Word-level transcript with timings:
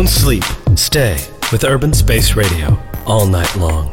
Don't 0.00 0.08
sleep. 0.24 0.44
Stay 0.76 1.14
with 1.52 1.62
Urban 1.72 1.92
Space 1.92 2.28
Radio 2.34 2.68
all 3.06 3.26
night 3.26 3.56
long. 3.56 3.86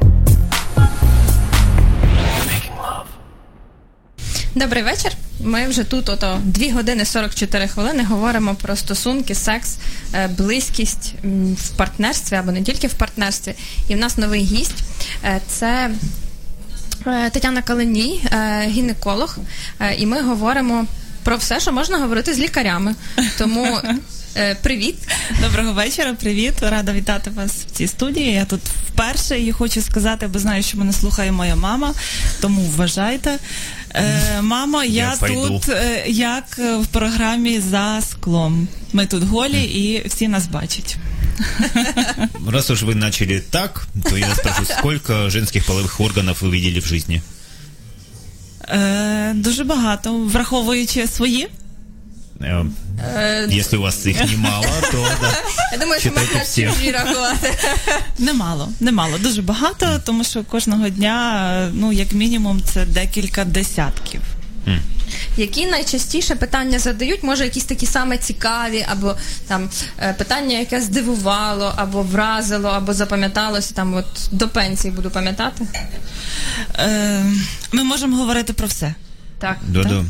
Добрий 4.56 4.84
вечір. 4.84 5.12
Ми 5.40 5.68
вже 5.68 5.84
тут 5.84 6.10
ото 6.10 6.40
2 6.44 6.74
години 6.74 7.06
44 7.06 7.68
хвилини 7.68 8.04
говоримо 8.04 8.56
про 8.56 8.76
стосунки, 8.76 9.36
секс, 9.36 9.78
е, 10.14 10.28
близькість 10.28 11.14
в 11.56 11.70
партнерстві 11.70 12.36
або 12.36 12.52
не 12.52 12.64
тільки 12.64 12.88
в 12.88 12.94
партнерстві. 12.94 13.56
І 13.88 13.96
в 13.96 13.98
нас 13.98 14.18
новий 14.18 14.44
гість. 14.44 14.84
Е, 15.24 15.42
Це 15.48 15.90
е, 17.08 17.30
Тетяна 17.30 17.62
Калиній, 17.62 18.24
е, 18.32 18.68
гінеколог. 18.68 19.38
І 19.98 20.06
ми 20.06 20.22
говоримо 20.22 20.86
про 21.24 21.38
все, 21.38 21.60
що 21.60 21.72
можна 21.72 21.98
говорити 21.98 22.34
з 22.34 22.40
лікарями. 22.40 22.96
Тому 23.38 23.80
привіт. 24.63 24.95
Доброго 25.41 25.73
вечора, 25.73 26.15
привіт. 26.15 26.55
Рада 26.61 26.93
вітати 26.93 27.31
вас 27.31 27.53
в 27.53 27.71
цій 27.71 27.87
студії. 27.87 28.33
Я 28.33 28.45
тут 28.45 28.61
вперше 28.89 29.41
і 29.41 29.53
хочу 29.53 29.83
сказати, 29.83 30.27
бо 30.27 30.39
знаю, 30.39 30.63
що 30.63 30.79
мене 30.79 30.93
слухає 30.93 31.33
моя 31.33 31.57
мама, 31.57 31.95
тому 32.41 32.63
вважайте. 32.63 33.39
Е, 33.95 34.41
мамо, 34.43 34.85
я, 34.85 34.91
Я 34.91 35.17
пойду. 35.21 35.49
тут 35.49 35.69
е, 35.69 36.05
як 36.09 36.45
е, 36.59 36.77
в 36.77 36.87
програмі 36.87 37.61
за 37.61 38.01
склом. 38.11 38.69
Ми 38.93 39.07
тут 39.07 39.23
голі 39.23 39.63
і 39.65 40.09
всі 40.09 40.29
нас 40.29 40.47
бачать. 40.47 40.97
Раз 42.53 42.71
уж 42.71 42.83
вы 42.83 42.95
начали 42.95 43.41
так, 43.51 43.87
то 44.11 44.19
я 44.19 44.35
спрошу, 44.35 44.65
сколько 44.65 45.31
женских 45.31 45.67
половых 45.67 46.01
органов 46.01 46.39
вы 46.43 46.51
видели 46.51 46.81
в 46.81 46.87
жизни? 46.87 47.23
Е, 48.69 49.33
дуже 49.35 49.65
багато, 49.65 50.13
враховуючи 50.19 51.07
свої. 51.07 51.49
Е, 52.42 53.78
у 53.78 53.82
вас 53.82 54.06
их 54.06 54.32
немало, 54.32 54.66
то 54.92 55.08
да. 55.22 55.34
Я 55.72 55.78
думаю, 55.78 56.02
що 56.02 56.10
можна 56.10 56.42
всі. 56.44 56.68
чужі 56.68 56.92
рахувати. 56.92 57.54
Немало, 58.20 58.70
немало, 58.80 59.18
дуже 59.18 59.42
багато, 59.42 60.02
тому 60.06 60.24
що 60.24 60.44
кожного 60.44 60.90
дня, 60.90 61.72
ну 61.74 61.94
як 61.94 62.14
мінімум, 62.14 62.62
це 62.62 62.86
декілька 62.86 63.46
десятків. 63.46 64.22
Які 65.38 65.66
найчастіше 65.66 66.36
питання 66.36 66.80
задають, 66.80 67.24
може 67.24 67.44
якісь 67.44 67.64
такі 67.64 67.86
саме 67.86 68.18
цікаві, 68.18 68.86
або 68.92 69.16
там 69.48 69.70
е, 70.00 70.14
питання, 70.14 70.60
яке 70.60 70.82
здивувало, 70.82 71.74
або 71.76 72.02
вразило, 72.02 72.70
або 72.70 72.94
запам'яталося 72.94 73.74
там, 73.74 73.94
от 73.94 74.06
до 74.32 74.50
пенсії 74.50 74.94
буду 74.94 75.10
пам'ятати. 75.10 75.66
Е, 76.80 77.26
ми 77.72 77.84
можемо 77.84 78.18
говорити 78.18 78.54
про 78.54 78.68
все. 78.68 78.94
Так. 79.40 79.58
Да-да. 79.68 80.06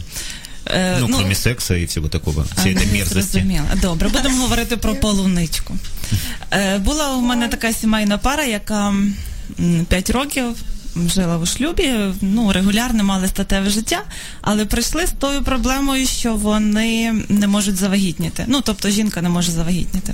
Е, 0.72 0.98
Ну, 1.02 1.08
кроме 1.18 1.36
секса 1.36 1.76
и 1.76 1.86
всего 1.86 2.08
такого. 2.08 2.46
Ну, 2.58 2.64
Добре, 3.82 4.08
будемо 4.10 4.42
говорити 4.42 4.78
про 4.78 4.96
полуничку. 4.96 5.78
Е, 6.52 6.78
була 6.78 7.16
у 7.16 7.22
мене 7.22 7.48
така 7.48 7.74
сімейна 7.74 8.18
пара, 8.18 8.44
яка 8.44 8.94
5 9.90 10.10
років 10.10 10.44
жила 11.14 11.38
у 11.38 11.46
шлюбі, 11.46 11.94
ну, 12.22 12.52
регулярно 12.54 13.04
мали 13.04 13.28
статеве 13.28 13.70
життя, 13.70 14.04
але 14.42 14.66
прийшли 14.66 15.08
з 15.08 15.12
тою 15.12 15.44
проблемою, 15.44 16.08
що 16.08 16.36
вони 16.36 17.14
не 17.30 17.48
можуть 17.48 17.76
завагітніти. 17.76 18.46
Ну, 18.48 18.62
тобто 18.62 18.90
жінка 18.90 19.22
не 19.22 19.30
може 19.30 19.52
завагітніти. 19.52 20.14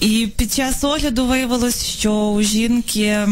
І 0.00 0.28
під 0.36 0.52
час 0.52 0.84
огляду 0.84 1.26
виявилось, 1.26 1.84
що 1.86 2.12
у 2.12 2.42
жінки 2.42 3.28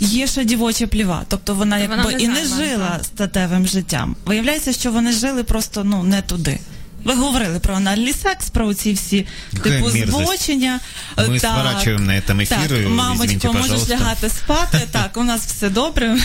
є 0.00 0.26
ще 0.26 0.44
дівоча 0.44 0.86
пліва, 0.86 1.22
тобто 1.28 1.54
вона 1.54 1.78
Вона 1.78 1.96
якби 1.96 2.12
не 2.14 2.22
і 2.24 2.28
не 2.28 2.44
жила 2.44 2.88
так. 2.96 3.04
статевим 3.04 3.66
життям. 3.66 4.16
Виявляється, 4.26 4.72
що 4.72 4.92
вони 4.92 5.12
жили 5.12 5.44
просто 5.44 5.84
ну 5.84 6.02
не 6.02 6.22
туди. 6.22 6.58
Ви 7.04 7.14
говорили 7.14 7.58
про 7.60 7.74
анальний 7.74 8.12
секс, 8.12 8.50
про 8.50 8.74
ці 8.74 8.92
всі 8.92 9.26
типу 9.62 9.68
мерзость. 9.68 10.06
збочення. 10.08 10.80
Ми 11.28 11.40
Так. 11.40 11.52
сворачуємо 11.52 12.04
на 12.04 12.12
этом 12.12 12.40
ефір, 12.42 12.56
Так, 12.58 12.68
можеш 13.52 13.88
лягати 13.88 14.28
спати. 14.28 14.80
Так, 14.90 15.16
у 15.16 15.22
нас 15.22 15.46
все 15.46 15.68
добре. 15.68 16.18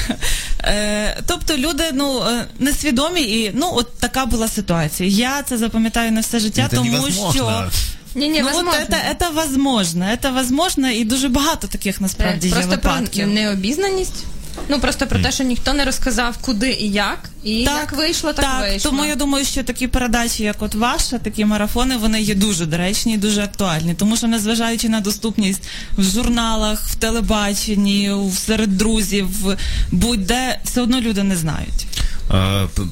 Е, 0.63 1.17
тобто 1.27 1.57
люди 1.57 1.83
ну 1.93 2.23
е, 2.23 2.45
несвідомі, 2.59 3.21
і 3.21 3.51
ну 3.55 3.69
от 3.73 3.97
така 3.97 4.25
була 4.25 4.47
ситуація. 4.47 5.09
Я 5.09 5.41
це 5.43 5.57
запам'ятаю 5.57 6.11
на 6.11 6.21
все 6.21 6.39
життя, 6.39 6.67
тому 6.71 6.91
невозможно. 6.91 7.33
що. 7.33 7.71
Ні, 8.14 8.28
ні, 8.28 8.40
ну, 8.40 8.48
от 8.48 8.54
возможно. 8.54 8.80
это, 8.80 8.96
это 9.14 9.34
возможно, 9.34 10.04
это 10.04 10.34
возможно, 10.34 10.90
і 10.90 11.04
дуже 11.04 11.28
багато 11.28 11.66
таких 11.66 12.00
насправді 12.00 12.46
є 12.48 12.52
Просто 12.54 12.70
випадків. 12.70 13.24
про 13.24 13.34
необізнаність. 13.34 14.24
Ну 14.68 14.80
просто 14.80 15.06
про 15.06 15.18
те, 15.18 15.32
що 15.32 15.44
ніхто 15.44 15.72
не 15.72 15.84
розказав, 15.84 16.36
куди 16.40 16.70
і 16.72 16.90
як, 16.90 17.30
і 17.44 17.52
як 17.54 17.92
вийшло, 17.92 18.32
так, 18.32 18.44
так, 18.44 18.60
вийшло. 18.60 18.90
Тому 18.90 19.04
я 19.04 19.14
думаю, 19.14 19.44
що 19.44 19.62
такі 19.62 19.86
передачі, 19.86 20.42
як 20.42 20.62
от 20.62 20.74
ваша, 20.74 21.18
такі 21.18 21.44
марафони, 21.44 21.96
вони 21.96 22.22
є 22.22 22.34
дуже 22.34 22.66
доречні 22.66 23.14
і 23.14 23.16
дуже 23.16 23.42
актуальні. 23.42 23.94
Тому 23.94 24.16
що, 24.16 24.26
незважаючи 24.26 24.88
на 24.88 25.00
доступність 25.00 25.62
в 25.98 26.02
журналах, 26.02 26.82
в 26.86 26.94
телебаченні, 26.94 28.10
в- 28.12 28.38
серед 28.38 28.76
друзів, 28.78 29.42
в- 29.42 29.56
будь-де, 29.92 30.60
все 30.64 30.80
одно 30.82 31.00
люди 31.00 31.22
не 31.22 31.36
знають. 31.36 31.86
А, 32.30 32.66
п- 32.74 32.82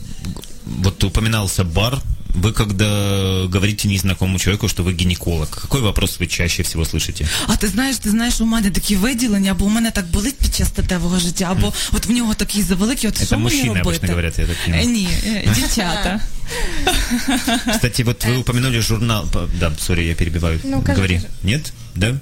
вот 0.82 1.04
упоминался 1.04 1.64
бар. 1.64 1.98
Вы 2.34 2.52
когда 2.52 3.46
говорите 3.52 3.88
незнакомому 3.88 4.38
человеку, 4.38 4.68
что 4.68 4.82
вы 4.84 4.92
гинеколог, 4.92 5.48
какой 5.50 5.80
вопрос 5.80 6.20
вы 6.20 6.26
чаще 6.26 6.62
всего 6.62 6.84
слышите? 6.84 7.26
А 7.46 7.56
ти 7.56 7.68
знаєш, 7.68 7.96
ти 7.96 8.10
знаєш, 8.10 8.40
у 8.40 8.44
мене 8.46 8.70
такі 8.70 8.96
виділення, 8.96 9.50
або 9.50 9.64
у 9.64 9.68
мене 9.68 9.90
так 9.90 10.06
болить 10.06 10.36
під 10.38 10.54
час 10.54 10.68
статевого 10.68 11.18
життя, 11.18 11.48
або 11.50 11.72
от 11.92 12.06
в 12.06 12.10
нього 12.10 12.34
такий 12.34 12.62
завеликий, 12.62 13.08
от 13.10 13.16
Это 13.20 13.26
що 13.26 13.38
мені 13.38 13.56
мужчины 13.62 13.78
робити? 13.78 13.88
обычно 14.06 14.08
говорят, 14.08 14.38
я 14.38 14.46
так 14.46 14.56
Е, 14.56 14.64
понимаю. 14.64 14.88
Ні, 14.88 15.08
е, 15.26 15.44
дівчата. 15.54 16.20
Кстати, 17.72 18.04
вот 18.04 18.24
вы 18.26 18.38
упомянули 18.38 18.80
журнал... 18.80 19.26
п- 19.30 19.48
Да, 19.60 19.72
сори, 19.78 20.04
я 20.04 20.14
перебиваю. 20.14 20.60
Ну, 20.64 20.80
кажи, 20.82 20.94
Говори. 20.96 21.14
кажи. 21.14 21.26
Нет? 21.42 21.72
Да? 21.96 22.14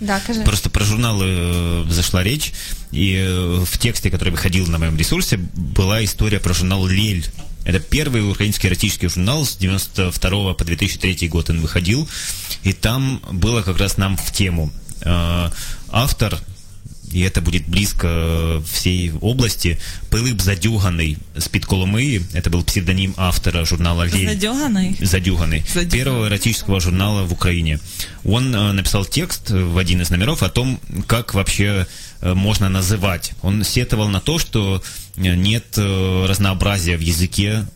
Да, 0.00 0.20
кажи. 0.26 0.40
Просто 0.42 0.70
про 0.70 0.84
журналы 0.84 1.24
э, 1.24 1.90
зашла 1.90 2.22
речь, 2.24 2.52
и 2.92 3.14
э, 3.16 3.64
в 3.64 3.78
тексте, 3.78 4.10
который 4.10 4.30
выходил 4.30 4.66
на 4.66 4.78
моем 4.78 4.96
ресурсе, 4.98 5.38
была 5.76 6.04
история 6.04 6.38
про 6.40 6.54
журнал 6.54 6.86
«Лель». 6.88 7.24
Это 7.66 7.78
первый 7.78 8.28
украинский 8.28 8.68
эротический 8.68 9.08
журнал 9.08 9.44
с 9.44 9.56
92 9.56 10.54
по 10.54 10.64
2003 10.64 11.28
год 11.28 11.50
он 11.50 11.60
выходил, 11.60 12.08
и 12.64 12.72
там 12.72 13.22
было 13.30 13.62
как 13.62 13.78
раз 13.78 13.96
нам 13.96 14.16
в 14.16 14.32
тему. 14.32 14.72
Э, 15.02 15.50
Автор, 15.90 16.38
и 17.12 17.20
это 17.20 17.40
будет 17.40 17.68
близко 17.68 18.08
э, 18.08 18.62
всей 18.72 19.12
области, 19.20 19.78
Пилип 20.10 20.40
Задюганий 20.40 21.16
з-під 21.36 21.64
Коломиї, 21.64 22.20
это 22.34 22.50
был 22.50 22.64
псевдоним 22.64 23.14
автора 23.16 23.64
журнала 23.64 24.04
«Лель». 24.06 24.28
Задьоганий. 24.28 24.96
Задюганый, 25.00 25.62
Задюганый. 25.74 25.90
первого 25.90 26.26
эротического 26.26 26.80
журнала 26.80 27.22
в 27.22 27.32
Украине. 27.32 27.78
Он 28.24 28.54
э, 28.54 28.72
написал 28.72 29.04
текст 29.04 29.50
в 29.50 29.78
один 29.78 30.00
из 30.00 30.10
номеров 30.10 30.42
о 30.42 30.48
том, 30.48 30.80
как 31.06 31.34
вообще 31.34 31.86
э, 32.20 32.34
можно 32.34 32.68
называть. 32.68 33.32
Он 33.42 33.64
сетовал 33.64 34.08
на 34.08 34.20
то, 34.20 34.38
что 34.38 34.82
э, 35.16 35.34
нет 35.34 35.64
э, 35.76 36.26
разнообразия 36.28 36.96
в 36.96 37.00
языке, 37.00 37.66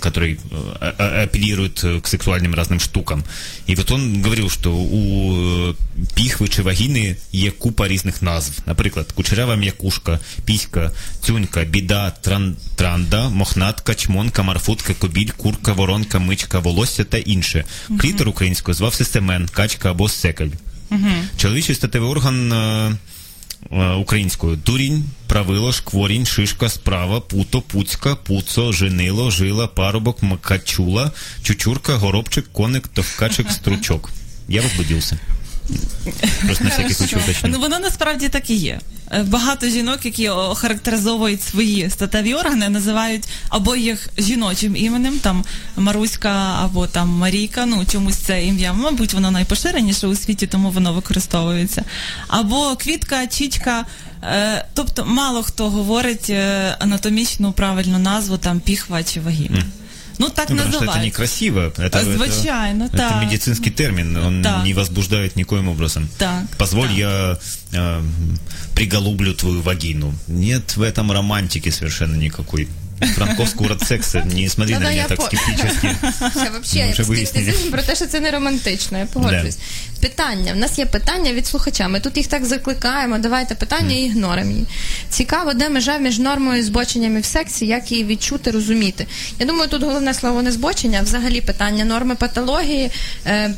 который 0.00 0.34
э, 0.34 0.76
а- 0.80 0.94
а- 0.98 1.22
апеллирует 1.22 1.84
э, 1.84 2.00
к 2.00 2.08
сексуальным 2.08 2.54
разным 2.54 2.80
штукам. 2.80 3.24
И 3.68 3.74
вот 3.76 3.90
он 3.90 4.22
говорил, 4.22 4.50
что 4.50 4.72
у 4.72 5.70
э, 5.70 5.74
піхви 6.14 6.48
чи 6.48 6.62
вагіни 6.62 7.16
є 7.32 7.50
купа 7.50 7.88
різних 7.88 8.22
назв. 8.22 8.52
Наприклад, 8.66 9.12
кучерява 9.12 9.56
м'якушка, 9.56 10.18
піська, 10.44 10.90
цюнька, 11.22 11.64
біда, 11.64 12.10
тран, 12.10 12.56
транда, 12.76 13.28
мохнатка, 13.28 13.94
чмонка, 13.94 14.42
марфутка, 14.42 14.94
кобіль, 14.94 15.30
курка, 15.36 15.72
воронка, 15.72 16.18
мичка, 16.18 16.58
волосся 16.58 17.04
та 17.04 17.18
інше. 17.18 17.64
Клітор 18.00 18.28
українською 18.28 18.74
звався 18.74 19.04
семен, 19.04 19.48
качка 19.52 19.90
або 19.90 20.08
секель. 20.08 20.50
Чоловічий 21.36 21.74
статевий 21.74 22.10
орган 22.10 22.52
е, 22.52 22.56
е, 22.56 22.92
українською 23.99 24.55
дурінь, 24.55 25.03
правило, 25.27 25.71
шкворінь, 25.71 26.25
шишка, 26.25 26.69
справа, 26.69 27.19
путо, 27.19 27.61
пуцька, 27.61 28.15
пуцо, 28.15 28.71
женило, 28.71 29.31
жила, 29.31 29.67
парубок, 29.67 30.23
макачула, 30.23 31.11
чучурка, 31.43 31.95
горобчик, 31.95 32.47
коник, 32.51 32.87
товкачик, 32.87 33.51
стручок. 33.51 34.09
Я 34.47 34.61
возбудився. 34.61 35.19
Просто 36.45 36.63
на 36.63 36.69
всякий 36.69 36.93
случай 36.93 37.19
уточню. 37.19 37.49
Ну 37.49 37.59
воно 37.59 37.79
насправді 37.79 38.29
так 38.29 38.49
і 38.49 38.55
є. 38.55 38.79
Е, 39.11 39.23
Багато 39.23 39.67
жінок, 39.67 40.05
які 40.05 40.29
охарактеризовують 40.29 41.43
свої 41.43 41.89
статеві 41.89 42.33
органи, 42.33 42.69
називають 42.69 43.27
або 43.49 43.75
їх 43.75 44.09
жіночим 44.17 44.75
іменем, 44.75 45.19
там 45.19 45.45
Маруська 45.77 46.59
або 46.63 46.87
там 46.87 47.09
Марійка. 47.09 47.65
Ну 47.65 47.85
чомусь 47.91 48.17
це 48.17 48.45
ім'я, 48.45 48.73
мабуть, 48.73 49.13
воно 49.13 49.31
найпоширеніше 49.31 50.07
у 50.07 50.15
світі, 50.15 50.47
тому 50.47 50.69
воно 50.71 50.93
використовується. 50.93 51.83
Або 52.27 52.75
квітка, 52.75 53.27
чічка. 53.27 53.85
Е, 54.23 54.65
тобто 54.73 55.05
мало 55.05 55.43
хто 55.43 55.69
говорить 55.69 56.29
е, 56.29 56.75
анатомічну 56.79 57.51
правильну 57.51 57.99
назву 57.99 58.37
там 58.37 58.59
піхва 58.59 59.03
чи 59.03 59.19
вагіна. 59.19 59.63
Ну 60.21 60.29
так 60.29 60.49
Ну, 60.49 60.57
потому 60.57 60.73
что 60.73 60.85
это 60.85 60.99
некрасиво. 60.99 61.73
Это, 61.77 62.03
Звичайно, 62.03 62.83
это, 62.83 62.97
так. 62.97 63.11
это 63.11 63.25
медицинский 63.25 63.71
термин, 63.71 64.15
он 64.17 64.43
Так. 64.43 64.63
не 64.65 64.73
возбуждает 64.73 65.35
никоим 65.35 65.67
образом. 65.67 66.07
Так, 66.19 66.45
Позволь, 66.57 66.89
так. 66.89 66.97
я 66.97 67.37
э, 67.73 68.01
приголублю 68.75 69.33
твою 69.33 69.61
вагину. 69.63 70.13
Нет 70.27 70.77
в 70.77 70.83
этом 70.83 71.11
романтики 71.11 71.69
совершенно 71.69 72.15
никакой. 72.15 72.67
Франковский 73.01 73.61
город 73.61 73.83
секса. 73.83 74.23
Не 74.23 74.49
смотри 74.49 74.73
на 74.73 74.79
меня 74.79 74.91
я 74.91 75.07
так 75.07 75.21
скептически. 75.21 75.95
Це 76.19 76.51
взагалі 76.61 76.93
скептицизм 76.93 77.71
про 77.71 77.81
те, 77.81 77.95
що 77.95 78.05
це 78.05 78.19
не 78.19 78.31
романтично, 78.31 78.97
я 78.97 79.05
погоджуюсь. 79.05 79.57
Питання. 80.01 80.53
В 80.53 80.55
нас 80.55 80.79
є 80.79 80.85
питання 80.85 81.33
від 81.33 81.47
слухача. 81.47 81.87
Ми 81.87 81.99
тут 81.99 82.17
їх 82.17 82.27
так 82.27 82.45
закликаємо. 82.45 83.17
Давайте 83.17 83.55
питання 83.55 83.95
і 83.95 84.01
ігноримо 84.01 84.51
її. 84.51 84.65
Цікаво, 85.09 85.53
де 85.53 85.69
межа 85.69 85.97
між 85.97 86.19
нормою 86.19 86.59
і 86.59 86.63
збоченнями 86.63 87.19
в 87.19 87.25
сексі, 87.25 87.65
як 87.65 87.91
її 87.91 88.03
відчути, 88.03 88.51
розуміти. 88.51 89.07
Я 89.39 89.45
думаю, 89.45 89.69
тут 89.69 89.83
головне 89.83 90.13
слово 90.13 90.41
не 90.41 90.51
збочення, 90.51 90.99
а 90.99 91.03
взагалі 91.03 91.41
питання 91.41 91.85
норми 91.85 92.15
патології. 92.15 92.91
Е, 93.25 93.53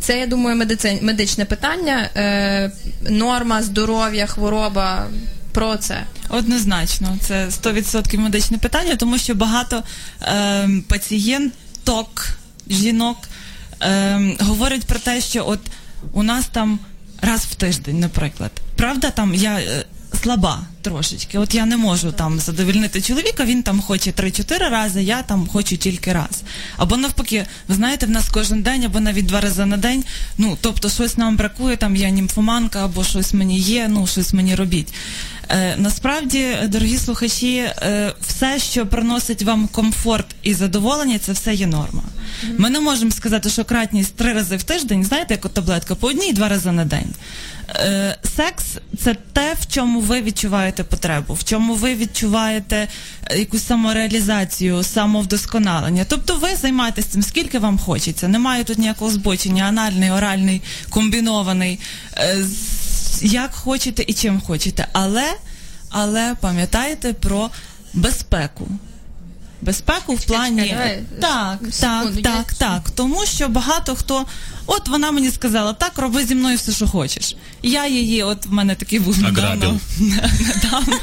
це, 0.00 0.18
я 0.18 0.26
думаю, 0.26 0.56
медицин, 0.56 0.98
медичне 1.02 1.44
питання, 1.44 2.10
е, 2.16 2.70
норма, 3.10 3.62
здоров'я, 3.62 4.26
хвороба. 4.26 5.06
Про 5.52 5.76
це. 5.76 6.04
Однозначно, 6.28 7.18
це 7.20 7.46
100% 7.46 8.18
медичне 8.18 8.58
питання, 8.58 8.96
тому 8.96 9.18
що 9.18 9.34
багато 9.34 9.82
е, 10.22 10.68
пацієнток, 10.88 12.28
жінок 12.70 13.16
е, 13.82 14.20
говорять 14.40 14.84
про 14.84 14.98
те, 14.98 15.20
що 15.20 15.44
от 15.46 15.60
у 16.12 16.22
нас 16.22 16.46
там 16.52 16.78
раз 17.22 17.44
в 17.44 17.54
тиждень, 17.54 18.00
наприклад, 18.00 18.50
правда, 18.76 19.10
там 19.10 19.34
я. 19.34 19.58
е, 19.58 19.84
Слаба 20.22 20.60
трошечки, 20.82 21.38
от 21.38 21.54
я 21.54 21.66
не 21.66 21.76
можу 21.76 22.12
там 22.12 22.40
задовільнити 22.40 23.00
чоловіка, 23.02 23.44
він 23.44 23.62
там 23.62 23.80
хоче 23.80 24.10
3-4 24.10 24.58
рази, 24.70 25.02
я 25.02 25.22
там 25.22 25.48
хочу 25.48 25.76
тільки 25.76 26.12
раз. 26.12 26.42
Або 26.76 26.96
навпаки, 26.96 27.46
ви 27.68 27.74
знаєте, 27.74 28.06
в 28.06 28.10
нас 28.10 28.28
кожен 28.28 28.62
день, 28.62 28.84
або 28.84 29.00
навіть 29.00 29.26
два 29.26 29.40
рази 29.40 29.66
на 29.66 29.76
день. 29.76 30.04
Ну 30.38 30.58
тобто, 30.60 30.90
щось 30.90 31.16
нам 31.16 31.36
бракує, 31.36 31.76
там 31.76 31.96
я 31.96 32.10
німфоманка, 32.10 32.84
або 32.84 33.04
щось 33.04 33.34
мені 33.34 33.58
є, 33.58 33.88
ну 33.88 34.06
щось 34.06 34.32
мені 34.32 34.54
робіть. 34.54 34.92
Е, 35.50 35.74
насправді, 35.78 36.46
дорогі 36.68 36.98
слухачі, 36.98 37.56
е, 37.56 38.12
все, 38.20 38.58
що 38.58 38.86
приносить 38.86 39.42
вам 39.42 39.68
комфорт 39.68 40.26
і 40.42 40.54
задоволення, 40.54 41.18
це 41.18 41.32
все 41.32 41.54
є 41.54 41.66
норма. 41.66 42.02
Ми 42.58 42.70
не 42.70 42.80
можемо 42.80 43.10
сказати, 43.10 43.50
що 43.50 43.64
кратність 43.64 44.14
три 44.16 44.32
рази 44.32 44.56
в 44.56 44.62
тиждень, 44.62 45.04
знаєте, 45.04 45.34
як 45.34 45.44
от 45.44 45.54
таблетка 45.54 45.94
по 45.94 46.06
одній 46.06 46.28
і 46.28 46.32
два 46.32 46.48
рази 46.48 46.72
на 46.72 46.84
день. 46.84 47.14
Е, 47.70 48.18
секс 48.36 48.64
це 48.98 49.16
те, 49.32 49.54
в 49.60 49.66
чому 49.74 50.00
ви 50.00 50.22
відчуваєте 50.22 50.84
потребу, 50.84 51.34
в 51.34 51.44
чому 51.44 51.74
ви 51.74 51.94
відчуваєте 51.94 52.88
якусь 53.36 53.66
самореалізацію, 53.66 54.82
самовдосконалення. 54.82 56.04
Тобто 56.08 56.34
ви 56.36 56.48
займаєтесь 56.56 57.04
цим, 57.04 57.22
скільки 57.22 57.58
вам 57.58 57.78
хочеться. 57.78 58.28
Немає 58.28 58.64
тут 58.64 58.78
ніякого 58.78 59.10
збочення, 59.10 59.64
анальний, 59.64 60.10
оральний, 60.10 60.62
комбінований. 60.90 61.78
З- 62.38 62.77
як 63.22 63.54
хочете 63.54 64.04
і 64.06 64.12
чим 64.14 64.40
хочете. 64.40 64.88
Але, 64.92 65.32
але 65.90 66.34
пам'ятайте 66.40 67.12
про 67.12 67.50
безпеку. 67.94 68.68
Безпеку 69.62 70.14
в 70.14 70.24
плані 70.24 70.68
чекай, 70.68 71.02
так, 71.20 71.58
секунду, 71.70 72.22
так, 72.22 72.34
я- 72.34 72.42
так, 72.42 72.54
так. 72.54 72.90
Тому 72.90 73.26
що 73.26 73.48
багато 73.48 73.94
хто, 73.96 74.26
от 74.66 74.88
вона 74.88 75.10
мені 75.10 75.30
сказала, 75.30 75.72
так 75.72 75.98
роби 75.98 76.24
зі 76.24 76.34
мною 76.34 76.56
все, 76.56 76.72
що 76.72 76.86
хочеш. 76.88 77.36
Я 77.62 77.86
її, 77.88 78.22
от 78.22 78.46
в 78.46 78.52
мене 78.52 78.74
такий 78.74 78.98
був 79.00 79.18
недавно. 79.18 79.80
недавно. 80.40 80.96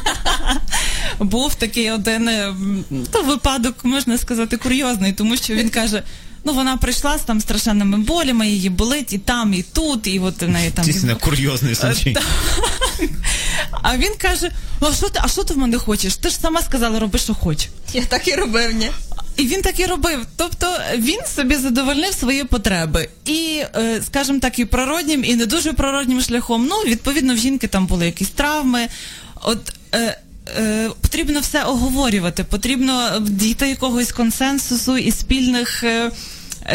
Був 1.20 1.56
такий 1.56 1.92
один 1.92 2.30
то 3.12 3.24
випадок, 3.24 3.86
можна 3.86 4.18
сказати, 4.18 4.58
курйозний, 4.58 5.14
тому 5.14 5.38
що 5.38 5.54
він 5.56 5.70
каже. 5.70 6.04
Ну, 6.46 6.54
вона 6.54 6.78
прийшла 6.78 7.18
з 7.18 7.22
там 7.22 7.42
страшенними 7.42 7.98
болями, 7.98 8.48
її 8.48 8.70
болить 8.70 9.14
і 9.14 9.18
там, 9.18 9.54
і 9.54 9.64
тут, 9.64 10.08
і 10.08 10.20
от 10.20 10.44
у 10.44 10.48
неї 10.48 10.72
там. 10.72 10.86
Действительно, 10.86 11.20
курьезный 11.30 11.76
случай. 11.76 12.18
А 13.72 13.98
він 13.98 14.14
каже: 14.18 14.52
а 14.80 14.94
що 14.94 15.10
ти, 15.10 15.20
а 15.24 15.28
що 15.28 15.44
ти 15.44 15.54
в 15.54 15.58
мене 15.58 15.78
хочеш? 15.78 16.16
Ти 16.16 16.30
ж 16.30 16.36
сама 16.36 16.62
сказала, 16.62 17.00
роби, 17.00 17.20
що 17.20 17.34
хочеш. 17.34 17.70
Я 17.94 18.06
так 18.06 18.28
і 18.28 18.36
робив, 18.36 18.72
ні. 18.72 18.92
І 19.38 19.48
він 19.48 19.62
так 19.62 19.80
і 19.80 19.86
робив. 19.86 20.26
Тобто 20.36 20.78
він 20.98 21.20
собі 21.36 21.56
задовольнив 21.56 22.14
свої 22.14 22.44
потреби. 22.44 23.10
І, 23.26 23.64
е, 23.76 24.02
скажімо 24.06 24.40
так, 24.40 24.60
і 24.60 24.66
природнім, 24.66 25.24
і 25.26 25.36
не 25.36 25.46
дуже 25.46 25.74
природнім 25.74 26.22
шляхом. 26.22 26.68
Ну, 26.68 26.76
відповідно, 26.76 27.34
в 27.34 27.38
жінки 27.38 27.68
там 27.68 27.86
були 27.86 28.06
якісь 28.06 28.30
травми. 28.30 28.88
От 29.42 29.74
е, 30.58 30.90
потрібно 31.02 31.40
все 31.40 31.64
оговорювати, 31.64 32.44
потрібно 32.44 33.20
дійти 33.20 33.70
якогось 33.70 34.12
консенсусу 34.12 34.98
і 34.98 35.12
спільних. 35.12 35.84
Е, 35.84 36.12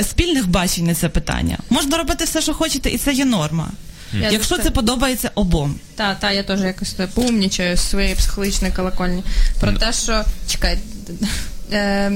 Спільних 0.02 0.48
бачень 0.48 0.86
на 0.86 0.94
це 0.94 1.08
питання. 1.08 1.58
Можна 1.70 1.96
робити 1.96 2.24
все, 2.24 2.40
що 2.40 2.54
хочете, 2.54 2.90
і 2.90 2.98
це 2.98 3.12
є 3.12 3.24
норма. 3.24 3.68
Я 4.20 4.30
Якщо 4.30 4.58
це 4.58 4.70
подобається 4.70 5.30
обом. 5.34 5.74
Та, 5.96 6.14
та, 6.14 6.30
я 6.32 6.42
теж 6.42 6.60
якось 6.60 6.96
поумнічаю 7.14 7.76
з 7.76 7.80
своєї 7.80 8.14
психологічної 8.14 8.72
колокольні. 8.72 9.22
Про 9.60 9.72
те, 9.72 9.92
що 9.92 10.24
чекай, 10.48 10.78
е, 11.72 12.12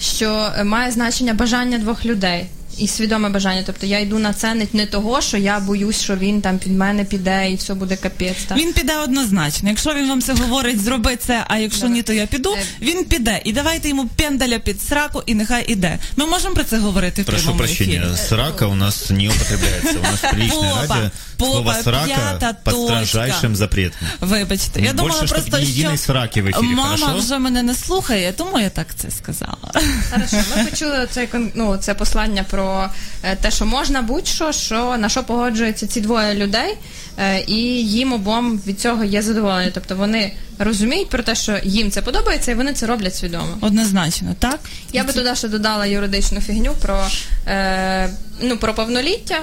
що 0.00 0.52
має 0.64 0.90
значення 0.92 1.34
бажання 1.34 1.78
двох 1.78 2.04
людей. 2.04 2.46
І 2.78 2.88
свідоме 2.88 3.28
бажання. 3.28 3.62
Тобто 3.66 3.86
я 3.86 3.98
йду 4.00 4.18
на 4.18 4.32
це 4.32 4.54
не, 4.54 4.66
не 4.72 4.86
того, 4.86 5.20
що 5.20 5.36
я 5.36 5.60
боюсь, 5.60 6.00
що 6.02 6.16
він 6.16 6.40
там 6.40 6.58
під 6.58 6.72
мене 6.72 7.04
піде 7.04 7.50
і 7.50 7.54
все 7.54 7.74
буде 7.74 7.96
капець. 7.96 8.36
Так? 8.48 8.58
Він 8.58 8.72
піде 8.72 8.96
однозначно. 8.96 9.68
Якщо 9.68 9.94
він 9.94 10.08
вам 10.08 10.22
це 10.22 10.32
говорить, 10.34 10.80
зроби 10.80 11.16
це, 11.16 11.44
а 11.48 11.58
якщо 11.58 11.80
Добре. 11.80 11.94
ні, 11.96 12.02
то 12.02 12.12
я 12.12 12.26
піду, 12.26 12.52
Е. 12.52 12.62
він 12.80 13.04
піде. 13.04 13.40
І 13.44 13.52
давайте 13.52 13.88
йому 13.88 14.06
пендаля 14.16 14.58
під 14.58 14.82
сраку, 14.82 15.22
і 15.26 15.34
нехай 15.34 15.64
іде. 15.68 15.98
Ми 16.16 16.26
можемо 16.26 16.54
про 16.54 16.64
це 16.64 16.78
говорити 16.78 17.22
в 17.22 17.24
Прошу 17.24 17.56
прощения, 17.56 18.02
ефірі. 18.02 18.16
срака 18.28 18.66
у 18.66 18.74
нас 18.74 19.10
не 19.10 19.28
употребляється. 19.28 19.98
У 19.98 20.02
нас 20.02 20.20
приличное 20.20 20.70
Попа, 20.80 20.94
радио. 20.94 21.10
Слово 21.38 21.74
срака 21.82 22.56
точка. 22.64 22.70
строжайшим 22.70 23.56
запретом. 23.56 24.08
Вибачте, 24.20 24.80
я 24.80 24.92
думала 24.92 25.16
щоб 25.16 25.28
просто, 25.28 25.58
ні 25.58 25.64
єдиної 25.64 25.96
що 25.96 26.06
сраки 26.06 26.42
в 26.42 26.46
ефірі, 26.46 26.62
мама 26.62 26.96
хорошо? 26.96 27.18
вже 27.18 27.38
мене 27.38 27.62
не 27.62 27.74
слухає, 27.74 28.32
тому 28.32 28.58
я 28.60 28.70
так 28.70 28.86
це 28.96 29.10
сказала. 29.10 29.72
Хорошо, 30.10 30.36
ми 30.56 30.64
почули 30.64 31.08
це, 31.10 31.28
ну, 31.54 31.76
це 31.76 31.94
послання 31.94 32.44
про 32.50 32.90
е, 33.22 33.36
те, 33.36 33.50
що 33.50 33.66
можна 33.66 34.02
будь-що, 34.02 34.52
що 34.52 34.96
на 34.96 35.08
що 35.08 35.24
погоджуються 35.24 35.86
ці 35.86 36.00
двоє 36.00 36.34
людей, 36.34 36.76
е, 37.18 37.44
і 37.46 37.56
їм 37.88 38.12
обом 38.12 38.60
від 38.66 38.80
цього 38.80 39.04
є 39.04 39.22
задоволення. 39.22 39.70
Тобто 39.74 39.96
вони 39.96 40.36
розуміють 40.58 41.08
про 41.08 41.22
те, 41.22 41.34
що 41.34 41.58
їм 41.64 41.90
це 41.90 42.02
подобається, 42.02 42.52
і 42.52 42.54
вони 42.54 42.72
це 42.72 42.86
роблять 42.86 43.16
свідомо. 43.16 43.58
Однозначно, 43.60 44.34
так? 44.38 44.60
Я 44.92 45.04
би 45.04 45.12
туди 45.12 45.34
ще 45.34 45.48
додала 45.48 45.86
юридичну 45.86 46.40
фігню 46.40 46.74
про, 46.82 47.06
е, 47.46 48.10
ну, 48.42 48.56
про 48.56 48.74
повноліття 48.74 49.42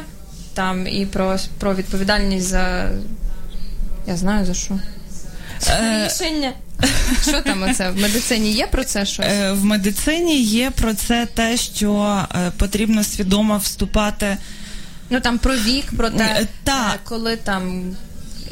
там 0.54 0.88
і 0.88 1.06
про, 1.06 1.38
про 1.60 1.76
відповідальність 1.76 2.48
за. 2.48 2.92
Я 4.08 4.18
знаю 4.18 4.46
за 4.46 4.54
що. 4.54 4.80
Е, 5.70 6.06
Рішення. 6.08 6.54
Що 7.22 7.42
там 7.42 7.64
оце? 7.64 7.90
В 7.90 7.98
медицині 7.98 8.52
є 8.52 8.68
про 8.68 8.84
це 8.84 9.06
щось? 9.06 9.26
Е, 9.30 9.52
В 9.52 9.66
медицині 9.66 10.42
є 10.44 10.72
про 10.72 10.94
це 10.94 11.28
те, 11.34 11.58
що 11.58 12.22
е, 12.36 12.52
потрібно 12.58 13.04
свідомо 13.04 13.58
вступати. 13.58 14.38
Ну 15.10 15.20
там 15.20 15.38
про 15.38 15.56
вік, 15.56 15.86
про 15.98 16.10
те, 16.10 16.48
так. 16.64 17.00
коли 17.04 17.36
там 17.36 17.96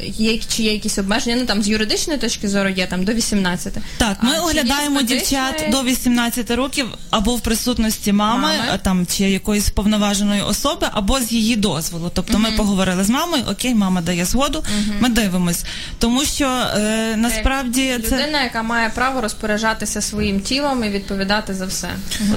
є 0.03 0.39
чи 0.55 0.63
є 0.63 0.73
якісь 0.73 0.97
обмеження. 0.97 1.35
Ну 1.35 1.45
там 1.45 1.63
з 1.63 1.67
юридичної 1.67 2.19
точки 2.19 2.47
зору 2.49 2.69
є 2.69 2.87
там 2.87 3.03
до 3.05 3.13
18. 3.13 3.73
Так, 3.97 4.23
ми 4.23 4.29
А, 4.29 4.33
чи 4.33 4.37
є 4.37 4.41
оглядаємо 4.41 4.99
з 4.99 5.03
дівчат 5.03 5.45
медичної? 5.53 5.71
до 5.71 5.83
18 5.83 6.51
років 6.51 6.87
або 7.09 7.35
в 7.35 7.41
присутності 7.41 8.13
мами, 8.13 8.41
Мами. 8.41 8.63
а, 8.73 8.77
там 8.77 9.05
чи 9.05 9.23
якоїсь 9.29 9.69
повноваженої 9.69 10.41
особи, 10.41 10.87
або 10.91 11.19
з 11.19 11.31
її 11.31 11.55
дозволу. 11.55 12.11
Тобто 12.13 12.39
ми 12.39 12.51
поговорили 12.51 13.03
з 13.03 13.09
мамою, 13.09 13.43
окей, 13.51 13.75
мама 13.75 14.01
дає 14.01 14.25
згоду, 14.25 14.63
ми 14.99 15.09
дивимось. 15.09 15.63
Тому 15.99 16.25
що 16.25 16.45
е, 16.45 17.15
насправді 17.17 17.97
це 18.09 18.15
Людина, 18.15 18.43
яка 18.43 18.63
має 18.63 18.89
право 18.89 19.21
розпоряджатися 19.21 20.01
своїм 20.01 20.39
тілом 20.39 20.83
і 20.83 20.89
відповідати 20.89 21.53
за 21.53 21.65
все. 21.65 21.89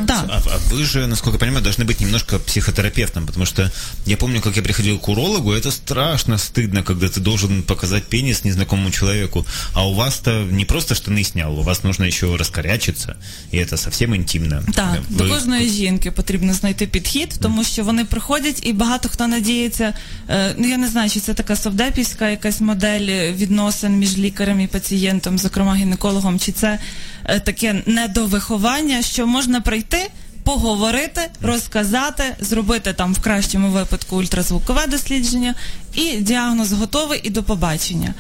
так. 0.07 0.25
А, 0.29 0.37
а 0.37 0.75
вы 0.75 0.85
же, 0.85 1.07
насколько 1.07 1.35
я 1.37 1.39
понимаю, 1.39 1.65
должны 1.65 1.85
быть 1.85 2.01
немножко 2.01 2.39
психотерапевтом, 2.39 3.27
потому 3.27 3.47
что 3.47 3.71
я 4.07 4.17
помню, 4.17 4.41
как 4.41 4.57
я 4.57 4.63
приходил 4.63 4.99
к 4.99 5.09
урологу, 5.09 5.53
это 5.53 5.71
страшно 5.73 6.35
стыдно, 6.39 6.83
когда 6.83 7.07
ты 7.07 7.21
должен 7.21 7.52
показать 7.67 8.05
пенис 8.05 8.45
незнакомому 8.45 8.91
человеку, 8.91 9.47
а 9.75 9.87
у 9.89 9.95
вас-то 9.95 10.31
не 10.51 10.65
просто 10.65 10.95
штаны 10.95 11.25
снял, 11.25 11.59
у 11.59 11.63
вас 11.63 11.85
нужно 11.85 12.05
еще 12.05 12.37
раскорячиться, 12.37 13.17
и 13.53 13.59
это 13.59 13.77
совсем 13.77 14.15
интимно. 14.15 14.63
Так, 14.75 14.99
Вы- 15.11 15.17
до 15.17 15.35
кожної 15.35 15.69
жінки 15.71 16.11
потрібно 16.11 16.55
знайти 16.55 16.87
підхід, 16.87 17.35
тому 17.41 17.65
що 17.65 17.85
вони 17.85 18.05
приходять 18.05 18.67
і 18.67 18.73
багато 18.73 19.09
хто 19.09 19.27
надіється. 19.27 19.95
Е, 20.29 20.55
ну 20.59 20.69
я 20.69 20.77
не 20.77 20.89
знаю, 20.89 21.11
чи 21.11 21.21
це 21.21 21.35
така 21.35 21.57
совдепівська 21.57 22.31
якась 22.31 22.61
модель 22.61 23.33
відносин 23.33 23.93
між 23.99 24.19
лікарем 24.19 24.61
і 24.61 24.67
пацієнтом, 24.67 25.39
зокрема 25.39 25.75
гінекологом, 25.75 26.39
чи 26.39 26.53
це 26.53 26.79
е, 27.25 27.41
таке 27.41 27.83
недовиховання, 27.87 29.03
що 29.03 29.27
можна 29.27 29.61
прийти. 29.61 30.11
Поговорити, 30.44 31.22
розказати, 31.42 32.24
зробити 32.40 32.94
там 32.94 33.14
в 33.14 33.20
кращому 33.22 33.68
випадку 33.70 34.16
ультразвукове 34.16 34.88
дослідження, 34.88 35.56
і 35.96 36.18
діагноз 36.18 36.72
готовий, 36.74 37.20
і 37.24 37.30
до 37.30 37.44
побачення. 37.44 38.14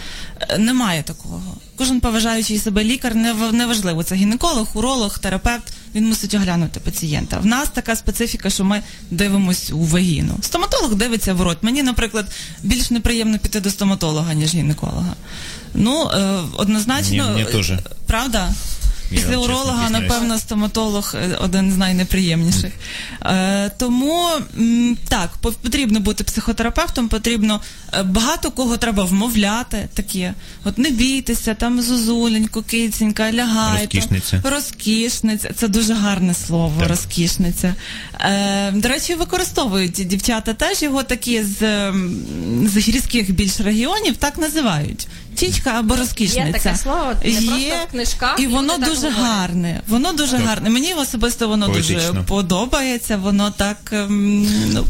Е, 0.50 0.58
Немає 0.58 1.04
такого. 1.04 1.42
Кожен 1.78 2.00
поважаючий 2.00 2.60
себе 2.60 2.84
лікар, 2.84 3.16
нев- 3.16 3.52
неважливо, 3.54 4.04
це 4.04 4.16
гінеколог, 4.16 4.68
уролог, 4.74 5.20
терапевт, 5.20 5.74
він 5.96 6.10
мусить 6.10 6.34
оглянути 6.34 6.80
пацієнта. 6.80 7.40
В 7.40 7.46
нас 7.46 7.70
така 7.74 7.96
специфіка, 7.96 8.50
що 8.50 8.64
ми 8.64 8.82
дивимось 9.12 9.72
у 9.72 9.80
вагіну. 9.86 10.36
Стоматолог 10.42 10.96
дивиться 10.96 11.34
в 11.34 11.42
рот. 11.42 11.58
Мені, 11.62 11.84
наприклад, 11.84 12.26
більш 12.64 12.92
неприємно 12.92 13.40
піти 13.40 13.60
до 13.60 13.70
стоматолога, 13.70 14.34
ніж 14.34 14.54
гінеколога. 14.56 15.14
Ну, 15.74 16.10
е, 16.14 16.40
однозначно. 16.58 17.24
Мені- 17.24 17.30
мені 17.44 17.46
теж. 17.46 17.74
Правда? 18.08 18.52
Після 19.10 19.38
уролога, 19.38 19.90
напевно, 19.90 20.40
стоматолог 20.40 21.16
е, 21.16 21.38
один 21.42 21.72
з 21.72 21.78
найнеприємніших. 21.78 22.72
Е, 23.26 23.72
тому 23.78 24.30
так, 25.10 25.30
потрібно 25.38 26.00
бути 26.00 26.24
психотерапевтом, 26.24 27.08
потрібно 27.08 27.62
е, 27.94 28.04
багато 28.04 28.52
кого 28.52 28.78
треба 28.78 29.04
вмовляти. 29.04 29.90
Таке. 29.94 30.34
От 30.64 30.78
не 30.78 30.90
бійтеся, 30.90 31.54
там 31.54 31.82
зозуленько, 31.82 32.62
киценька, 32.62 33.32
лягайте. 33.32 33.98
Розкішниця. 33.98 34.42
Розкішниця. 34.50 35.52
Це 35.56 35.68
дуже 35.68 35.94
гарне 35.94 36.34
слово, 36.34 36.80
Так. 36.80 36.90
розкішниця. 36.90 37.76
Е, 38.20 38.72
до 38.72 38.88
речі, 38.90 39.16
використовують 39.16 39.92
дівчата 39.92 40.54
теж 40.54 40.82
його 40.82 41.04
такі 41.04 41.44
з, 41.44 41.92
з 42.66 42.78
гірських 42.78 43.32
більш 43.32 43.60
регіонів, 43.60 44.18
так 44.18 44.38
називають 44.38 45.08
Тічка 45.35 45.71
або 45.71 45.97
розкішниця. 45.97 46.47
Є 46.47 46.53
таке 46.53 46.77
слово, 46.77 47.13
не 47.25 47.31
просто 47.31 47.51
в 47.89 47.91
книжках, 47.91 48.37
і 48.39 48.43
люди 48.43 48.55
воно 48.55 48.69
так 48.79 48.89
дуже 48.89 49.01
говорять. 49.11 49.17
гарне. 49.21 49.83
Воно 49.89 50.13
дуже 50.13 50.33
Так. 50.37 50.47
гарне. 50.47 50.71
Мені 50.71 50.95
особисто 50.95 51.49
воно 51.49 51.67
дуже 51.69 51.95
Поетично. 51.95 52.25
подобається. 52.25 53.17
Воно 53.17 53.51
так 53.51 53.77
ем, 53.93 54.47
ну, 54.73 54.85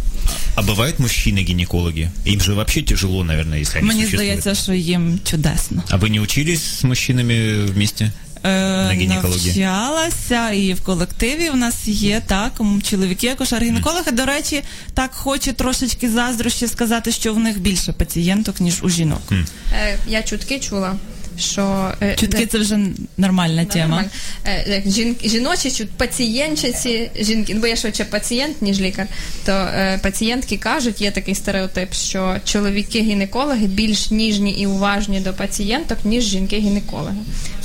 А 0.57 0.63
бывают 0.63 0.99
мужчины-гинекологи? 1.01 2.11
Им 2.27 2.41
же 2.41 2.53
вообще 2.55 2.83
тяжело, 2.83 3.25
наверное, 3.25 3.61
если 3.61 3.79
они 3.79 3.89
мені 3.89 4.01
существуют. 4.05 4.41
здається, 4.41 4.63
що 4.63 4.73
їм 4.73 5.21
чудесно. 5.25 5.83
А 5.91 5.97
вы 5.97 6.09
не 6.11 6.21
учились 6.21 6.63
с 6.63 6.85
мужчинами 6.85 7.65
вместе? 7.65 8.13
Е, 8.46 9.08
навчалася 9.08 10.50
і 10.50 10.74
в 10.74 10.82
колективі 10.84 11.50
в 11.50 11.56
нас 11.56 11.88
є 11.88 12.22
так 12.28 12.62
чоловіки, 12.90 13.28
акушер 13.28 13.64
гінекологи. 13.64 14.12
До 14.12 14.26
речі, 14.26 14.64
так 14.94 15.14
хоче 15.14 15.54
трошечки 15.54 16.10
заздрощі 16.10 16.68
сказати, 16.68 17.12
що 17.12 17.34
в 17.34 17.40
них 17.40 17.60
більше 17.60 17.94
пацієнток 17.94 18.60
ніж 18.60 18.84
у 18.84 18.90
жінок. 18.90 19.22
Е, 19.32 19.98
Я 20.08 20.24
чутки 20.24 20.60
чула, 20.60 20.96
що 21.40 21.94
е, 22.02 22.16
Чутки 22.20 22.46
це 22.46 22.58
вже 22.58 22.80
нормальна 23.18 23.66
тема. 23.66 24.06
Е, 24.46 24.66
як 24.68 24.90
жін, 24.90 25.16
жіночі 25.24 25.72
чут, 25.72 25.90
пацієнтчиці, 25.90 27.10
жінки, 27.20 27.54
ну, 27.54 27.62
бо 27.62 27.68
я 27.68 27.76
швидше 27.76 28.06
пацієнт, 28.06 28.62
ніж 28.62 28.82
лікар, 28.82 29.08
то 29.46 29.52
е, 29.52 30.00
пацієнтки 30.04 30.58
кажуть, 30.58 31.02
є 31.02 31.12
такий 31.12 31.36
стереотип, 31.36 31.94
що 31.94 32.36
чоловіки-гінекологи 32.46 33.68
більш 33.68 34.12
ніжні 34.12 34.52
і 34.52 34.68
уважні 34.68 35.20
до 35.20 35.34
пацієнток, 35.34 35.98
ніж 36.04 36.24
жінки-гінекологи. 36.24 37.18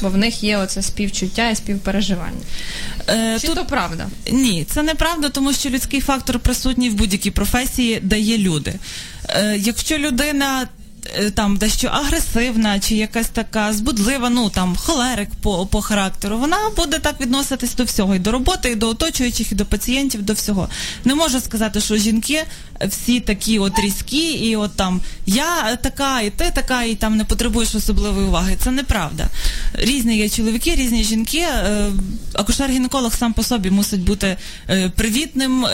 Бо 0.03 0.09
в 0.09 0.17
них 0.17 0.43
є 0.43 0.59
оце 0.59 0.83
співчуття 0.83 1.51
і 1.51 1.57
співпереживання. 1.57 2.43
Е, 3.11 3.39
Чи 3.41 3.47
тут 3.47 3.57
то 3.57 3.65
правда? 3.65 4.09
Ні, 4.33 4.67
це 4.71 4.83
неправда, 4.83 5.29
тому 5.29 5.53
що 5.53 5.71
людський 5.71 6.01
фактор 6.01 6.39
присутній 6.39 6.91
в 6.91 6.95
будь-якій 6.95 7.31
професії 7.31 8.01
дає 8.03 8.39
люди. 8.39 8.75
Е, 9.29 9.57
якщо 9.59 9.99
людина. 9.99 10.69
Е, 11.17 11.31
Там 11.31 11.57
дещо 11.57 11.89
агресивна 11.89 12.81
чи 12.81 12.95
якась 12.95 13.29
така 13.29 13.73
збудлива, 13.73 14.31
ну 14.31 14.51
там 14.51 14.77
холерик 14.77 15.29
по, 15.43 15.67
по 15.67 15.83
характеру, 15.83 16.39
вона 16.39 16.57
буде 16.77 16.99
так 16.99 17.21
відноситись 17.21 17.75
до 17.75 17.85
всього, 17.85 18.15
і 18.15 18.19
до 18.19 18.33
роботи, 18.33 18.71
і 18.71 18.75
до 18.75 18.89
оточуючих, 18.89 19.53
і 19.53 19.55
до 19.55 19.65
пацієнтів, 19.65 20.23
до 20.23 20.33
всього. 20.33 20.69
Не 21.05 21.15
можу 21.15 21.41
сказати, 21.41 21.81
що 21.81 21.97
жінки 21.97 22.45
всі 22.87 23.21
такі 23.21 23.59
от 23.59 23.79
різкі, 23.79 24.31
і 24.31 24.57
от 24.57 24.77
там 24.77 25.01
я 25.27 25.77
така, 25.77 26.21
і 26.21 26.31
ти 26.31 26.51
така, 26.55 26.83
і 26.83 26.95
там 26.95 27.17
не 27.17 27.25
потребуєш 27.25 27.75
особливої 27.75 28.27
уваги. 28.27 28.57
Це 28.65 28.71
неправда. 28.71 29.29
Різні 29.75 30.17
є 30.17 30.29
чоловіки, 30.29 30.75
різні 30.75 31.05
жінки. 31.05 31.39
Е, 31.39 31.91
Акушер-гінеколог 32.35 33.17
сам 33.17 33.33
по 33.33 33.43
собі 33.43 33.71
мусить 33.71 34.01
бути 34.01 34.37
е, 34.71 34.93
привітним, 34.97 35.67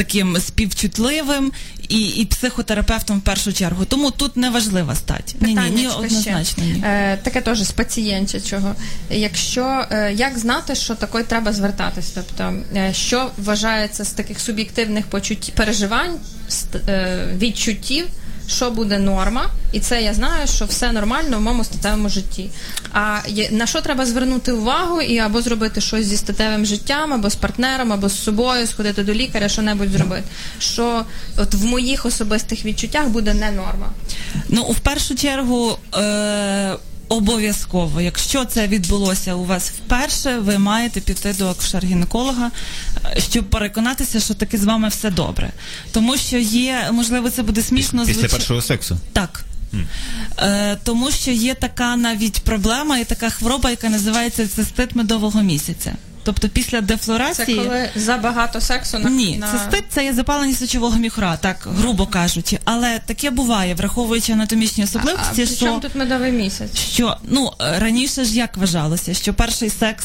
таким 0.00 0.36
співчутливим 0.40 1.52
і, 1.88 2.08
і 2.08 2.24
психотерапевтом 2.24 3.18
в 3.18 3.20
першу 3.20 3.52
чергу. 3.52 3.84
Тому 3.84 4.10
тут 4.10 4.36
не 4.36 4.50
важлива 4.50 4.94
стать. 4.94 5.36
Ні, 5.40 5.54
ні, 5.54 5.70
ні, 5.70 5.88
однозначно 5.88 6.64
ні. 6.64 6.82
Е, 6.86 7.16
таке 7.16 7.40
теж 7.40 7.62
з 7.62 7.70
пацієнтячого. 7.70 8.74
Якщо 9.10 9.84
е, 9.90 10.12
як 10.12 10.38
знати, 10.38 10.74
що 10.74 10.94
такої 10.94 11.24
треба 11.24 11.52
звертатись? 11.52 12.10
Тобто, 12.14 12.54
е, 12.76 12.92
що 12.94 13.30
вважається 13.38 14.04
з 14.04 14.12
таких 14.12 14.40
суб'єктивних 14.40 15.06
почуттів, 15.06 15.54
переживань, 15.54 16.16
е, 16.88 17.28
відчуттів, 17.38 18.06
що 18.50 18.70
буде 18.70 18.98
норма, 18.98 19.46
і 19.72 19.80
це 19.80 20.02
я 20.02 20.14
знаю, 20.14 20.46
що 20.46 20.64
все 20.64 20.92
нормально 20.92 21.38
в 21.38 21.40
моєму 21.40 21.64
статевому 21.64 22.08
житті. 22.08 22.50
А 22.92 23.18
на 23.50 23.66
що 23.66 23.80
треба 23.80 24.06
звернути 24.06 24.52
увагу 24.52 25.00
і 25.00 25.18
або 25.18 25.42
зробити 25.42 25.80
щось 25.80 26.06
зі 26.06 26.16
статевим 26.16 26.66
життям, 26.66 27.12
або 27.12 27.30
з 27.30 27.34
партнером, 27.34 27.92
або 27.92 28.08
з 28.08 28.22
собою, 28.22 28.66
сходити 28.66 29.02
до 29.02 29.14
лікаря, 29.14 29.48
що 29.48 29.62
небудь 29.62 29.90
зробити. 29.90 30.24
Що 30.58 31.04
от 31.36 31.54
в 31.54 31.64
моїх 31.64 32.06
особистих 32.06 32.64
відчуттях 32.64 33.08
буде 33.08 33.34
не 33.34 33.50
норма. 33.50 33.92
Ну, 34.48 34.62
в 34.62 34.80
першу 34.80 35.14
чергу. 35.14 35.78
Е- 35.94 36.76
Обов'язково, 37.10 38.00
якщо 38.00 38.44
це 38.44 38.68
відбулося 38.68 39.34
у 39.34 39.44
вас 39.44 39.70
вперше, 39.70 40.38
ви 40.38 40.58
маєте 40.58 41.00
піти 41.00 41.34
до 41.38 41.48
акушер-гінеколога, 41.48 42.50
щоб 43.18 43.44
переконатися, 43.44 44.20
що 44.20 44.34
таки 44.34 44.58
з 44.58 44.64
вами 44.64 44.88
все 44.88 45.10
добре. 45.10 45.52
Тому 45.92 46.16
що 46.16 46.38
є, 46.38 46.88
можливо, 46.92 47.30
це 47.30 47.42
буде 47.42 47.62
смішно 47.62 48.06
Після 48.06 48.28
першого 48.28 48.62
сексу? 48.62 48.98
Так. 49.12 49.44
Е, 50.38 50.78
тому 50.84 51.10
що 51.10 51.30
є 51.30 51.54
така 51.54 51.96
навіть 51.96 52.40
проблема 52.40 52.98
і 52.98 53.04
така 53.04 53.30
хвороба, 53.30 53.70
яка 53.70 53.88
називається 53.88 54.48
цистит 54.48 54.94
медового 54.94 55.42
місяця. 55.42 55.92
Тобто 56.22 56.48
після 56.48 56.78
Це 56.78 56.82
дефлорації. 56.86 57.56
коли 57.58 57.88
забагато 57.96 58.60
сексу 58.60 58.98
на 58.98 59.10
Ні, 59.10 59.36
на... 59.36 59.52
цистит 59.52 59.84
це 59.88 60.04
є 60.04 60.12
запалення 60.12 60.54
сечового 60.54 60.98
міхура, 60.98 61.36
так 61.36 61.68
грубо 61.80 62.06
кажучи. 62.06 62.58
Але 62.64 62.98
таке 63.06 63.30
буває, 63.30 63.74
враховуючи 63.74 64.32
анатомічні 64.32 64.84
особливості, 64.84 65.42
а 65.42 65.46
при 65.46 65.56
чому 65.56 65.80
що, 65.80 65.80
тут 65.88 65.94
медовий 65.94 66.32
місяць? 66.32 66.76
що 66.78 67.16
ну 67.22 67.52
раніше 67.58 68.24
ж 68.24 68.34
як 68.36 68.56
вважалося, 68.56 69.14
що 69.14 69.34
перший 69.34 69.70
секс 69.70 70.04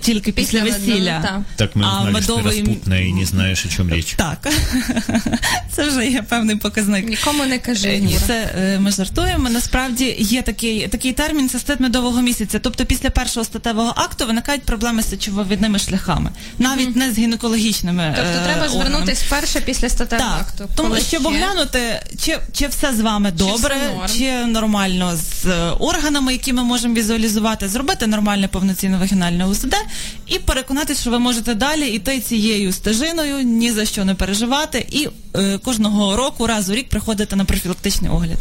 тільки 0.00 0.32
після, 0.32 0.60
Після 0.60 0.78
весілля. 0.78 1.44
Так 1.56 1.76
мы 1.76 1.82
а 1.84 1.98
узнали, 2.00 2.22
что 2.22 2.34
ты 2.34 2.36
медовий 2.36 2.60
распутная 2.60 3.10
не 3.12 3.24
знаешь, 3.26 3.66
о 3.66 3.68
чем 3.68 3.90
речь. 3.90 4.14
так. 4.16 4.48
це 5.72 5.88
вже 5.88 6.06
є 6.06 6.22
певний 6.22 6.56
показник. 6.56 7.08
Нікому 7.08 7.44
не 7.46 7.58
кажи. 7.58 7.88
Е, 7.88 7.98
Ні, 8.00 8.18
це 8.26 8.50
е, 8.58 8.78
ми 8.78 8.90
жартуємо. 8.90 9.50
Насправді 9.50 10.16
є 10.18 10.42
такий 10.42 10.88
такий 10.88 11.12
термін 11.12 11.48
цистит 11.48 11.80
медового 11.80 12.22
місяця. 12.22 12.58
Тобто 12.58 12.84
після 12.84 13.10
першого 13.10 13.44
статевого 13.44 13.92
акту 13.96 14.26
виникають 14.26 14.62
проблеми 14.62 15.02
з 15.02 15.10
сечововідними 15.10 15.78
шляхами, 15.78 16.30
навіть 16.58 16.96
не 16.96 17.12
з 17.12 17.18
гінекологічними. 17.18 18.14
Тобто 18.16 18.30
е, 18.30 18.44
треба 18.44 18.66
органами. 18.66 18.88
звернутись 18.88 19.22
вперше 19.22 19.60
після 19.60 19.88
статевого 19.88 20.30
Так, 20.30 20.40
акту. 20.48 20.68
тому 20.76 20.96
щоб 20.96 21.26
оглянути, 21.26 22.02
чи, 22.24 22.38
чи 22.52 22.66
все 22.66 22.94
з 22.94 23.00
вами 23.00 23.30
добре, 23.30 23.76
норм. 23.96 24.08
чи 24.18 24.44
нормально 24.44 25.16
з 25.16 25.46
е, 25.46 25.70
органами, 25.78 26.32
які 26.32 26.52
ми 26.52 26.64
можемо 26.64 26.94
візуалізувати, 26.94 27.68
зробити 27.68 28.06
нормальне 28.06 28.48
повноцінне 28.48 28.98
вагінальне 28.98 29.44
УЗД 29.70 29.86
і 30.26 30.38
переконатися, 30.38 31.00
що 31.00 31.10
ви 31.10 31.18
можете 31.18 31.54
далі 31.54 31.88
йти 31.88 32.20
цією 32.20 32.72
стежиною, 32.72 33.42
ні 33.42 33.72
за 33.72 33.84
що 33.84 34.04
не 34.04 34.14
переживати, 34.14 34.86
і 34.90 35.08
е, 35.36 35.58
кожного 35.58 36.16
року, 36.16 36.46
раз 36.46 36.70
у 36.70 36.74
рік 36.74 36.88
приходити 36.88 37.36
на 37.36 37.44
профілактичний 37.44 38.10
огляд. 38.10 38.38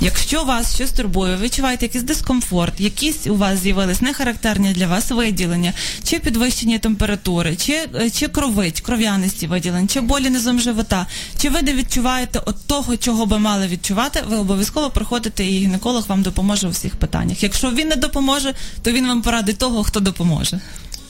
Якщо 0.00 0.44
вас 0.44 0.74
щось 0.74 0.92
турбує, 0.92 1.36
ви 1.36 1.44
відчуваєте 1.44 1.86
якийсь 1.86 2.04
дискомфорт, 2.04 2.80
якісь 2.80 3.26
у 3.26 3.36
вас 3.36 3.58
з'явились 3.58 4.00
нехарактерні 4.00 4.72
для 4.72 4.86
вас 4.86 5.10
виділення, 5.10 5.72
чи 6.04 6.18
підвищення 6.18 6.78
температури, 6.78 7.56
чи, 7.56 7.72
е, 7.94 8.10
чи 8.10 8.28
кровить, 8.28 8.80
кров'яності 8.80 9.46
виділень, 9.46 9.88
чи 9.88 10.00
болі 10.00 10.30
низом 10.30 10.60
живота, 10.60 11.06
чи 11.38 11.48
ви 11.48 11.62
не 11.62 11.74
відчуваєте 11.74 12.40
от 12.46 12.56
того, 12.66 12.96
чого 12.96 13.26
би 13.26 13.38
мали 13.38 13.66
відчувати, 13.66 14.22
ви 14.28 14.36
обов'язково 14.36 14.90
приходите, 14.90 15.44
і 15.44 15.58
гінеколог 15.58 16.06
вам 16.08 16.22
допоможе 16.22 16.66
у 16.66 16.70
всіх 16.70 16.96
питаннях. 16.96 17.42
Якщо 17.42 17.70
він 17.70 17.88
не 17.88 17.96
допоможе, 17.96 18.54
то 18.82 18.92
він 18.92 19.06
вам 19.06 19.22
порадить 19.22 19.58
того, 19.58 19.84
хто 19.84 20.00
допоможе. 20.00 20.60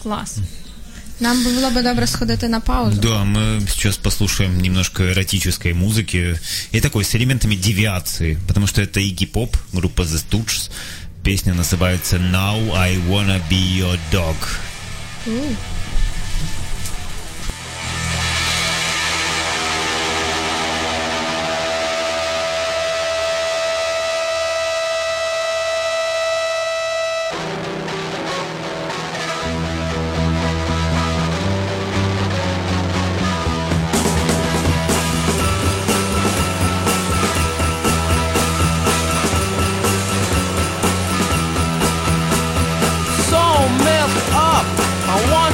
Клас. 0.03 0.37
Нам 1.19 1.43
би 1.43 1.51
було 1.51 1.69
би 1.71 1.81
добре 1.81 2.07
сходити 2.07 2.47
на 2.47 2.59
паузу. 2.59 3.01
Да, 3.01 3.23
мы 3.23 3.67
сейчас 3.69 3.97
послушаем 3.97 4.61
немножко 4.61 5.03
эротической 5.03 5.73
музыки 5.73 6.39
и 6.71 6.79
такой 6.79 7.03
с 7.03 7.15
элементами 7.15 7.55
девиации, 7.55 8.37
потому 8.47 8.67
что 8.67 8.81
это 8.81 8.99
Iggy 8.99 9.31
Pop, 9.31 9.55
группа 9.73 10.03
The 10.03 10.23
Stooges. 10.29 10.69
Песня 11.23 11.53
называется 11.53 12.17
Now 12.17 12.75
I 12.75 12.97
Wanna 13.09 13.41
Be 13.49 13.79
Your 13.79 13.99
Dog. 14.11 14.35
so 15.25 15.80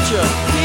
future. 0.08 0.57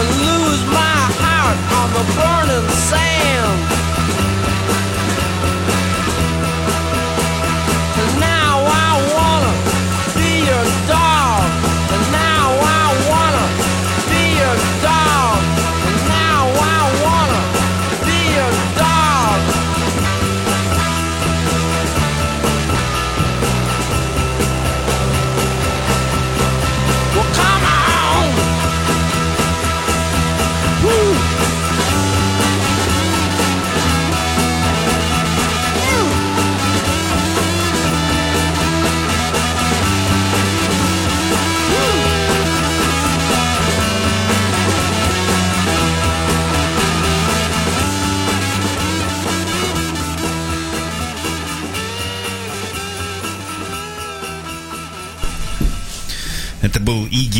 To 0.00 0.06
lose 0.06 0.64
my 0.64 0.98
heart 1.20 1.58
on 1.78 1.88
the 1.92 2.04
burning 2.16 2.68
sand. 2.88 3.49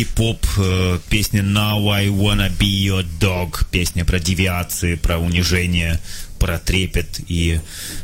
Игги 0.00 0.04
Поп, 0.04 0.46
э, 0.58 0.98
песня 1.08 1.42
Now 1.42 1.90
I 1.90 2.08
Wanna 2.08 2.50
Be 2.58 2.86
Your 2.86 3.04
Dog, 3.20 3.66
песня 3.70 4.04
про 4.04 4.18
девиации, 4.18 4.96
про 4.96 5.18
унижение, 5.18 5.98
про 6.38 6.58
трепет 6.58 7.20
и 7.28 7.60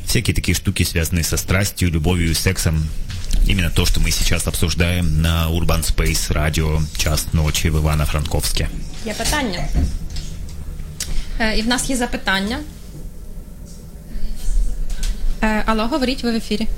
всякие 0.07 0.35
такие 0.35 0.55
штуки, 0.55 0.85
связанные 0.85 1.25
со 1.25 1.37
страстью, 1.37 1.91
любовью 1.91 2.31
и 2.31 2.35
сексом. 2.35 2.87
Именно 3.47 3.71
то, 3.71 3.87
что 3.87 4.01
мы 4.01 4.11
сейчас 4.11 4.47
обсуждаем 4.47 5.23
на 5.23 5.49
Urban 5.49 5.83
Space 5.83 6.31
Radio 6.31 6.83
час 6.97 7.33
ночи 7.33 7.71
в 7.71 7.77
Ивано-Франковске. 7.77 8.69
Є 9.07 9.15
питання. 9.15 9.69
Е, 11.41 11.59
і 11.59 11.63
в 11.63 11.69
нас 11.69 11.91
є 11.91 11.97
запитання. 11.97 12.59
Е, 15.43 15.63
алло, 15.67 15.87
говоріть, 15.87 16.23
ви 16.23 16.33
в 16.33 16.35
ефірі. 16.35 16.69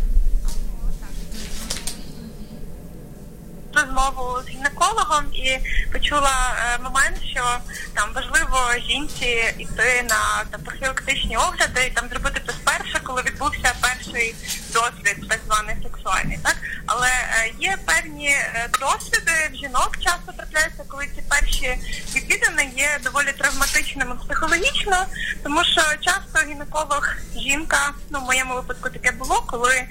Розмову 3.82 4.42
з 4.46 4.50
гінекологом 4.50 5.26
і 5.34 5.60
почула 5.94 6.56
е, 6.58 6.80
момент, 6.84 7.18
що 7.32 7.44
там 7.94 8.10
важливо 8.16 8.60
жінці 8.88 9.54
йти 9.58 10.06
на 10.10 10.44
там, 10.52 10.62
профілактичні 10.62 11.38
огляди 11.38 11.86
і 11.88 11.92
там 11.92 12.10
зробити 12.10 12.42
це 12.48 12.54
сперше, 12.54 13.00
коли 13.04 13.22
відбувся 13.22 13.74
перший 13.82 14.36
досвід, 14.74 15.30
так 15.30 15.40
званий 15.48 15.76
сексуальний, 15.84 16.40
так 16.44 16.56
але 17.00 17.08
е, 17.10 17.54
є 17.60 17.78
певні 17.86 18.30
е, 18.30 18.70
досвіди 18.80 19.32
в 19.54 19.56
жінок 19.56 19.98
часто 20.00 20.32
трапляються, 20.38 20.84
коли 20.88 21.08
ці 21.16 21.22
перші 21.30 21.78
відвідини 22.16 22.72
є 22.76 23.00
доволі 23.04 23.32
травматичними 23.38 24.16
психологічно, 24.16 25.06
тому 25.44 25.64
що 25.64 25.82
часто 26.02 26.50
гінеколог 26.50 27.16
жінка, 27.36 27.94
ну 28.10 28.20
в 28.20 28.24
моєму 28.24 28.54
випадку 28.54 28.90
таке 28.90 29.12
було, 29.12 29.44
коли 29.48 29.76
е, 29.76 29.88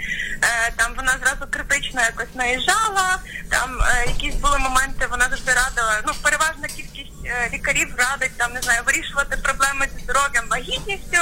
там 0.76 0.92
вона 0.96 1.16
зразу 1.22 1.46
критично 1.50 2.00
якось 2.00 2.34
наїжджала, 2.34 3.18
там 3.50 3.78
е, 3.80 4.06
якісь 4.06 4.34
були 4.34 4.58
моменти, 4.58 5.06
вона 5.10 5.28
завжди 5.28 5.52
радила. 5.52 6.02
Ну, 6.06 6.12
переважна 6.22 6.68
кількість 6.68 7.12
е, 7.24 7.50
лікарів 7.52 7.94
радить 7.96 8.36
там, 8.36 8.52
не 8.52 8.62
знаю, 8.62 8.82
вирішувати 8.86 9.36
проблеми 9.36 9.88
зі 9.96 10.04
здоров'ям, 10.04 10.44
вагітністю, 10.50 11.18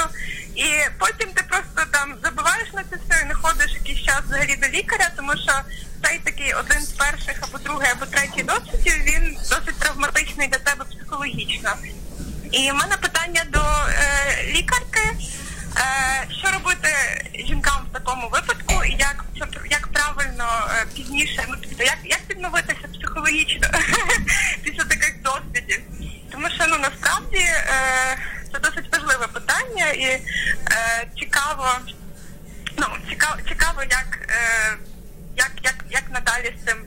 і 0.57 0.89
потім 0.99 1.29
ти 1.33 1.43
просто 1.49 1.81
там 1.91 2.15
забуваєш 2.23 2.73
на 2.73 2.83
це 2.83 2.95
все 2.95 3.21
і 3.23 3.25
не 3.25 3.33
ходиш 3.33 3.71
якийсь 3.73 4.05
час 4.05 4.21
взагалі 4.27 4.55
до 4.55 4.67
лікаря, 4.67 5.09
тому 5.17 5.31
що 5.31 5.53
цей 6.03 6.19
такий 6.19 6.53
один 6.53 6.81
з 6.81 6.89
перших 6.89 7.39
або 7.41 7.57
другий, 7.57 7.89
або 7.91 8.05
третій 8.05 8.43
досвідів, 8.43 8.93
він 9.03 9.37
досить 9.49 9.79
травматичний 9.79 10.47
для 10.47 10.57
тебе 10.57 10.85
психологічно. 10.85 11.73
І 12.51 12.71
в 12.71 12.75
мене 12.75 12.97
питання 12.97 13.43
до 13.51 13.59
е, 13.59 14.53
лікарки. 14.55 15.17
Е, 15.77 16.27
що 16.39 16.51
робити 16.51 16.89
жінкам 17.47 17.87
в 17.89 17.93
такому 17.93 18.29
випадку, 18.29 18.83
і 18.83 18.91
як 18.91 19.25
як 19.69 19.87
правильно 19.87 20.67
е, 20.71 20.85
пізніше, 20.95 21.45
ну 21.49 21.55
тобто 21.61 21.83
як, 21.83 21.97
як 22.03 22.19
відновитися 22.29 22.87
психологічно 22.93 23.67
після 24.63 24.83
таких 24.83 25.21
досвідів? 25.21 25.81
Тому 26.31 26.49
що 26.49 26.65
ну 26.67 26.77
насправді 26.77 27.37
е, 27.37 28.17
це 28.57 28.69
досить 28.69 28.91
важливе 28.91 29.27
питання 29.27 29.89
і 29.89 30.03
е, 30.03 30.21
цікаво, 31.19 31.67
ну 32.77 32.85
цікаво, 33.09 33.35
цікаво, 33.49 33.81
як, 33.81 34.19
е, 34.29 34.77
як, 35.37 35.51
як, 35.63 35.75
як 35.89 36.03
надалі 36.11 36.55
з 36.61 36.67
цим 36.67 36.77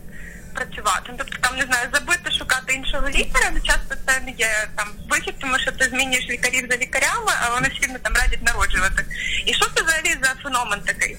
працювати. 0.54 1.02
Ну, 1.09 1.14
Тобто 1.18 1.37
там 1.40 1.56
не 1.56 1.64
знаю, 1.64 1.88
забити 1.92 2.30
шукати 2.38 2.72
іншого 2.74 3.09
лікаря, 3.09 3.46
але 3.50 3.61
часто 3.61 3.94
це 4.06 4.20
не 4.20 4.30
є 4.30 4.68
там 4.76 4.88
вихід, 5.11 5.35
тому 5.40 5.59
що 5.59 5.72
ти 5.72 5.85
змінюєш 5.85 6.28
лікарів 6.30 6.68
за 6.70 6.76
лікарями, 6.76 7.33
а 7.42 7.50
вони 7.50 7.68
всі 7.68 7.98
там 8.02 8.12
радять 8.14 8.42
народжувати. 8.42 9.06
І 9.46 9.54
що 9.54 9.66
це 9.74 9.83
взагалі 9.83 10.16
за 10.22 10.35
феномен 10.42 10.80
такий? 10.80 11.16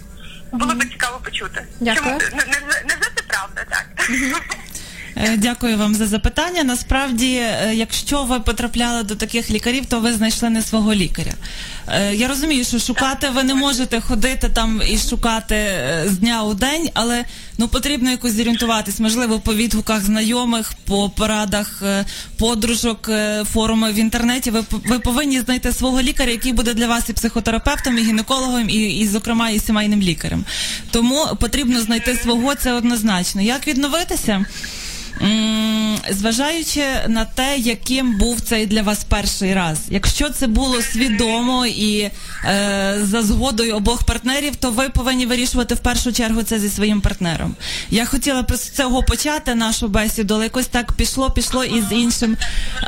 Було 0.52 0.74
би 0.74 0.86
цікаво 0.86 1.20
почути. 1.20 1.66
Дякую. 1.80 2.20
Чому 2.20 2.20
не, 2.38 2.46
не, 2.60 2.84
не 2.84 2.96
це 3.16 3.24
правда, 3.28 3.66
так? 3.70 4.10
Е, 5.16 5.38
Дякую 5.38 5.78
вам 5.78 5.96
за 5.96 6.08
запитання. 6.08 6.64
Насправді, 6.64 7.34
е, 7.34 7.72
якщо 7.74 8.24
ви 8.24 8.40
потрапляли 8.40 9.04
до 9.04 9.16
таких 9.16 9.52
лікарів, 9.52 9.86
то 9.86 10.00
ви 10.00 10.14
знайшли 10.14 10.50
не 10.50 10.62
свого 10.62 10.94
лікаря. 10.94 11.34
Е, 11.88 12.16
Я 12.16 12.28
розумію, 12.28 12.66
що 12.66 12.80
шукати 12.80 13.30
ви 13.30 13.44
не 13.44 13.56
можете 13.56 14.02
ходити 14.02 14.50
там 14.50 14.82
і 14.90 14.98
шукати 14.98 15.56
з 16.06 16.18
дня 16.18 16.44
у 16.44 16.54
день, 16.54 16.90
але 16.94 17.26
ну 17.58 17.68
потрібно 17.68 18.12
якось 18.12 18.34
зорієнтуватись, 18.34 19.00
можливо, 19.00 19.40
по 19.40 19.54
відгуках 19.54 20.04
знайомих, 20.04 20.74
по 20.86 21.10
порадах 21.10 21.84
подружок, 22.38 23.10
форуми 23.54 23.92
в 23.92 23.96
інтернеті. 23.96 24.52
Ви, 24.52 24.64
ви 24.72 25.00
повинні 25.00 25.40
знайти 25.42 25.72
свого 25.74 26.02
лікаря, 26.02 26.32
який 26.32 26.54
буде 26.54 26.74
для 26.74 26.88
вас 26.88 27.10
і 27.10 27.14
психотерапевтом, 27.14 27.98
і 27.98 28.02
гінекологом, 28.02 28.70
і, 28.70 29.00
і 29.00 29.08
зокрема, 29.08 29.50
і 29.50 29.60
сімейним 29.60 30.02
лікарем. 30.02 30.46
Тому 30.92 31.28
потрібно 31.40 31.82
знайти 31.82 32.16
свого, 32.16 32.56
це 32.56 32.74
однозначно. 32.74 33.42
Як 33.42 33.68
відновитися? 33.68 34.46
М, 35.22 35.71
Зважаючи 36.10 36.84
на 37.08 37.26
те, 37.26 37.58
яким 37.58 38.18
був 38.18 38.42
цей 38.42 38.66
для 38.66 38.82
вас 38.82 39.04
перший 39.04 39.54
раз, 39.54 39.80
якщо 39.90 40.30
це 40.30 40.48
було 40.48 40.82
свідомо 40.82 41.66
і 41.66 42.00
е, 42.00 42.12
за 43.04 43.22
згодою 43.22 43.76
обох 43.76 44.04
партнерів, 44.04 44.56
то 44.56 44.72
ви 44.72 44.90
повинні 44.90 45.26
вирішувати 45.26 45.76
в 45.76 45.80
першу 45.80 46.14
чергу 46.14 46.44
це 46.44 46.60
зі 46.60 46.70
своїм 46.70 47.02
партнером. 47.02 47.56
Я 47.90 48.06
хотіла 48.06 48.46
з 48.50 48.70
цього 48.70 49.04
почати 49.04 49.56
нашу 49.56 49.88
бесіду, 49.88 50.34
але 50.34 50.44
якось 50.44 50.68
так 50.68 50.94
пішло, 50.94 51.32
пішло 51.32 51.64
і 51.64 51.82
з 51.82 51.92
іншим. 51.92 52.38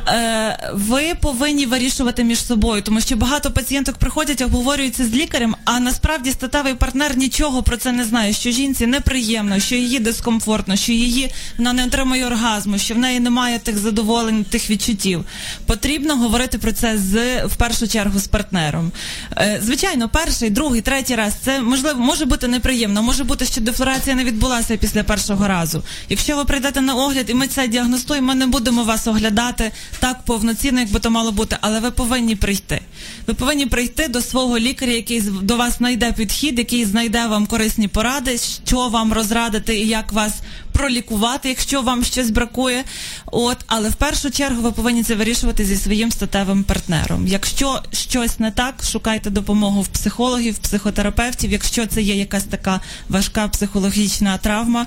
Е, 0.08 0.72
ви 0.74 1.16
повинні 1.22 1.66
вирішувати 1.66 2.24
між 2.24 2.46
собою, 2.46 2.82
тому 2.82 3.02
що 3.02 3.16
багато 3.16 3.52
пацієнток 3.52 3.98
приходять, 3.98 4.42
обговорюються 4.42 5.06
з 5.06 5.14
лікарем, 5.14 5.56
а 5.66 5.80
насправді 5.80 6.32
статевий 6.32 6.74
партнер 6.74 7.18
нічого 7.18 7.64
про 7.64 7.78
це 7.78 7.92
не 7.92 8.04
знає, 8.06 8.34
що 8.34 8.52
жінці 8.52 8.88
неприємно, 8.88 9.60
що 9.60 9.76
її 9.76 10.00
дискомфортно, 10.00 10.76
що 10.76 10.92
її 10.92 11.32
вона 11.58 11.74
не 11.74 11.86
отримує 11.86 12.26
оргазму, 12.26 12.78
що 12.78 12.94
в 12.94 12.98
неї 13.04 13.20
немає 13.20 13.60
тих 13.60 13.78
задоволень, 13.78 14.44
тих 14.44 14.70
відчуттів. 14.70 15.26
Потрібно 15.66 16.16
говорити 16.16 16.58
про 16.58 16.72
це 16.72 16.98
з 16.98 17.46
в 17.46 17.56
першу 17.56 17.88
чергу 17.88 18.20
з 18.20 18.28
партнером. 18.28 18.92
Е, 19.38 19.60
звичайно, 19.64 20.10
перший, 20.10 20.50
другий, 20.50 20.82
третій 20.82 21.16
раз 21.16 21.34
це 21.42 21.62
можливо 21.62 22.00
може 22.00 22.26
бути 22.26 22.48
неприємно. 22.48 23.04
Може 23.04 23.24
бути, 23.24 23.46
що 23.46 23.62
дефлорація 23.62 24.16
не 24.16 24.24
відбулася 24.24 24.78
після 24.78 25.04
першого 25.04 25.48
разу. 25.48 25.84
Якщо 26.10 26.38
ви 26.38 26.46
прийдете 26.46 26.82
на 26.82 26.96
огляд 26.96 27.30
і 27.30 27.34
ми 27.34 27.48
це 27.48 27.68
діагностуємо, 27.68 28.28
ми 28.28 28.36
не 28.36 28.48
будемо 28.48 28.84
вас 28.84 29.08
оглядати 29.08 29.72
так 30.00 30.24
повноцінно, 30.26 30.80
як 30.80 30.92
би 30.92 31.00
то 31.00 31.10
мало 31.10 31.32
бути, 31.32 31.58
але 31.62 31.80
ви 31.80 31.92
повинні 31.92 32.36
прийти. 32.36 32.82
Ви 33.28 33.34
повинні 33.34 33.66
прийти 33.66 34.08
до 34.08 34.22
свого 34.22 34.60
лікаря, 34.60 34.92
який 34.92 35.22
до 35.22 35.58
вас 35.58 35.78
знайде 35.78 36.12
підхід, 36.12 36.60
який 36.60 36.86
знайде 36.86 37.28
вам 37.28 37.46
корисні 37.46 37.88
поради, 37.88 38.38
що 38.66 38.90
вам 38.90 39.14
розрадити 39.14 39.80
і 39.80 39.88
як 39.88 40.14
вас 40.14 40.34
пролікувати, 40.74 41.50
якщо 41.50 41.82
вам 41.82 42.04
щось 42.04 42.30
бракує. 42.30 42.84
От, 43.26 43.58
але 43.68 43.90
в 43.90 43.96
першу 43.96 44.32
чергу 44.32 44.62
ви 44.62 44.72
повинні 44.72 45.04
це 45.04 45.16
вирішувати 45.16 45.66
зі 45.66 45.78
своїм 45.78 46.12
статевим 46.12 46.64
партнером. 46.64 47.28
Якщо 47.28 47.84
щось 47.92 48.40
не 48.40 48.52
так, 48.52 48.84
шукайте 48.92 49.30
допомогу 49.30 49.82
в 49.82 49.88
психологів, 49.88 50.58
психотерапевтів, 50.58 51.52
якщо 51.52 51.86
це 51.86 52.02
є 52.02 52.16
якась 52.16 52.44
така 52.44 52.80
важка 53.10 53.48
психологічна 53.48 54.38
травма. 54.38 54.86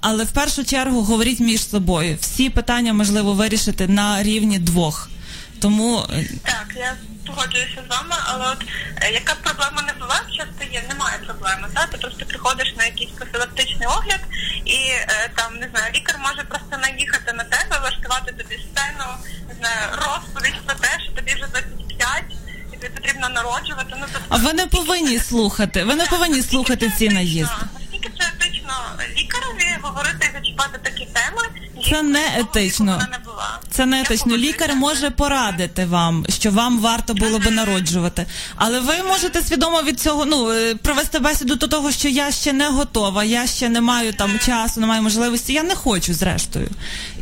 Але 0.00 0.24
в 0.24 0.30
першу 0.30 0.64
чергу 0.64 1.02
говоріть 1.02 1.40
між 1.40 1.68
собою. 1.68 2.18
Всі 2.20 2.50
питання 2.50 2.92
можливо 2.92 3.32
вирішити 3.32 3.88
на 3.88 4.22
рівні 4.22 4.58
двох. 4.58 5.10
Тому 5.58 6.02
е, 6.12 6.28
Так, 6.42 6.66
я 6.76 6.94
погоджуюся 7.26 7.80
з 7.86 7.90
вами, 7.90 8.16
але 8.24 8.44
от 8.52 8.64
е, 9.02 9.10
яка 9.12 9.34
б 9.34 9.36
проблема 9.42 9.82
не 9.82 9.92
була, 9.92 10.20
часто 10.36 10.62
є, 10.72 10.82
немає 10.88 11.18
проблеми. 11.26 11.68
Та? 11.74 11.86
Ти 11.86 11.98
просто 11.98 12.26
приходиш 12.26 12.74
на 12.78 12.84
якийсь 12.84 13.10
профілактичний 13.10 13.88
огляд, 13.88 14.20
і 14.64 14.76
е, 14.76 15.30
там 15.36 15.56
не 15.56 15.68
знаю, 15.72 15.92
лікар 15.94 16.16
може 16.18 16.42
просто 16.48 16.76
наїхати 16.82 17.32
на 17.32 17.44
тебе, 17.44 17.78
влаштувати 17.80 18.32
тобі 18.32 18.54
сцену, 18.54 19.06
не 19.48 19.54
знаю, 19.54 19.80
розповідь 19.92 20.60
про 20.66 20.74
те, 20.74 20.88
що 21.04 21.12
тобі 21.12 21.34
вже 21.34 21.46
25, 21.46 22.24
і 22.72 22.76
тобі 22.76 22.88
потрібно 22.94 23.28
народжувати. 23.28 23.92
Ну 24.00 24.06
тобто 24.12 24.26
а 24.28 24.36
ви 24.36 24.52
не 24.52 24.66
повинні 24.66 25.18
слухати. 25.18 25.84
Ви 25.84 25.94
не 25.94 26.06
повинні 26.06 26.42
слухати 26.42 26.92
ці 26.98 27.08
наїзди. 27.08 27.54
Наскільки 27.74 28.10
це 28.18 28.24
етично 28.34 28.74
лікареві 29.18 29.76
говорити 29.82 30.30
і 30.30 30.38
зачіпати 30.38 30.78
такі 30.82 31.06
теми? 31.06 31.42
Це 31.90 32.02
не 32.02 32.38
етично. 32.38 32.92
вона 32.92 33.08
не 33.12 33.18
була. 33.18 33.60
Це 33.76 33.86
не 33.86 34.04
погоджуюся. 34.04 34.46
Лікар 34.48 34.74
може 34.76 35.10
порадити 35.10 35.84
вам, 35.84 36.26
що 36.28 36.50
вам 36.50 36.80
варто 36.80 37.14
було 37.14 37.38
би 37.38 37.50
народжувати. 37.50 38.26
Але 38.56 38.80
ви 38.80 38.94
можете 39.08 39.42
свідомо 39.42 39.82
від 39.82 40.00
цього 40.00 40.24
ну 40.24 40.52
провести 40.82 41.18
бесіду 41.18 41.54
до 41.54 41.66
того, 41.66 41.92
що 41.92 42.08
я 42.08 42.30
ще 42.30 42.52
не 42.52 42.68
готова, 42.68 43.24
я 43.24 43.46
ще 43.46 43.68
не 43.68 43.80
маю 43.80 44.12
там 44.12 44.38
часу, 44.46 44.80
не 44.80 44.86
маю 44.86 45.02
можливості. 45.02 45.52
Я 45.52 45.62
не 45.62 45.74
хочу, 45.74 46.14
зрештою. 46.14 46.68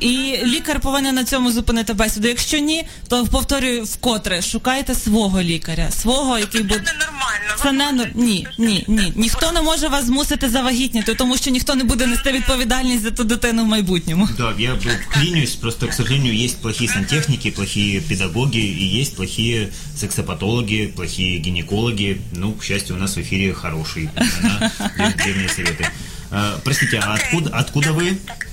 І 0.00 0.38
лікар 0.44 0.80
повинен 0.80 1.14
на 1.14 1.24
цьому 1.24 1.52
зупинити 1.52 1.92
бесіду. 1.92 2.28
Якщо 2.28 2.58
ні, 2.58 2.86
то 3.08 3.26
повторюю 3.26 3.84
вкотре, 3.84 4.42
шукайте 4.42 4.94
свого 4.94 5.42
лікаря, 5.42 5.90
свого, 5.90 6.38
який 6.38 6.60
Це 6.60 6.66
буде. 6.68 6.82
ненормально. 6.98 7.54
Це 7.62 7.72
не 7.72 8.10
ні, 8.14 8.46
ні, 8.58 8.84
ні. 8.88 9.12
Ніхто 9.16 9.52
не 9.52 9.62
може 9.62 9.88
вас 9.88 10.04
змусити 10.04 10.48
завагітніти, 10.48 11.14
тому 11.14 11.36
що 11.36 11.50
ніхто 11.50 11.74
не 11.74 11.84
буде 11.84 12.06
нести 12.06 12.32
відповідальність 12.32 13.02
за 13.02 13.10
ту 13.10 13.24
дитину 13.24 13.64
в 13.64 13.66
майбутньому. 13.66 14.28
Да, 14.38 14.54
я 14.58 14.70
был 14.74 14.96
клянусь, 15.12 15.54
просто, 15.54 15.86
к 15.86 15.92
сожалению, 15.92 16.34
есть 16.43 16.57
плохие 16.61 16.89
сантехники, 16.89 17.51
плохие 17.51 18.01
педагоги 18.01 18.57
и 18.59 18.83
есть 18.99 19.15
плохие 19.15 19.69
сексопатологи, 19.95 20.87
плохие 20.95 21.39
гинекологи. 21.39 22.21
Ну, 22.31 22.51
к 22.53 22.63
счастью, 22.63 22.95
у 22.95 22.99
нас 22.99 23.15
в 23.17 23.19
эфире 23.21 23.53
хороший. 23.53 24.09
Она 24.15 24.71
дает 24.97 25.15
древние 25.17 25.49
советы. 25.49 25.85
А, 26.31 26.59
простите, 26.63 26.99
а 26.99 27.13
откуда, 27.15 27.49
откуда 27.59 27.91
вы? 27.93 28.15
Так. 28.25 28.47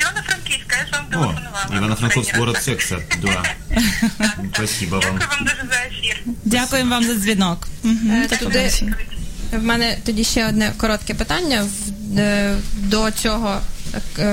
Івано-Франківська, 0.00 0.76
я 0.76 0.86
ж 0.86 0.92
вам 0.92 1.04
О, 1.06 1.10
телефонувала. 1.10 1.66
Ивано-Франковск, 1.96 2.36
город 2.38 2.56
секса. 2.62 2.98
Да. 3.22 3.42
Спасибо 4.54 5.00
вам. 5.00 5.18
Дякую 5.18 5.36
вам 5.36 5.44
дуже 5.44 5.68
за 5.70 5.80
ефір. 5.86 6.16
Дякуємо 6.44 6.90
вам 6.90 7.04
за 7.04 7.14
дзвінок. 7.14 7.68
Мгм, 7.82 8.10
Е, 8.10 8.28
до 8.28 8.36
туди- 8.36 8.44
побачення. 8.58 8.94
В 9.52 9.62
мене 9.62 9.98
тоді 10.04 10.24
ще 10.24 10.48
одне 10.48 10.72
коротке 10.76 11.14
питання 11.14 11.62
в- 11.64 12.18
е, 12.18 12.56
до 12.74 13.10
цього 13.10 13.60
е, 13.77 13.77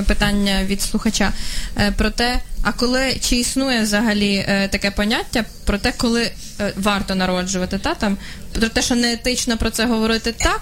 питання 0.07 0.65
від 0.65 0.83
слухача 0.83 1.33
е, 1.79 1.93
про 1.93 2.11
те, 2.11 2.41
а 2.63 2.73
коли 2.73 3.17
чи 3.21 3.37
існує 3.37 3.83
взагалі 3.83 4.45
е, 4.49 4.69
таке 4.69 4.91
поняття 4.91 5.45
про 5.65 5.79
те, 5.79 5.93
коли 5.97 6.31
е, 6.61 6.73
варто 6.77 7.15
народжувати, 7.15 7.79
та 7.79 7.95
там 7.95 8.19
про 8.53 8.69
те, 8.69 8.83
що 8.83 8.95
не 8.95 9.13
етично 9.13 9.57
про 9.57 9.71
це 9.71 9.87
говорити 9.87 10.33
так, 10.33 10.61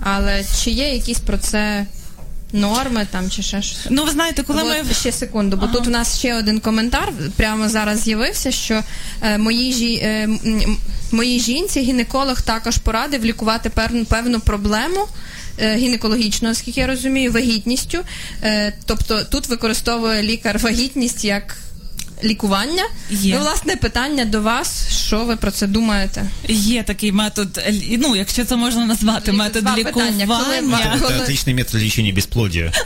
але 0.00 0.44
чи 0.64 0.70
є 0.70 0.94
якісь 0.94 1.20
про 1.20 1.38
це 1.38 1.86
норми 2.54 3.06
там 3.10 3.30
чи 3.30 3.42
ще 3.42 3.62
щось? 3.62 3.86
Ну, 3.90 4.04
ви 4.04 4.10
знаєте, 4.10 4.42
коли 4.42 4.62
От 4.62 4.86
ми 4.88 4.94
ще 4.94 5.12
секунду, 5.12 5.56
бо 5.56 5.66
тут 5.66 5.86
у 5.86 5.90
нас 5.90 6.18
ще 6.18 6.34
один 6.34 6.60
коментар 6.60 7.12
прямо 7.36 7.68
зараз 7.68 8.00
з'явився, 8.02 8.50
що 8.50 8.82
е, 9.22 9.38
моїй 9.38 9.72
жі, 9.72 9.94
е, 9.94 10.28
моїй 11.12 11.40
жінці 11.40 11.80
гінеколог 11.80 12.42
також 12.42 12.78
порадив 12.78 13.24
лікувати 13.24 13.70
певну 13.70 14.04
певну 14.04 14.40
проблему. 14.40 15.08
Е, 15.58 15.76
скільки 16.54 16.80
я 16.80 16.86
розумію, 16.86 17.32
вагітністю. 17.32 17.98
Е, 18.42 18.72
тобто 18.86 19.24
тут 19.24 19.48
використовує 19.48 20.22
лікар 20.22 20.58
вагітність 20.58 21.24
як 21.24 21.56
лікування. 22.24 22.82
Є. 23.10 23.34
Ну, 23.34 23.40
власне, 23.40 23.76
питання 23.76 24.24
до 24.24 24.40
вас, 24.42 24.88
що 25.06 25.24
ви 25.24 25.36
про 25.36 25.50
це 25.50 25.66
думаєте? 25.66 26.26
є 26.48 26.82
такий 26.82 27.12
метод, 27.12 27.60
ну 27.98 28.16
якщо 28.16 28.44
це 28.44 28.56
можна 28.56 28.84
назвати 28.86 29.30
Лі- 29.32 29.36
метод 29.36 29.64
два 29.64 29.74
питання. 29.74 29.92
Коли 30.26 30.56
лікування. 30.56 30.90
ва- 30.94 30.98
Коли- 31.08 31.14
отличный 31.20 31.54
метод 31.54 31.82
лечения 31.82 32.12
бесплодия. 32.14 32.72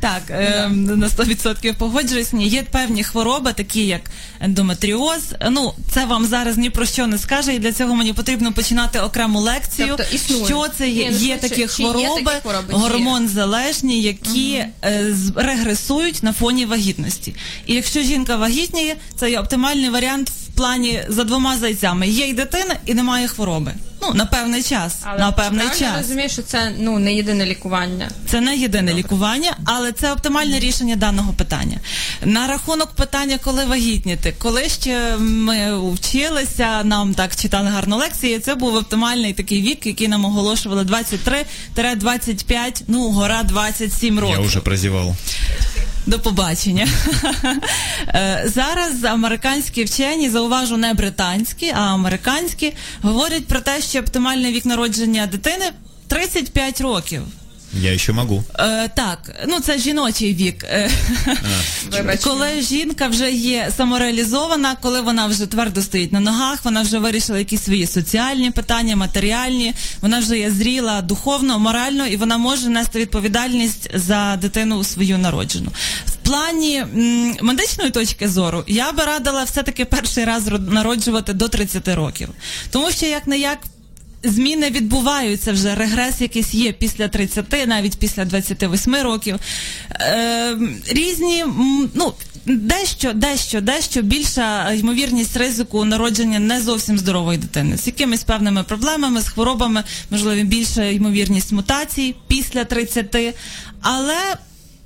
Так, 0.00 0.22
е, 0.30 0.68
на 0.68 1.08
100% 1.08 1.74
погоджуюсь. 1.78 2.32
Ні, 2.32 2.48
є 2.48 2.62
певні 2.62 3.04
хвороби, 3.04 3.52
такі 3.52 3.86
як 3.86 4.00
ендометріоз. 4.40 5.20
Ну, 5.50 5.72
це 5.90 6.04
вам 6.04 6.26
зараз 6.26 6.58
ні 6.58 6.70
про 6.70 6.86
що 6.86 7.06
не 7.06 7.18
скаже, 7.18 7.54
і 7.54 7.58
для 7.58 7.72
цього 7.72 7.94
мені 7.94 8.12
потрібно 8.12 8.52
починати 8.52 8.98
окрему 9.00 9.40
лекцію. 9.40 9.94
Тобто. 9.98 10.16
Що 10.46 10.66
це 10.78 10.88
є? 10.88 11.04
Ні, 11.04 11.10
ну, 11.20 11.26
є 11.26 11.36
такі 11.36 11.54
чи 11.54 11.60
є 11.60 11.66
хвороби, 11.68 12.22
такі 12.24 12.40
хвороби, 12.42 12.66
гормон 12.74 13.28
залежні, 13.28 14.02
які 14.02 14.52
е, 14.84 15.06
з- 15.10 15.32
регресують 15.36 16.22
на 16.22 16.32
фоні 16.32 16.66
вагітності. 16.66 17.34
І 17.66 17.74
якщо 17.74 17.89
жінка 17.96 18.36
вагітніє, 18.36 18.96
це 19.16 19.30
є 19.30 19.40
оптимальний 19.40 19.90
варіант 19.90 20.30
в 20.30 20.56
плані 20.56 21.02
за 21.08 21.24
двома 21.24 21.56
зайцями. 21.56 22.08
Є 22.08 22.26
й 22.26 22.34
дитина, 22.34 22.76
і 22.86 22.94
немає 22.94 23.28
хвороби. 23.28 23.72
Ну, 24.02 24.14
на 24.14 24.26
певний 24.26 24.62
час. 24.62 24.98
на 25.18 25.32
певний 25.32 25.66
правильно 25.66 25.86
Я 25.86 25.98
розумію, 25.98 26.28
що 26.28 26.42
це 26.42 26.72
ну 26.78 26.98
не 26.98 27.14
єдине 27.14 27.46
лікування. 27.46 28.10
Це 28.26 28.40
не 28.40 28.56
єдине 28.56 28.94
лікування, 28.94 29.56
але 29.64 29.92
це 29.92 30.12
оптимальне 30.12 30.58
рішення 30.58 30.96
даного 30.96 31.32
питання. 31.32 31.80
На 32.24 32.46
рахунок 32.46 32.88
питання, 32.90 33.38
коли 33.44 33.64
вагітніти, 33.64 34.34
коли 34.38 34.68
ще 34.68 35.16
ми 35.18 35.90
вчилися, 35.92 36.84
нам 36.84 37.14
так 37.14 37.36
читали 37.36 37.68
гарну 37.68 37.96
лекцію. 37.96 38.40
Це 38.40 38.54
був 38.54 38.74
оптимальний 38.74 39.32
такий 39.32 39.62
вік, 39.62 39.86
який 39.86 40.08
нам 40.08 40.24
оголошували 40.24 40.82
23-25, 41.76 42.82
ну 42.88 43.10
гора 43.10 43.42
27 43.42 44.18
років. 44.20 44.36
Я 44.40 44.46
уже 44.46 44.60
прозевал. 44.60 45.14
До 46.10 46.18
побачення. 46.18 46.88
Е, 48.08 48.42
Зараз 48.46 49.04
американські 49.04 49.84
вчені, 49.84 50.30
зауважу, 50.30 50.76
не 50.76 50.94
британські, 50.94 51.72
а 51.76 51.80
американські, 51.80 52.72
говорять 53.02 53.46
про 53.46 53.60
те, 53.60 53.80
що 53.80 54.00
оптимальний 54.00 54.52
вік 54.52 54.64
народження 54.64 55.26
дитини 55.26 55.64
35 56.08 56.80
років. 56.80 57.22
Я 57.74 57.92
еще 57.94 58.12
могу. 58.12 58.44
Е, 58.58 58.88
так, 58.88 59.34
ну 59.48 59.60
це 59.60 59.78
жіночий 59.78 60.34
вік. 60.34 60.64
Е, 60.64 60.90
коли 62.24 62.60
жінка 62.62 63.08
вже 63.08 63.30
є 63.32 63.72
самореалізована, 63.76 64.76
коли 64.82 65.00
вона 65.00 65.26
вже 65.26 65.46
твердо 65.46 65.82
стоїть 65.82 66.12
на 66.12 66.20
ногах, 66.20 66.64
вона 66.64 66.82
вже 66.82 66.98
вирішила 66.98 67.38
якісь 67.38 67.62
свої 67.64 67.86
соціальні 67.86 68.50
питання, 68.50 68.96
матеріальні, 68.96 69.74
вона 70.00 70.18
вже 70.18 70.38
є 70.38 70.50
зріла 70.50 71.02
духовно, 71.02 71.58
морально, 71.58 72.06
і 72.06 72.16
вона 72.16 72.38
може 72.38 72.68
нести 72.68 72.98
відповідальність 72.98 73.90
за 73.94 74.36
дитину 74.36 74.84
свою 74.84 75.18
народжену. 75.18 75.70
В 76.06 76.12
плані 76.12 76.76
м, 76.76 77.36
медичної 77.42 77.90
точки 77.90 78.28
зору 78.28 78.64
я 78.66 78.92
би 78.92 79.04
радила 79.04 79.44
все-таки 79.44 79.84
перший 79.84 80.24
раз 80.24 80.48
род- 80.48 80.72
народжувати 80.72 81.32
до 81.32 81.48
30 81.48 81.88
років. 81.88 82.28
Тому 82.70 82.90
що 82.90 83.06
як 83.06 83.26
не 83.26 83.38
як 83.38 83.58
зміни 84.22 84.70
відбуваються 84.70 85.52
вже, 85.52 85.74
регрес 85.74 86.20
якийсь 86.20 86.54
є 86.54 86.72
після 86.72 87.08
30, 87.08 87.66
навіть 87.66 87.98
після 87.98 88.24
28 88.24 88.94
років. 88.94 89.36
Е, 89.90 90.58
різні, 90.88 91.44
ну. 91.94 92.12
Дещо, 92.46 93.12
дещо, 93.12 93.60
дещо 93.60 94.02
більша 94.02 94.72
ймовірність 94.72 95.36
ризику 95.36 95.84
народження 95.84 96.38
не 96.38 96.60
зовсім 96.60 96.98
здорової 96.98 97.38
дитини 97.38 97.76
з 97.76 97.86
якимись 97.86 98.24
певними 98.24 98.62
проблемами, 98.62 99.20
з 99.20 99.28
хворобами, 99.28 99.84
можливо, 100.10 100.42
більша 100.42 100.84
ймовірність 100.84 101.52
мутацій 101.52 102.14
після 102.28 102.64
30, 102.64 103.16
але 103.80 104.16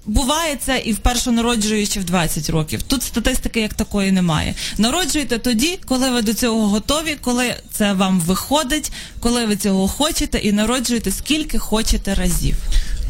Буває 0.06 0.56
це 0.56 0.82
і 0.84 0.92
вперше 0.92 1.30
народжуючи 1.30 2.00
в 2.00 2.04
20 2.04 2.50
років. 2.50 2.82
Тут 2.82 3.02
статистики 3.02 3.60
як 3.60 3.74
такої 3.74 4.12
немає. 4.12 4.54
Народжуйте 4.78 5.38
тоді, 5.38 5.78
коли 5.86 6.10
ви 6.10 6.22
до 6.22 6.34
цього 6.34 6.68
готові, 6.68 7.16
коли 7.20 7.54
це 7.72 7.92
вам 7.92 8.20
виходить, 8.20 8.92
коли 9.20 9.46
ви 9.46 9.56
цього 9.56 9.88
хочете, 9.88 10.38
і 10.38 10.52
народжуйте 10.52 11.10
скільки 11.10 11.58
хочете 11.58 12.14
разів. 12.14 12.56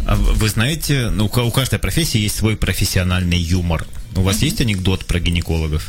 А 0.06 0.14
в- 0.14 0.42
вы 0.42 0.48
знаете, 0.48 1.10
ну, 1.16 1.24
у 1.24 1.28
ка- 1.28 1.42
у 1.42 1.50
каждой 1.50 1.78
профессии 1.78 2.24
есть 2.24 2.36
свой 2.36 2.56
профессиональный 2.56 3.38
юмор. 3.40 3.86
У 4.16 4.22
вас 4.22 4.42
есть 4.42 4.60
анекдот 4.60 5.04
про 5.04 5.18
гинекологов? 5.20 5.82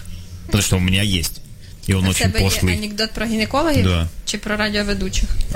Потому 0.45 0.63
что 0.63 0.77
у 0.77 0.79
меня 0.79 1.03
есть. 1.03 1.41
И 1.89 1.93
он 1.93 2.07
очень 2.07 2.31
тебе 2.31 2.43
є 2.43 2.77
анекдот 2.77 3.11
про 3.11 3.25
гінекологів 3.25 3.83
Да. 3.83 4.07
чи 4.25 4.37
про 4.37 4.55
радіоведучих? 4.57 5.29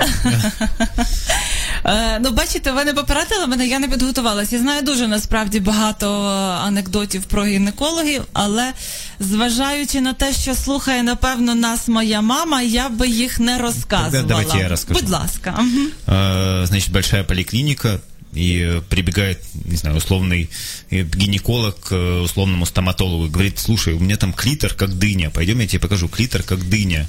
Е, 1.84 2.18
ну, 2.20 2.30
бачите, 2.30 2.72
ви 2.72 2.84
не 2.84 2.94
попередили 2.94 3.46
мене, 3.46 3.66
я 3.66 3.78
не 3.78 3.88
підготувалася. 3.88 4.56
Я 4.56 4.62
знаю 4.62 4.82
дуже 4.82 5.08
насправді 5.08 5.60
багато 5.60 6.06
е, 6.06 6.66
анекдотів 6.66 7.24
про 7.24 7.44
гінекологів, 7.44 8.22
але 8.32 8.72
зважаючи 9.20 10.00
на 10.00 10.12
те, 10.12 10.32
що 10.32 10.54
слухає, 10.54 11.02
напевно, 11.02 11.54
нас 11.54 11.88
моя 11.88 12.20
мама, 12.20 12.62
я 12.62 12.88
би 12.88 13.08
їх 13.08 13.40
не 13.40 13.58
розказувала. 13.58 14.22
давайте 14.28 14.58
я 14.58 14.68
розкажу. 14.68 15.00
Будь 15.00 15.10
ласка. 15.10 15.54
Мгм. 15.60 15.86
А, 16.06 16.62
Значит, 16.66 16.92
большая 16.92 17.24
поликлиника, 17.24 17.98
и 18.32 18.60
э, 18.60 18.82
прибегает, 18.88 19.42
не 19.64 19.76
знаю, 19.76 19.96
условный 19.96 20.50
э, 20.90 21.02
гинеколог 21.02 21.80
к 21.80 21.92
э, 21.92 22.20
условному 22.20 22.64
стоматологу 22.64 23.26
и 23.26 23.30
говорит, 23.30 23.58
слушай, 23.58 23.94
у 23.94 24.00
меня 24.00 24.16
там 24.16 24.32
клитор 24.32 24.74
как 24.74 24.98
дыня, 24.98 25.30
пойдем 25.30 25.58
я 25.60 25.66
тебе 25.66 25.80
покажу, 25.80 26.08
клитор 26.08 26.42
как 26.42 26.68
дыня. 26.68 27.08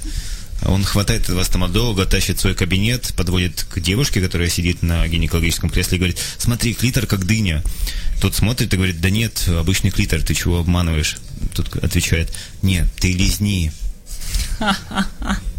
Он 0.64 0.84
хватает 0.84 1.22
этого 1.22 1.42
стоматолога, 1.42 2.06
тащит 2.06 2.38
свой 2.38 2.54
кабинет, 2.54 3.12
подводит 3.16 3.66
к 3.68 3.80
девушке, 3.80 4.20
которая 4.20 4.48
сидит 4.48 4.82
на 4.82 5.06
гинекологическом 5.08 5.70
кресле 5.70 5.96
и 5.96 5.98
говорит, 5.98 6.18
смотри, 6.38 6.72
клитор 6.72 7.06
как 7.06 7.26
дыня. 7.26 7.64
Тот 8.20 8.36
смотрит 8.36 8.72
и 8.72 8.76
говорит, 8.76 9.00
да 9.00 9.10
нет, 9.10 9.44
обычный 9.48 9.90
клитор, 9.90 10.22
ты 10.22 10.34
чего 10.34 10.60
обманываешь? 10.60 11.16
Тут 11.54 11.74
отвечает, 11.82 12.32
нет, 12.62 12.86
ты 13.00 13.12
лизни. 13.12 13.72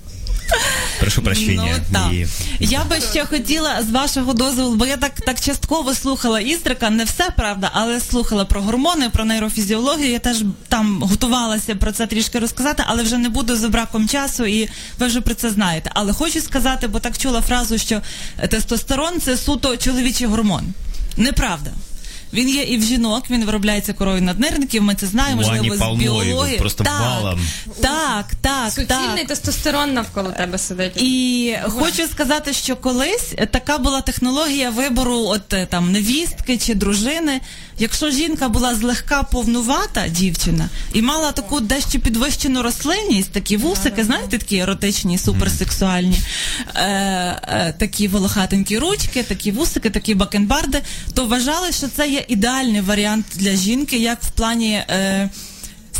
Прошу 1.04 1.22
прощения. 1.22 1.76
Ну, 1.90 2.00
так. 2.00 2.12
И- 2.14 2.28
Я 2.60 2.84
би 2.84 2.96
ще 3.12 3.26
хотіла 3.26 3.84
з 3.84 3.92
вашого 3.92 4.34
дозволу, 4.34 4.76
бо 4.76 4.86
я 4.86 4.98
так, 4.98 5.12
так 5.22 5.42
частково 5.42 5.94
слухала 5.94 6.40
Істрика, 6.40 6.90
не 6.90 7.04
все 7.04 7.30
правда, 7.38 7.70
але 7.74 8.00
слухала 8.00 8.46
про 8.46 8.62
гормони, 8.62 9.10
про 9.10 9.26
нейрофізіологію. 9.26 10.12
Я 10.12 10.20
теж 10.20 10.44
там 10.68 11.02
готувалася 11.04 11.76
про 11.76 11.92
це 11.92 12.08
трішки 12.08 12.40
розказати, 12.40 12.84
але 12.88 13.04
вже 13.04 13.18
не 13.18 13.30
буду 13.30 13.56
за 13.56 13.70
браком 13.70 14.08
часу, 14.08 14.46
і 14.46 14.70
ви 15.00 15.08
вже 15.08 15.22
про 15.22 15.34
це 15.34 15.50
знаєте. 15.50 15.92
Але 15.94 16.14
хочу 16.14 16.42
сказати, 16.42 16.88
бо 16.88 17.00
так 17.00 17.18
чула 17.18 17.42
фразу, 17.42 17.78
що 17.78 18.02
тестостерон 18.50 19.22
це 19.22 19.38
суто 19.38 19.78
чоловічий 19.78 20.28
гормон. 20.28 20.64
Неправда. 21.18 21.72
Він 22.34 22.50
є 22.50 22.64
і 22.64 22.78
в 22.78 22.84
жінок, 22.84 23.24
він 23.30 23.46
виробляється 23.46 23.94
корою 23.94 24.22
наднирників, 24.22 24.84
ми 24.84 24.96
це 24.96 25.08
знаємо, 25.08 25.42
Ну, 25.42 25.48
можливо, 25.48 25.76
з 25.96 26.00
біології. 26.00 26.58
просто 26.58 26.84
так, 26.84 27.00
балом. 27.00 27.40
так, 27.82 28.26
так, 28.42 28.74
так. 28.88 29.28
Тестостерон 29.28 29.94
навколо 29.94 30.32
тебе 30.32 30.58
сидить. 30.58 31.02
І 31.02 31.56
хочу 31.68 32.08
сказати, 32.08 32.54
що 32.54 32.76
колись 32.76 33.34
така 33.52 33.78
була 33.78 34.02
технологія 34.02 34.70
вибору 34.70 35.18
от 35.20 35.54
е, 35.54 35.66
там 35.66 35.92
невістки 35.92 36.58
чи 36.58 36.74
дружини. 36.76 37.42
Якщо 37.80 38.12
жінка 38.12 38.50
була 38.50 38.76
злегка 38.76 39.24
повнувата 39.24 40.08
дівчина 40.08 40.70
і 40.94 41.02
мала 41.02 41.32
таку 41.32 41.60
дещо 41.60 42.00
підвищену 42.00 42.62
рослинність, 42.62 43.32
такі 43.32 43.58
вусики, 43.58 44.04
знаєте, 44.04 44.38
такі 44.38 44.58
еротичні, 44.58 45.18
суперсексуальні, 45.18 46.18
е, 46.76 46.82
е, 46.84 47.74
такі 47.78 48.08
волохатенькі 48.08 48.80
ручки, 48.80 49.24
такі 49.24 49.52
вусики, 49.52 49.90
такі 49.90 50.16
бакенбарди, 50.16 50.82
то 51.14 51.26
вважали, 51.26 51.72
що 51.72 51.88
це 51.88 52.10
є 52.10 52.26
ідеальний 52.28 52.82
варіант 52.82 53.26
для 53.36 53.56
жінки, 53.56 53.98
як 53.98 54.24
в 54.24 54.30
плані 54.30 54.74
е, 54.74 55.30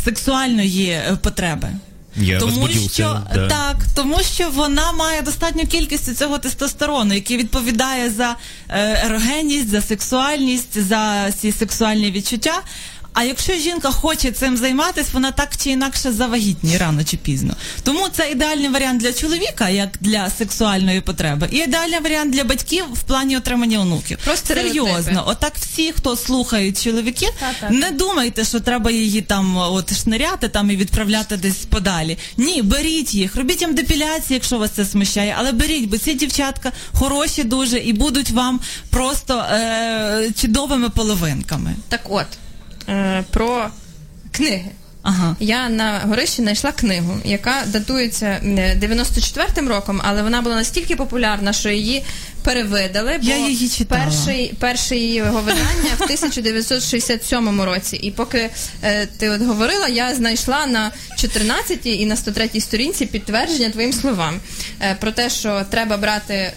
сексуальної 0.04 0.88
е, 0.88 1.18
потреби. 1.22 1.68
Я 2.16 2.38
тому 2.38 2.68
що 2.68 3.22
да. 3.34 3.48
так, 3.48 3.76
тому 3.94 4.22
що 4.22 4.50
вона 4.50 4.92
має 4.92 5.22
достатню 5.22 5.66
кількість 5.66 6.16
цього 6.16 6.38
тестостерону, 6.38 7.14
який 7.14 7.36
відповідає 7.36 8.10
за 8.10 8.36
е, 8.68 9.06
ерогенність, 9.06 9.68
за 9.68 9.80
сексуальність, 9.80 10.82
за 10.82 11.32
ці 11.32 11.52
сексуальні 11.52 12.10
відчуття. 12.10 12.62
А 13.14 13.22
якщо 13.24 13.52
жінка 13.54 13.90
хоче 13.90 14.30
цим 14.32 14.56
займатися, 14.56 15.08
вона 15.12 15.30
так 15.30 15.56
чи 15.56 15.70
інакше 15.70 16.12
завагітніє 16.12 16.78
рано 16.78 17.04
чи 17.04 17.16
пізно. 17.16 17.54
Тому 17.82 18.08
це 18.08 18.30
ідеальний 18.30 18.68
варіант 18.68 19.00
для 19.00 19.12
чоловіка, 19.12 19.68
як 19.68 19.88
для 20.00 20.30
сексуальної 20.30 21.00
потреби, 21.00 21.48
і 21.52 21.56
ідеальний 21.56 22.00
варіант 22.00 22.32
для 22.32 22.44
батьків 22.44 22.84
в 22.92 23.02
плані 23.02 23.36
отримання 23.36 23.78
онуків. 23.80 24.18
Про 24.24 24.36
стереотипи. 24.36 24.74
серйозно. 24.80 25.24
Отак 25.26 25.52
всі, 25.60 25.92
хто 25.92 26.16
слухають 26.16 26.82
чоловіки, 26.84 27.28
Та-та-та. 27.40 27.74
не 27.74 27.90
думайте, 27.90 28.44
що 28.44 28.60
треба 28.60 28.90
її 28.90 29.22
там 29.22 29.56
от 29.56 29.96
шниряти 30.02 30.48
там 30.48 30.70
і 30.70 30.76
відправляти 30.76 31.36
десь 31.36 31.56
подалі. 31.56 32.18
Ні, 32.36 32.62
беріть 32.62 33.14
їх, 33.14 33.36
робіть 33.36 33.60
їм 33.60 33.74
депіляції, 33.74 34.34
якщо 34.34 34.58
вас 34.58 34.70
це 34.70 34.84
смущає, 34.84 35.34
але 35.38 35.52
беріть, 35.52 35.88
бо 35.88 35.98
ці 35.98 36.14
дівчатка 36.14 36.72
хороші 36.92 37.44
дуже 37.44 37.78
і 37.78 37.92
будуть 37.92 38.30
вам 38.30 38.60
просто 38.90 39.38
е- 39.38 40.30
чудовими 40.40 40.88
половинками. 40.88 41.74
Так 41.88 42.00
от, 42.08 42.26
е, 42.88 43.24
про 43.30 43.70
книги. 44.32 44.70
Ага. 45.02 45.36
Я 45.40 45.68
на 45.68 46.00
горищі 46.04 46.42
знайшла 46.42 46.72
книгу, 46.72 47.12
яка 47.24 47.54
датується 47.66 48.26
е, 48.26 48.78
94-м 48.82 49.68
роком, 49.68 50.00
але 50.04 50.22
вона 50.22 50.42
була 50.42 50.54
настільки 50.54 50.96
популярна, 50.96 51.52
що 51.52 51.70
її 51.70 52.04
перевидали. 52.44 53.18
Бо 53.22 53.28
Я 53.28 53.36
її 53.48 53.68
читала. 53.68 54.04
Перший, 54.04 54.54
перше 54.58 54.96
її 54.96 55.22
видання 55.22 55.94
в 55.98 56.02
1967 56.02 57.60
році. 57.60 57.96
І 57.96 58.10
поки 58.10 58.50
е, 58.82 59.06
ти 59.18 59.30
от 59.30 59.42
говорила, 59.42 59.88
я 59.88 60.14
знайшла 60.14 60.66
на 60.66 60.90
14 61.16 61.86
і 61.86 62.06
на 62.06 62.16
103 62.16 62.60
сторінці 62.60 63.06
підтвердження 63.06 63.70
твоїм 63.70 63.92
словам 63.92 64.40
е, 64.80 64.96
про 65.00 65.12
те, 65.12 65.30
що 65.30 65.62
треба 65.70 65.96
брати, 65.96 66.52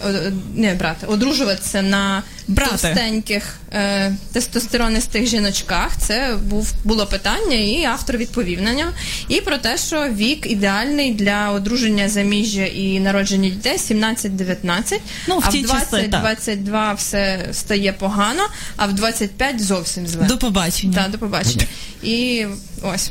не 0.54 0.74
брати, 0.74 1.06
одружуватися 1.06 1.82
на 1.82 2.22
Брати. 2.48 2.70
товстеньких 2.70 3.54
е, 3.72 4.12
тестостеронистих 4.32 5.26
жіночках. 5.26 5.96
Це 5.98 6.36
був 6.44 6.72
було 6.84 7.06
питання, 7.06 7.56
і 7.56 7.84
автор 7.84 8.16
відповів 8.16 8.62
на 8.62 8.72
нього. 8.72 8.90
І 9.28 9.40
про 9.40 9.58
те, 9.58 9.78
що 9.78 10.08
вік 10.08 10.50
ідеальний 10.50 11.14
для 11.14 11.52
одруження 11.52 12.08
заміжжя 12.08 12.64
і 12.64 13.00
народження 13.00 13.48
дітей 13.48 13.76
17-19. 13.76 15.00
Ну, 15.28 15.38
в 15.38 15.42
а 15.44 15.48
в 15.48 15.52
ті 15.52 15.62
часи, 15.80 16.08
так. 16.08 16.38
20-22 16.38 16.96
все 16.96 17.48
стає 17.52 17.92
погано, 17.92 18.42
а 18.76 18.86
в 18.86 18.92
25 18.92 19.64
зовсім 19.64 20.06
зле. 20.06 20.24
До 20.24 20.38
побачення. 20.38 20.94
Так, 20.94 21.10
до 21.10 21.18
побачення. 21.18 21.66
І 22.02 22.46
ось. 22.82 23.10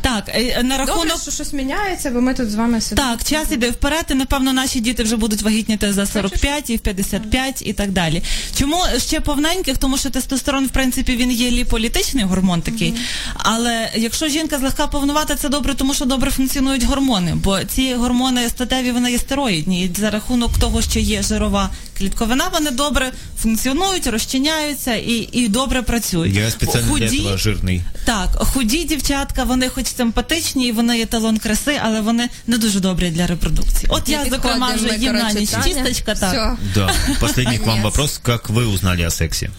Так, 0.00 0.28
е, 0.28 0.62
на 0.62 0.84
Добре, 0.84 1.10
що 1.22 1.30
щось 1.30 1.52
міняється, 1.52 2.10
бо 2.10 2.20
ми 2.20 2.34
тут 2.34 2.50
з 2.50 2.54
вами 2.54 2.80
сидимо. 2.80 3.08
Так, 3.08 3.24
час 3.24 3.52
іде 3.52 3.70
вперед, 3.70 4.04
і 4.10 4.14
напевно 4.14 4.52
наші 4.52 4.80
діти 4.80 5.02
вже 5.02 5.16
будуть 5.16 5.42
вагітніти 5.42 5.92
за 5.92 6.06
45 6.06 6.70
і 6.70 6.76
в 6.76 6.78
55 6.78 7.62
і 7.66 7.72
так 7.72 7.90
далі. 7.90 8.22
Чому 8.58 8.76
ще 8.98 9.20
повненьких? 9.20 9.78
Тому 9.78 9.98
що 9.98 10.10
тестостерон, 10.10 10.66
в 10.66 10.68
принципі, 10.70 11.16
він 11.16 11.32
є 11.32 11.50
ліполітичний 11.50 12.24
гормон 12.24 12.62
такий. 12.62 12.94
Але 13.34 13.90
якщо 13.94 14.28
жінка 14.28 14.58
злегка 14.58 14.86
повнувата, 14.86 15.34
це 15.34 15.48
добре, 15.48 15.74
тому 15.74 15.94
що 15.94 16.04
добре 16.04 16.30
функціонують 16.30 16.84
гормони. 16.84 17.34
Бо 17.34 17.58
ці 17.64 17.94
гормони 17.94 18.48
статеві 18.48 18.90
вони 18.90 19.12
є 19.12 19.18
стероїдні. 19.18 19.84
І 19.84 19.90
за 20.00 20.10
рахунок 20.10 20.58
того, 20.58 20.82
що 20.82 21.00
є 21.00 21.22
жирова 21.22 21.70
клітковина, 21.98 22.44
вони 22.52 22.70
добре 22.70 23.12
функціонують, 23.42 24.06
розчиняються 24.06 24.94
і, 24.94 25.28
і 25.32 25.48
добре 25.48 25.82
працюють. 25.82 26.34
Я 26.36 26.50
специально 26.50 26.98
для 26.98 27.36
жирный. 27.36 27.80
так, 28.04 28.28
худі 28.38 28.84
дівчатка, 28.84 29.44
вони 29.44 29.68
хоч 29.68 29.85
симпатичні, 29.88 30.68
і 30.68 30.72
вони 30.72 30.98
є 30.98 31.06
талон 31.06 31.38
краси, 31.38 31.80
але 31.82 32.00
вони 32.00 32.28
не 32.46 32.58
дуже 32.58 32.80
добрі 32.80 33.10
для 33.10 33.26
репродукції. 33.26 33.86
От 33.88 34.08
я, 34.08 34.24
зокрема, 34.30 34.74
вже 34.74 34.96
їм 34.96 35.14
на 35.14 35.32
ніч 35.32 35.50
чисточка. 35.64 36.14
так. 36.14 36.58
Да. 36.74 36.90
Последний 37.20 37.58
к 37.58 37.66
вам 37.66 37.82
вопрос. 37.82 38.20
Как 38.22 38.50
вы 38.50 38.66
узнали 38.66 39.02
о 39.02 39.10
сексе? 39.10 39.50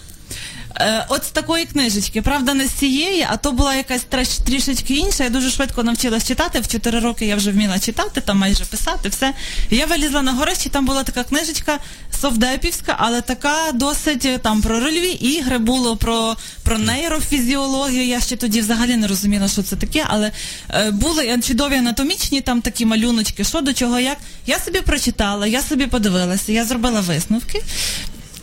Е, 0.80 1.06
от 1.10 1.24
з 1.24 1.30
такої 1.30 1.66
книжечки, 1.66 2.22
правда, 2.22 2.54
не 2.54 2.68
з 2.68 2.72
цієї, 2.72 3.28
а 3.30 3.38
то 3.38 3.52
була 3.52 3.76
якась 3.76 4.06
трішечки 4.46 4.94
інша. 4.94 5.24
Я 5.24 5.30
дуже 5.30 5.50
швидко 5.50 5.84
навчилась 5.84 6.28
читати. 6.28 6.60
В 6.60 6.68
4 6.68 7.00
роки 7.00 7.26
я 7.26 7.36
вже 7.36 7.52
вміла 7.52 7.80
читати, 7.80 8.22
там 8.22 8.38
майже 8.38 8.66
писати, 8.66 9.10
все. 9.10 9.34
Я 9.70 9.86
вилізла 9.86 10.22
на 10.22 10.34
горище, 10.34 10.70
там 10.70 10.86
була 10.86 11.04
така 11.04 11.24
книжечка 11.24 11.80
совдепівська, 12.22 12.96
але 13.00 13.22
така 13.22 13.72
досить 13.74 14.26
е, 14.26 14.38
там 14.38 14.62
про 14.62 14.80
рольові 14.80 15.12
ігри 15.12 15.58
було, 15.58 15.98
про, 15.98 16.36
про 16.64 16.78
нейрофізіологію. 16.78 18.06
Я 18.06 18.22
ще 18.22 18.36
тоді 18.36 18.62
взагалі 18.62 18.98
не 18.98 19.08
розуміла, 19.08 19.48
що 19.48 19.64
це 19.64 19.76
таке, 19.76 20.06
але 20.08 20.32
е, 20.70 20.92
були 20.92 21.40
чудові 21.42 21.76
анатомічні 21.76 22.42
там 22.42 22.62
такі 22.62 22.86
малюночки, 22.86 23.44
що 23.44 23.62
до 23.62 23.74
чого, 23.74 24.00
як. 24.00 24.18
Я 24.46 24.60
собі 24.60 24.82
прочитала, 24.82 25.48
я 25.48 25.62
собі 25.62 25.88
подивилася, 25.88 26.52
я 26.52 26.66
зробила 26.66 27.02
висновки. 27.02 27.64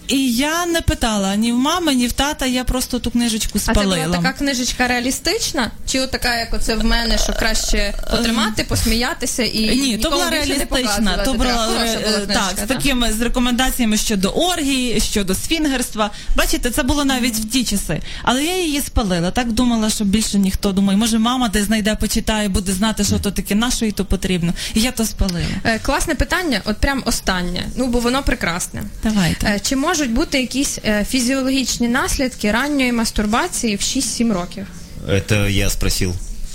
І 0.08 0.32
я 0.34 0.66
не 0.66 0.80
питала 0.80 1.36
ні 1.36 1.52
в 1.52 1.56
мами, 1.58 1.94
ні 1.94 2.06
в 2.06 2.12
тата, 2.12 2.46
я 2.46 2.64
просто 2.64 2.98
ту 2.98 3.10
книжечку 3.10 3.50
А 3.54 3.58
це 3.58 3.72
спалила. 3.72 4.04
була 4.06 4.16
така 4.18 4.32
книжечка 4.32 4.88
реалістична? 4.88 5.70
Чи 5.86 6.00
от 6.00 6.10
така, 6.10 6.36
як 6.36 6.54
оце 6.54 6.76
в 6.76 6.84
мене, 6.84 7.18
що 7.18 7.32
краще 7.32 7.94
потримати, 8.10 8.64
посміятися 8.64 9.42
і 9.42 9.76
Ні, 9.76 9.98
то 9.98 10.10
була 10.10 10.30
реалістична. 10.30 11.18
То 11.24 11.32
була 11.34 11.68
е, 11.84 11.96
так, 11.96 12.26
книжечка, 12.26 12.64
з 12.64 12.68
такими 12.68 13.12
з 13.12 13.20
рекомендаціями 13.20 13.96
щодо 13.96 14.28
оргії, 14.28 15.00
щодо 15.00 15.34
свінгерства. 15.34 16.10
Бачите, 16.36 16.70
це 16.70 16.82
було 16.82 17.04
навіть 17.04 17.36
в 17.36 17.50
ті 17.50 17.64
часи. 17.64 18.00
Але 18.22 18.44
я 18.44 18.62
її 18.62 18.80
спалила. 18.80 19.30
Так 19.30 19.52
думала, 19.52 19.90
що 19.90 20.04
більше 20.04 20.38
ніхто 20.38 20.72
думає, 20.72 20.98
може, 20.98 21.18
мама 21.18 21.48
де 21.48 21.64
знайде, 21.64 21.94
почитає, 21.94 22.48
буде 22.48 22.72
знати, 22.72 23.04
що 23.04 23.18
то 23.18 23.30
таке, 23.30 23.54
на 23.54 23.70
що 23.70 23.84
їй 23.84 23.92
то 23.92 24.04
потрібно. 24.04 24.52
І 24.74 24.80
я 24.80 24.90
то 24.92 25.04
спалила. 25.04 25.46
Е, 25.64 25.78
Класне 25.78 26.14
питання, 26.14 26.60
от 26.64 26.76
прям 26.78 27.02
останнє. 27.06 27.64
Ну, 27.76 27.86
бо 27.86 27.98
воно 28.00 28.22
прекрасне. 28.22 28.82
Давайте. 29.02 29.46
Е, 29.46 29.60
Чи 29.60 29.76
можуть 29.94 30.12
бути 30.12 30.40
якісь 30.40 30.78
е, 30.84 31.06
фізіологічні 31.10 31.88
наслідки 31.88 32.52
ранньої 32.52 32.92
мастурбації 32.92 33.76
в 33.76 33.78
6-7 33.78 34.32
років? 34.32 34.66
Это 35.08 35.48
я 35.48 35.70
спросил. 35.70 36.14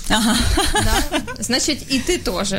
Ага. 0.09 0.37
Да? 0.73 1.21
Значить, 1.39 1.85
і 1.89 1.99
ти 1.99 2.17
теж. 2.17 2.53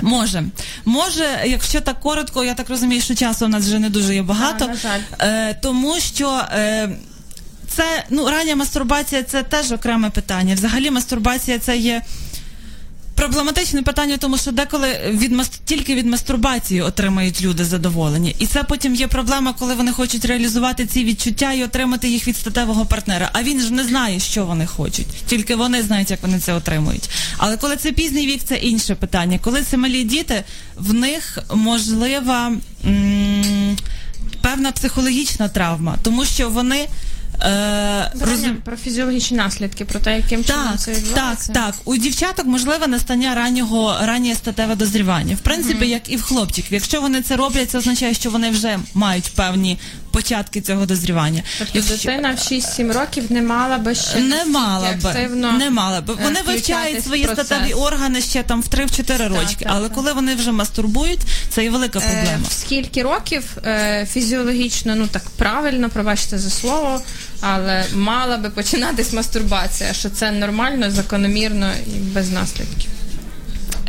Може, 0.00 0.44
може, 0.84 1.42
якщо 1.46 1.80
так 1.80 2.00
коротко, 2.00 2.44
я 2.44 2.54
так 2.54 2.70
розумію, 2.70 3.02
що 3.02 3.14
часу 3.14 3.44
у 3.44 3.48
нас 3.48 3.64
вже 3.64 3.78
не 3.78 3.90
дуже 3.90 4.14
є 4.14 4.22
багато. 4.22 4.64
Да, 4.64 4.66
на 4.66 4.76
жаль. 4.76 5.00
Е, 5.20 5.58
тому 5.62 6.00
що 6.00 6.42
е, 6.52 6.88
це 7.68 8.04
ну 8.10 8.30
рання 8.30 8.56
мастурбація 8.56 9.22
це 9.22 9.42
теж 9.42 9.72
окреме 9.72 10.10
питання. 10.10 10.54
Взагалі, 10.54 10.90
мастурбація 10.90 11.58
це 11.58 11.76
є. 11.76 12.02
Проблематичне 13.14 13.82
питання, 13.82 14.16
тому 14.16 14.38
що 14.38 14.52
деколи 14.52 14.88
від 15.10 15.32
мас- 15.32 15.60
тільки 15.64 15.94
від 15.94 16.06
мастурбації 16.06 16.80
отримають 16.80 17.42
люди 17.42 17.64
задоволення, 17.64 18.32
і 18.38 18.46
це 18.46 18.62
потім 18.62 18.94
є 18.94 19.06
проблема, 19.08 19.52
коли 19.58 19.74
вони 19.74 19.92
хочуть 19.92 20.24
реалізувати 20.24 20.86
ці 20.86 21.04
відчуття 21.04 21.52
і 21.52 21.64
отримати 21.64 22.08
їх 22.08 22.28
від 22.28 22.36
статевого 22.36 22.86
партнера. 22.86 23.30
А 23.32 23.42
він 23.42 23.60
ж 23.60 23.72
не 23.72 23.84
знає, 23.84 24.20
що 24.20 24.44
вони 24.46 24.66
хочуть, 24.66 25.06
тільки 25.26 25.56
вони 25.56 25.82
знають, 25.82 26.10
як 26.10 26.22
вони 26.22 26.38
це 26.40 26.52
отримують. 26.54 27.10
Але 27.36 27.56
коли 27.56 27.76
це 27.76 27.92
пізній 27.92 28.26
вік, 28.26 28.40
це 28.44 28.56
інше 28.56 28.94
питання. 28.94 29.38
Коли 29.42 29.62
це 29.62 29.76
малі 29.76 30.04
діти, 30.04 30.44
в 30.76 30.94
них 30.94 31.38
можлива 31.54 32.52
м- 32.86 33.76
певна 34.40 34.72
психологічна 34.72 35.48
травма, 35.48 35.96
тому 36.02 36.24
що 36.24 36.50
вони. 36.50 36.86
Е, 37.44 38.12
розум- 38.20 38.56
Про 38.64 38.76
фізіологічні 38.76 39.36
наслідки, 39.36 39.84
про 39.84 40.00
те, 40.00 40.16
яким 40.16 40.44
чином 40.44 40.66
так, 40.70 40.80
це 40.80 40.92
так, 40.94 41.02
відбувається. 41.02 41.52
так. 41.52 41.74
У 41.84 41.96
дівчаток 41.96 42.46
можливе 42.46 42.86
настання 42.86 43.34
раннього 43.34 43.96
раннє 44.02 44.34
статеве 44.34 44.74
дозрівання. 44.74 45.34
В 45.34 45.38
принципі, 45.38 45.88
як 45.88 46.12
і 46.12 46.16
в 46.16 46.22
хлопчиків. 46.22 46.72
Якщо 46.72 47.00
вони 47.00 47.22
це 47.22 47.36
роблять, 47.36 47.70
це 47.70 47.78
означає, 47.78 48.14
що 48.14 48.30
вони 48.30 48.50
вже 48.50 48.78
мають 48.94 49.32
певні 49.34 49.78
початки 50.14 50.60
цього 50.60 50.86
дозрівання. 50.86 51.42
Тобто 51.58 51.78
Якщо- 51.78 51.94
дитина 52.08 52.34
в 52.34 52.38
6-7 52.52 52.92
років 52.92 53.32
не 53.32 53.42
мала 53.42 53.78
би 53.78 53.94
ще 53.94 54.20
не 54.20 54.44
мала 54.44 54.92
би, 55.02 55.08
активно 55.10 55.52
не 55.52 55.70
мала 55.70 56.00
би. 56.00 56.14
е, 56.14 56.16
Вони 56.22 56.40
вивчають 56.46 57.04
свої 57.04 57.24
процес. 57.24 57.46
статеві 57.46 57.72
органи 57.72 58.20
ще 58.20 58.42
там 58.42 58.62
в 58.62 58.66
3-4 58.68 59.28
рочки, 59.28 59.66
але 59.68 59.82
так. 59.88 59.94
коли 59.96 60.12
вони 60.12 60.34
вже 60.34 60.52
мастурбують, 60.52 61.20
це 61.48 61.64
і 61.64 61.68
велика 61.68 61.98
Е, 61.98 62.02
проблема. 62.02 62.44
в 62.48 62.52
скільки 62.52 63.02
років 63.02 63.44
е, 63.66 64.06
фізіологічно, 64.12 64.94
ну 64.94 65.06
так 65.06 65.22
правильно, 65.36 65.88
пробачте 65.90 66.38
за 66.38 66.50
слово, 66.50 67.02
але 67.40 67.84
мала 67.94 68.36
би 68.36 68.50
починатись 68.50 69.12
мастурбація, 69.12 69.92
що 69.92 70.10
це 70.10 70.30
нормально, 70.30 70.90
закономірно 70.90 71.70
і 71.86 71.90
без 71.90 72.30
наслідків. 72.30 72.90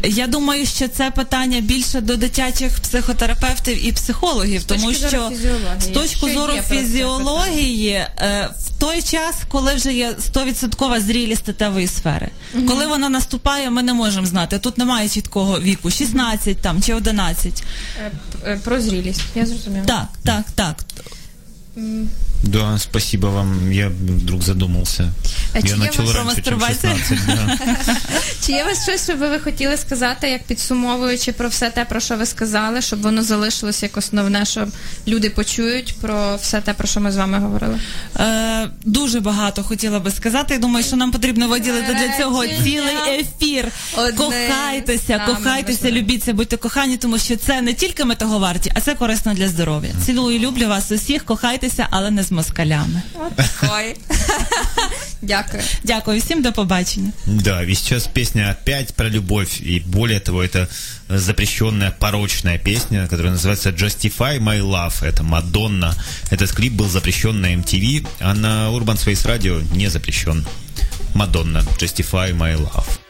Я 0.08 0.28
думаю, 0.28 0.66
що 0.66 0.88
це 0.88 1.12
питання 1.12 1.62
більше 1.62 2.02
до 2.02 2.16
дитячих 2.16 2.80
психотерапевтів 2.80 3.86
і 3.88 3.92
психологів, 3.92 4.64
тому 4.64 4.94
що 4.94 5.32
з 5.80 5.88
точки 5.88 6.34
зору 6.34 6.54
фізіології, 6.70 7.92
е, 7.92 8.50
в 8.60 8.80
той 8.80 9.02
час, 9.02 9.36
коли 9.48 9.74
вже 9.76 9.94
є 9.94 10.16
100% 10.20 11.00
зрілість 11.00 11.42
статевої 11.42 11.88
сфери, 11.88 12.30
коли 12.68 12.88
вона 12.88 13.10
наступає, 13.10 13.70
ми 13.70 13.84
не 13.84 13.94
можемо 13.94 14.26
знати. 14.26 14.60
Тут 14.60 14.78
немає 14.78 15.10
чіткого 15.10 15.60
віку, 15.60 15.92
16 15.92 16.58
там 16.58 16.82
чи 16.82 16.94
11. 16.94 17.64
Е, 18.06 18.12
е, 18.46 18.60
Про 18.64 18.82
зрілість, 18.82 19.22
я 19.36 19.46
зрозуміла. 19.46 19.86
Так, 19.86 20.08
так, 20.24 20.46
так. 20.56 20.76
Да, 22.46 22.78
спасибо 22.78 23.28
вам. 23.28 23.72
Я 23.72 23.88
вдруг 23.88 24.42
задумался. 24.42 25.12
А 25.54 25.62
чи 25.62 25.68
Я 25.68 25.74
є 25.74 25.80
начал 25.80 26.06
вас 26.06 26.16
раньше, 26.16 26.42
чем 26.42 26.60
мастурбація? 26.60 26.96
16. 27.10 27.20
Да. 27.28 27.58
Чи 28.46 28.52
є 28.52 28.64
у 28.64 28.66
вас 28.66 28.84
щось, 28.84 29.04
що 29.04 29.16
би 29.16 29.30
ви 29.30 29.40
хотіли 29.40 29.78
сказати, 29.78 30.30
як 30.30 30.44
підсумовуючи 30.44 31.32
про 31.32 31.50
все 31.50 31.70
те, 31.70 31.86
про 31.86 32.00
що 32.00 32.16
ви 32.18 32.26
сказали, 32.26 32.82
щоб 32.82 33.02
воно 33.02 33.24
залишилось 33.24 33.84
як 33.84 33.98
основне, 33.98 34.46
щоб 34.46 34.70
люди 35.08 35.30
почують 35.30 35.96
про 36.02 36.36
все 36.36 36.62
те, 36.62 36.74
про 36.74 36.88
що 36.88 37.00
ми 37.00 37.12
з 37.12 37.18
вами 37.18 37.40
говорили? 37.40 37.80
Е, 38.20 38.70
дуже 38.84 39.20
багато 39.20 39.64
хотіла 39.64 40.00
би 40.00 40.12
сказати. 40.12 40.54
Я 40.54 40.60
думаю, 40.60 40.86
що 40.86 40.96
нам 40.96 41.12
потрібно 41.12 41.48
виділити 41.48 41.94
для 41.94 42.18
цього 42.18 42.42
Речення. 42.42 42.64
цілий 42.64 43.20
ефір. 43.20 43.72
Одне 43.98 44.18
кохайтеся, 44.18 45.22
кохайтеся, 45.28 45.92
любіться, 45.92 46.34
будьте 46.34 46.58
кохані, 46.58 46.98
тому 46.98 47.18
що 47.20 47.36
це 47.38 47.62
не 47.62 47.74
тільки 47.74 48.06
ми 48.06 48.16
того 48.16 48.40
варті, 48.40 48.72
а 48.76 48.82
це 48.82 48.96
корисно 48.96 49.34
для 49.34 49.48
здоров'я. 49.48 49.92
Цілую, 50.06 50.40
люблю 50.40 50.68
вас 50.68 50.92
усіх, 50.92 51.26
кохайтеся, 51.26 51.88
але 51.90 52.12
не 52.12 52.24
з 52.24 52.32
москалями. 52.35 53.03
Отакої. 53.15 53.97
Дякую. 55.23 55.63
Дякую 55.85 56.21
всім, 56.21 56.43
до 56.43 56.53
побачення. 56.53 57.13
Да, 57.27 57.63
и 57.63 57.75
сейчас 57.75 58.07
песня 58.07 58.57
опять 58.63 58.95
про 58.95 59.09
любовь. 59.09 59.61
И 59.61 59.83
более 59.87 60.21
того, 60.21 60.43
это 60.43 60.69
запрещенная 61.09 61.91
порочная 61.91 62.59
песня, 62.59 63.07
которая 63.11 63.35
называется 63.35 63.71
Justify 63.71 64.39
My 64.39 64.61
Love. 64.63 65.03
Это 65.03 65.23
Мадонна. 65.23 65.95
Этот 66.31 66.53
клип 66.53 66.73
был 66.73 66.89
запрещен 66.89 67.41
на 67.41 67.55
MTV, 67.55 68.07
а 68.21 68.35
на 68.35 68.69
Urban 68.71 68.97
Space 68.97 69.27
Radio 69.27 69.63
не 69.77 69.91
запрещен. 69.91 70.47
Мадонна. 71.15 71.63
Justify 71.79 72.33
My 72.33 72.57
Love. 72.57 73.04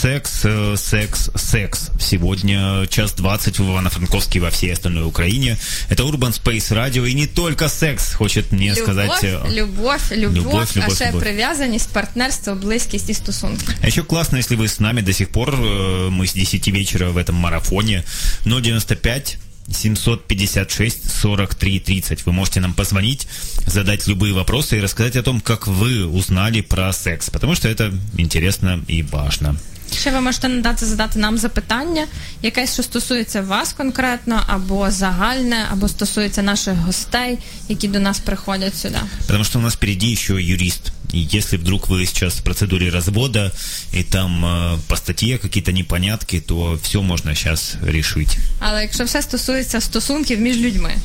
Секс, 0.00 0.40
э, 0.44 0.74
секс, 0.76 1.30
секс. 1.36 1.90
Сегодня 2.00 2.86
час 2.88 3.12
20 3.12 3.58
в 3.58 3.62
Ивано-Франковске 3.62 4.38
и 4.38 4.40
во 4.40 4.50
всей 4.50 4.72
остальной 4.72 5.04
Украине. 5.04 5.56
Это 5.88 6.02
Urban 6.02 6.32
Space 6.32 6.72
Radio 6.72 7.08
и 7.08 7.14
не 7.14 7.26
только 7.26 7.68
секс, 7.68 8.12
хочет 8.14 8.52
мне 8.52 8.74
сказать... 8.74 9.22
Любов, 9.22 9.42
э, 9.42 9.46
любов, 9.46 10.10
любов, 10.10 10.36
Любов, 10.36 10.70
а 10.76 10.78
любов, 10.80 10.94
ще 10.96 11.06
любов. 11.08 11.20
прив'язаність, 11.20 11.88
партнерство, 11.90 12.54
близькість 12.54 13.10
і 13.10 13.14
стосунки. 13.14 13.66
А 13.82 13.88
еще 13.88 14.02
классно, 14.02 14.38
если 14.38 14.56
вы 14.56 14.64
с 14.64 14.80
нами 14.80 15.02
до 15.02 15.12
сих 15.12 15.28
пор, 15.30 15.54
э, 15.54 16.08
мы 16.10 16.26
с 16.26 16.34
10 16.34 16.68
вечера 16.72 17.10
в 17.10 17.16
этом 17.16 17.34
марафоне, 17.34 18.04
095 18.44 19.38
756 19.72 21.10
43 21.10 21.80
30. 21.80 22.26
Вы 22.26 22.32
можете 22.32 22.60
нам 22.60 22.72
позвонить, 22.72 23.26
задать 23.66 24.06
любые 24.08 24.32
вопросы 24.32 24.76
и 24.78 24.80
рассказать 24.80 25.16
о 25.16 25.22
том, 25.22 25.40
как 25.40 25.66
вы 25.66 26.06
узнали 26.06 26.60
про 26.60 26.92
секс, 26.92 27.30
потому 27.30 27.54
что 27.56 27.68
это 27.68 27.92
интересно 28.18 28.80
и 28.88 29.02
важно. 29.02 29.56
Ще 29.99 30.11
ви 30.11 30.21
можете 30.21 30.49
надати 30.49 30.85
задати 30.85 31.19
нам 31.19 31.37
запитання, 31.37 32.05
якесь, 32.41 32.73
що 32.73 32.83
стосується 32.83 33.41
вас 33.41 33.73
конкретно, 33.73 34.43
або 34.47 34.91
загальне, 34.91 35.65
або 35.71 35.87
стосується 35.87 36.41
наших 36.41 36.75
гостей, 36.75 37.37
які 37.69 37.87
до 37.87 37.99
нас 37.99 38.19
приходять 38.19 38.77
сюди. 38.77 38.97
Потому 39.27 39.43
что 39.43 39.59
у 39.59 39.61
нас 39.61 39.73
впереди 39.73 40.11
еще 40.11 40.33
юрист. 40.33 40.91
И 41.13 41.27
если 41.33 41.57
вдруг 41.57 41.89
вы 41.89 42.05
сейчас 42.05 42.35
в 42.35 42.43
процедуре 42.43 42.89
развода, 42.89 43.51
и 43.93 44.03
там 44.03 44.45
э, 44.45 44.77
по 44.87 44.95
статье 44.95 45.37
какие-то 45.37 45.71
непонятки, 45.71 46.39
то 46.39 46.79
все 46.83 47.01
можно 47.01 47.35
сейчас 47.35 47.75
решить. 47.83 48.37
Але 48.59 48.81
якщо 48.81 49.03
все 49.03 49.21
стосується 49.21 49.81
стосунків 49.81 50.39
між 50.39 50.57
людьми, 50.57 50.95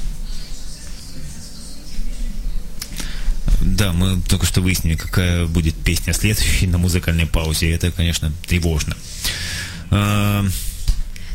Да, 3.62 3.94
мы 3.94 4.22
только 4.28 4.46
что 4.46 4.62
выяснили, 4.62 4.96
какая 4.96 5.46
будет 5.46 5.76
песня 5.76 6.14
следующей 6.14 6.68
на 6.68 6.78
музыкальной 6.78 7.26
паузе. 7.26 7.70
и 7.70 7.74
Это, 7.78 7.92
конечно, 7.92 8.32
тревожно. 8.48 8.96
А, 9.92 10.44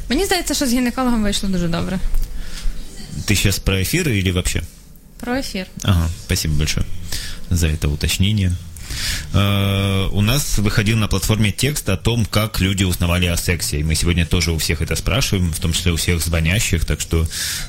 мені 0.09 0.25
здається, 0.25 0.55
що 0.55 0.67
з 0.67 0.73
гінекологом 0.73 1.23
вийшло 1.23 1.49
дуже 1.49 1.69
добре. 1.69 1.99
ты 3.27 3.35
сейчас 3.35 3.59
про 3.59 3.83
эфир 3.83 4.09
или 4.09 4.31
вообще? 4.31 4.63
Про 5.21 5.37
ефір. 5.37 5.67
Ага, 5.83 6.09
спасибо 6.27 6.55
большое 6.55 6.87
за 7.51 7.67
это 7.67 7.89
уточнение. 7.89 8.53
Э, 9.35 10.09
У 10.13 10.21
нас 10.23 10.59
выходил 10.59 10.97
на 10.97 11.09
платформе 11.09 11.53
текст 11.53 11.89
о 11.89 11.97
том, 11.97 12.25
как 12.27 12.61
люди 12.61 12.85
узнавали 12.85 13.27
о 13.27 13.37
сексе. 13.37 13.81
И 13.81 13.85
мы 13.85 13.95
сегодня 13.95 14.27
тоже 14.27 14.51
у 14.53 14.57
всех 14.59 14.81
это 14.83 14.97
спрашиваем, 14.97 15.53
в 15.53 15.59
том 15.59 15.73
числе 15.73 15.93
у 15.93 15.97
всех 15.97 16.21
звонящих, 16.23 16.85
так 16.85 17.01
что 17.01 17.27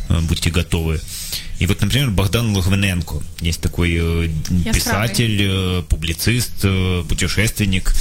э, 0.10 0.20
будьте 0.22 0.50
готовы. 0.50 1.00
И 1.60 1.66
вот, 1.66 1.82
например, 1.82 2.12
Богдан 2.12 2.56
Логвиненко, 2.56 3.16
есть 3.42 3.62
такой 3.62 3.90
э, 3.96 4.30
Яскравый. 4.50 4.74
писатель, 4.74 5.42
э, 5.42 5.84
публицист, 5.90 6.52
э, 6.64 7.04
путешественник. 7.10 7.94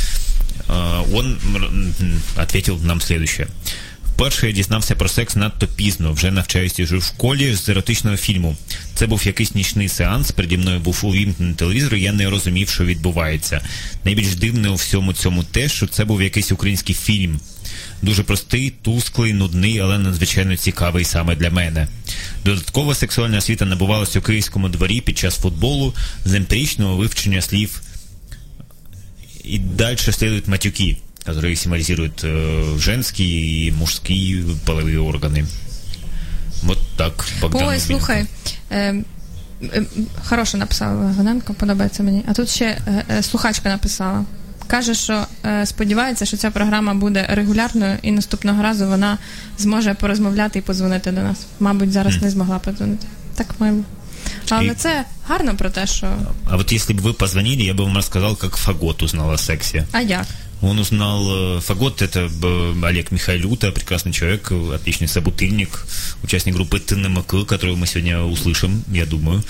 Э, 0.68 1.02
Он 1.14 1.38
м, 1.56 1.94
м, 2.00 2.22
ответил 2.36 2.78
нам 2.82 3.00
следующее. 3.00 3.48
Вперше 4.14 4.46
я 4.46 4.52
дізнався 4.52 4.94
про 4.94 5.08
секс 5.08 5.36
надто 5.36 5.66
пізно, 5.66 6.12
вже 6.12 6.30
навчаючись 6.30 6.92
у 6.92 7.00
школі 7.00 7.54
з 7.54 7.68
еротичного 7.68 8.16
фільму. 8.16 8.56
Це 9.00 9.06
був 9.06 9.26
якийсь 9.26 9.54
нічний 9.54 9.88
сеанс, 9.88 10.30
переді 10.30 10.58
мною 10.58 10.80
був 10.80 11.00
увімкнений 11.02 11.54
телевізор, 11.54 11.94
і 11.94 12.02
я 12.02 12.12
не 12.12 12.30
розумів, 12.30 12.68
що 12.68 12.84
відбувається. 12.84 13.60
Найбільш 14.04 14.34
дивне 14.34 14.68
у 14.68 14.74
всьому 14.74 15.12
цьому 15.12 15.44
те, 15.44 15.68
що 15.68 15.86
це 15.86 16.04
був 16.04 16.22
якийсь 16.22 16.52
український 16.52 16.94
фільм. 16.94 17.40
Дуже 18.02 18.22
простий, 18.22 18.72
тусклий, 18.82 19.32
нудний, 19.32 19.80
але 19.80 19.98
надзвичайно 19.98 20.56
цікавий 20.56 21.04
саме 21.04 21.36
для 21.36 21.50
мене. 21.50 21.88
Додаткова 22.44 22.94
сексуальна 22.94 23.38
освіта 23.38 23.64
набувалася 23.64 24.18
у 24.18 24.22
київському 24.22 24.68
дворі 24.68 25.00
під 25.00 25.18
час 25.18 25.36
футболу 25.36 25.94
з 26.24 26.34
емпіричного 26.34 26.96
вивчення 26.96 27.40
слів 27.40 27.82
и 29.46 29.58
дальше 29.58 30.12
следуют 30.12 30.48
матюки, 30.48 30.98
которые 31.24 31.56
символизируют 31.56 32.20
э, 32.22 32.76
женские 32.78 33.68
и 33.68 33.70
мужские 33.70 34.44
половые 34.66 34.98
органы. 36.60 36.62
Вот 36.62 36.78
так, 36.96 37.12
Богдан. 37.40 37.60
Ой, 37.60 37.66
Логвиненко. 37.66 37.86
слухай. 37.86 38.26
Е, 38.70 38.94
е, 39.62 39.84
хороше 40.24 40.56
написала 40.56 40.94
Логвиненко, 40.94 41.54
подобається 41.54 42.02
мені. 42.02 42.24
А 42.28 42.32
тут 42.32 42.48
ще 42.48 42.64
е, 42.64 43.04
е, 43.10 43.22
слухачка 43.22 43.68
написала. 43.68 44.24
Каже, 44.66 44.94
що 44.94 45.26
е, 45.44 45.66
сподівається, 45.66 46.26
що 46.26 46.36
ця 46.36 46.50
програма 46.50 46.94
буде 46.94 47.26
регулярною, 47.30 47.98
і 48.02 48.12
наступного 48.12 48.62
разу 48.62 48.86
вона 48.86 49.18
зможе 49.58 49.94
порозмовляти 49.94 50.58
і 50.58 50.62
подзвонити 50.62 51.12
до 51.12 51.22
нас. 51.22 51.38
Мабуть, 51.60 51.92
зараз 51.92 52.22
не 52.22 52.30
змогла 52.30 52.58
подзвонити. 52.58 53.06
Так 53.34 53.46
мило. 53.58 53.78
Але 54.50 54.66
І- 54.66 54.74
це 54.74 55.04
гарно 55.28 55.56
про 55.56 55.70
те, 55.70 55.86
що. 55.86 56.06
А 56.50 56.56
вот 56.56 56.72
если 56.72 56.94
бы 56.96 57.02
вы 57.02 57.12
позвонили, 57.12 57.62
я 57.62 57.72
бы 57.72 57.84
вам 57.84 57.96
рассказал, 57.96 58.36
как 58.36 58.56
Фагот 58.56 59.02
узнал 59.02 59.30
о 59.30 59.38
сексе. 59.38 59.86
А 59.92 60.00
як? 60.00 60.26
Он 60.62 60.78
узнал... 60.78 61.56
э, 61.58 61.60
Фагот — 61.60 62.02
это 62.02 62.30
э, 62.42 62.74
Олег 62.84 63.10
Михайлюта, 63.10 63.72
прекрасный 63.72 64.12
человек, 64.12 64.48
э, 64.50 64.74
отличный 64.74 65.06
собутыльник, 65.08 65.86
участник 66.22 66.54
группы 66.54 66.78
ТНМК, 66.80 67.46
которую 67.46 67.76
мы 67.76 67.86
сегодня 67.86 68.22
услышим, 68.22 68.82
я 68.92 69.04
думаю. 69.06 69.42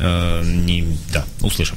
Э, 0.00 0.42
не, 0.44 0.84
да, 1.12 1.24
услышим. 1.42 1.76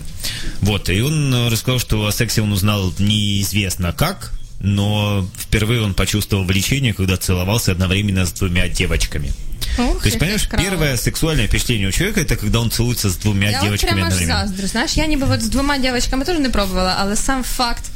Вот, 0.61 0.89
и 0.89 1.01
он 1.01 1.33
э, 1.33 1.49
рассказал, 1.49 1.79
что 1.79 2.05
о 2.05 2.11
сексе 2.11 2.41
он 2.41 2.51
узнал 2.53 2.93
неизвестно 2.99 3.91
как, 3.93 4.31
но 4.61 5.27
впервые 5.37 5.81
он 5.81 5.93
почувствовал 5.93 6.45
влечение, 6.45 6.93
когда 6.93 7.17
целовался 7.17 7.71
одновременно 7.71 8.25
с 8.25 8.31
двумя 8.31 8.67
девочками. 8.69 9.31
Ух, 9.77 9.99
То 10.01 10.05
есть, 10.07 10.19
понимаешь, 10.19 10.41
яке 10.43 10.49
крало. 10.51 10.65
первое 10.69 10.97
сексуальное 10.97 11.47
впечатление 11.47 11.87
у 11.87 11.91
человека 11.91 12.21
это 12.21 12.35
когда 12.35 12.59
он 12.59 12.69
целуется 12.71 13.09
с 13.09 13.15
двумя 13.17 13.49
Я 13.49 13.57
от 13.57 13.63
девочками 13.63 13.91
прямо 13.91 14.07
аж 14.07 14.13
одновременно. 14.13 14.47
заздрю. 14.47 14.67
Знаєш, 14.67 14.97
я 14.97 15.05
ніби 15.07 15.27
от 15.27 15.41
з 15.41 15.47
двома 15.49 15.77
дівчатками 15.77 16.25
теж 16.25 16.39
не 16.39 16.49
пробувала, 16.49 16.95
але 16.99 17.15
сам 17.15 17.43
факт, 17.43 17.83
е, 17.85 17.91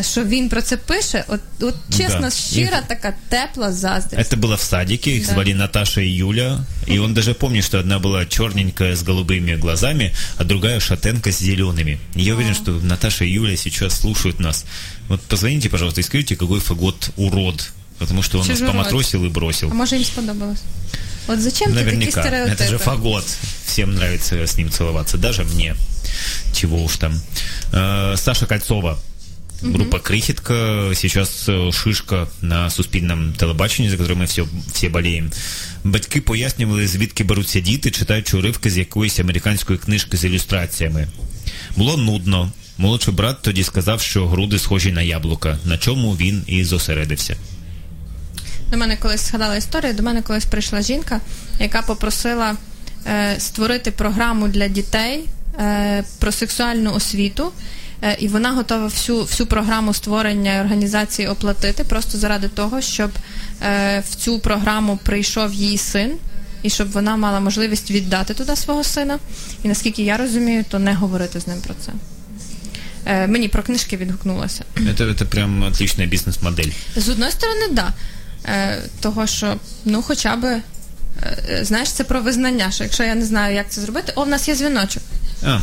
що 0.00 0.24
він 0.24 0.48
про 0.48 0.62
це 0.62 0.76
пише, 0.76 1.24
от, 1.28 1.40
от 1.60 1.74
чесно, 1.96 2.20
Да. 2.20 2.30
щира 2.30 2.80
така 2.88 3.14
тепла 3.28 3.72
заздрість. 3.72 4.32
Это 4.32 4.40
было 4.40 4.54
в 4.56 4.60
садике, 4.60 5.10
их 5.10 5.26
Да. 5.26 5.32
звали 5.32 5.54
Наташа 5.54 6.00
и 6.00 6.08
Юля. 6.08 6.58
И 6.88 6.98
он 6.98 7.14
даже 7.14 7.34
помнит, 7.34 7.64
что 7.64 7.78
одна 7.78 7.98
была 7.98 8.26
черненькая 8.26 8.92
с 8.92 9.02
голубыми 9.02 9.56
глазами, 9.60 10.12
а 10.36 10.44
другая 10.44 10.80
шатенка 10.80 11.30
с 11.30 11.42
зелеными. 11.42 11.98
И 12.16 12.22
я 12.22 12.34
уверен, 12.34 12.54
что 12.54 12.70
Наташа 12.70 13.24
и 13.24 13.30
Юля 13.30 13.56
сейчас 13.56 14.00
слушают 14.00 14.40
нас. 14.40 14.64
Вот 15.08 15.20
позвоните, 15.20 15.68
пожалуйста, 15.68 16.00
и 16.00 16.04
скажите, 16.04 16.36
какой 16.36 16.60
фагот 16.60 17.10
урод. 17.16 17.72
Потому 17.98 18.22
что 18.22 18.38
он 18.38 18.46
нас 18.48 18.58
Чужеродь. 18.58 18.72
поматросил 18.72 19.24
и 19.24 19.28
бросил. 19.28 19.68
А 19.72 19.74
може 19.74 19.96
їм 19.96 20.04
сподобалось? 20.04 20.62
От 21.26 21.40
зачем 21.40 21.68
ти 21.68 21.74
такі 21.74 21.84
Наверняка. 21.84 22.22
стереотипи? 22.22 22.64
Это 22.64 22.68
же 22.70 22.78
фагот. 22.78 23.24
Всем 23.66 23.90
нравится 23.94 24.36
с 24.36 24.58
ним 24.58 24.70
целоваться. 24.70 25.16
Даже 25.18 25.44
мне. 25.44 25.74
Чего 26.60 26.76
уж 26.76 26.96
там. 26.96 27.20
Э, 27.72 28.16
Саша 28.16 28.46
Кольцова. 28.46 28.98
Группа 29.61 29.99
Крихітка, 29.99 30.91
сейчас 30.95 31.49
э, 31.49 31.71
шишка 31.71 32.27
на 32.41 32.69
суспільному 32.69 33.33
телебаченні, 33.33 33.89
за 33.89 33.97
которое 33.97 34.19
ми 34.19 34.25
всі, 34.25 34.43
всі 34.73 34.89
боліємо. 34.89 35.29
Батьки 35.83 36.21
пояснювали, 36.21 36.87
звідки 36.87 37.23
беруться 37.23 37.59
діти, 37.59 37.91
читаючи 37.91 38.37
уривки 38.37 38.69
з 38.69 38.77
якоїсь 38.77 39.19
американської 39.19 39.79
книжки 39.79 40.17
з 40.17 40.25
ілюстраціями. 40.25 41.07
Було 41.77 41.97
нудно. 41.97 42.51
Молодший 42.77 43.13
брат 43.13 43.37
тоді 43.41 43.63
сказав, 43.63 44.01
що 44.01 44.27
груди 44.27 44.59
схожі 44.59 44.91
на 44.91 45.01
яблука, 45.01 45.57
на 45.65 45.77
чому 45.77 46.13
він 46.13 46.43
і 46.47 46.63
зосередився. 46.63 47.37
До 48.71 48.77
мене 48.77 48.97
колись 48.97 49.27
згадала 49.27 49.55
історію. 49.55 49.93
До 49.93 50.03
мене 50.03 50.21
колись 50.21 50.45
прийшла 50.45 50.81
жінка, 50.81 51.21
яка 51.59 51.81
попросила 51.81 52.55
е, 53.07 53.35
створити 53.39 53.91
програму 53.91 54.47
для 54.47 54.67
дітей 54.67 55.23
е, 55.59 56.03
про 56.19 56.31
сексуальну 56.31 56.93
освіту. 56.93 57.51
Е, 58.01 58.17
і 58.19 58.27
вона 58.27 58.51
готова 58.51 58.85
всю, 58.85 59.21
всю 59.21 59.47
програму 59.47 59.93
створення 59.93 60.55
і 60.55 60.59
організації 60.59 61.27
оплатити 61.27 61.83
просто 61.83 62.17
заради 62.17 62.47
того, 62.47 62.81
щоб 62.81 63.11
е, 63.61 64.03
в 64.09 64.15
цю 64.15 64.39
програму 64.39 64.99
прийшов 65.03 65.53
її 65.53 65.77
син, 65.77 66.11
і 66.63 66.69
щоб 66.69 66.91
вона 66.91 67.17
мала 67.17 67.39
можливість 67.39 67.91
віддати 67.91 68.33
туди 68.33 68.55
свого 68.55 68.83
сина. 68.83 69.19
І 69.63 69.67
наскільки 69.67 70.03
я 70.03 70.17
розумію, 70.17 70.65
то 70.69 70.79
не 70.79 70.93
говорити 70.93 71.39
з 71.39 71.47
ним 71.47 71.61
про 71.61 71.73
це. 71.85 71.91
Е, 73.05 73.27
мені 73.27 73.47
про 73.47 73.63
книжки 73.63 73.97
відгукнулося. 73.97 74.63
Это, 74.75 75.09
это 75.09 75.25
прям 75.25 75.63
отличная 75.63 76.07
бизнес-модель. 76.07 76.71
З 76.95 77.09
одної 77.09 77.31
сторони, 77.31 77.67
да. 77.71 77.93
Е, 78.45 78.81
того, 78.99 79.27
що 79.27 79.55
ну 79.85 80.01
хоча 80.01 80.35
б 80.35 80.45
е, 80.45 80.61
знаєш, 81.61 81.91
це 81.91 82.03
про 82.03 82.21
визнання, 82.21 82.71
що 82.71 82.83
якщо 82.83 83.03
я 83.03 83.15
не 83.15 83.25
знаю, 83.25 83.55
як 83.55 83.69
це 83.69 83.81
зробити, 83.81 84.13
о, 84.15 84.23
в 84.23 84.29
нас 84.29 84.47
є 84.47 84.55
дзвіночок. 84.55 85.03
А, 85.43 85.59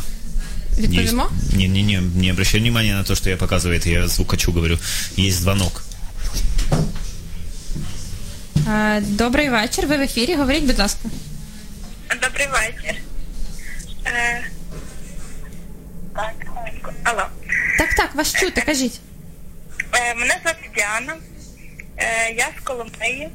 Відповімо? 0.78 1.30
Есть. 1.43 1.53
Не-не-не, 1.57 2.01
не 2.01 2.32
обращай 2.32 2.59
внимания 2.61 2.93
на 2.93 3.03
то, 3.03 3.15
что 3.15 3.30
я 3.30 3.38
показываю, 3.38 3.80
это 3.80 3.89
я 3.89 4.07
звукачу 4.07 4.51
говорю. 4.51 4.80
Есть 5.19 5.38
звонок. 5.41 5.84
Е, 8.67 9.01
добрий 9.01 9.49
вечір. 9.49 9.88
Ви 9.88 9.97
в 9.97 10.01
ефірі. 10.01 10.36
Говоріть, 10.36 10.63
будь 10.63 10.80
ласка. 10.80 11.09
Добрий 12.22 12.47
вечір. 12.47 12.95
Е, 14.05 14.43
так, 16.15 16.34
хвилинку. 16.39 16.91
Алло. 17.03 17.24
Так, 17.78 17.93
так, 17.93 18.15
вас 18.15 18.36
чути, 18.36 18.61
кажіть. 18.61 18.99
Е, 19.93 20.15
мене 20.15 20.39
звати 20.43 20.69
Діана. 20.76 21.15
Е, 21.97 22.34
я 22.38 22.49
з 22.59 22.63
Коломиї. 22.63 23.30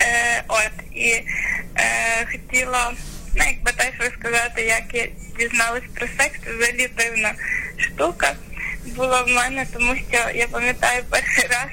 Е, 0.00 0.44
от, 0.48 0.96
і 0.96 1.08
е, 1.76 2.26
хотіла, 2.32 2.92
ну, 3.34 3.44
якби 3.44 3.72
теж 3.72 3.92
розказати, 4.00 4.62
як 4.62 4.94
я 4.94 5.08
дізналась 5.39 5.83
про 5.95 6.07
секс. 6.07 6.39
Взагалі 6.45 6.89
дивна 6.97 7.33
штука 7.77 8.35
була 8.85 9.21
в 9.21 9.27
мене, 9.27 9.65
тому 9.73 9.95
що 9.95 10.29
я 10.35 10.47
пам'ятаю 10.47 11.03
перший 11.09 11.43
раз 11.49 11.67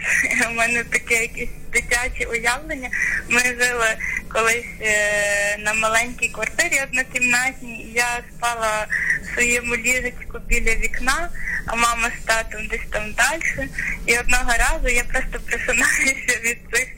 у 0.50 0.54
мене 0.54 0.84
таке 0.84 1.14
якесь 1.14 1.48
дитяче 1.72 2.24
уявлення. 2.26 2.90
Ми 3.28 3.40
жили 3.40 3.96
колись 4.32 4.80
е, 4.80 5.58
на 5.58 5.74
маленькій 5.74 6.28
квартирі 6.28 6.80
однокімнатній, 6.82 7.82
і 7.82 7.92
я 7.92 8.20
спала 8.36 8.86
в 9.22 9.34
своєму 9.34 9.76
ліжечку 9.76 10.38
біля 10.46 10.74
вікна, 10.74 11.30
а 11.66 11.74
мама 11.74 12.10
з 12.22 12.24
татом 12.24 12.66
десь 12.66 12.86
там 12.90 13.12
далі. 13.12 13.68
І 14.06 14.18
одного 14.18 14.50
разу 14.58 14.88
я 14.88 15.04
просто 15.04 15.40
просинаюся 15.46 16.40
від 16.44 16.58
цих 16.72 16.88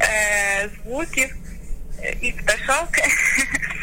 е, 0.00 0.68
звуків 0.84 1.36
е, 2.02 2.14
і 2.20 2.32
пташок 2.32 2.88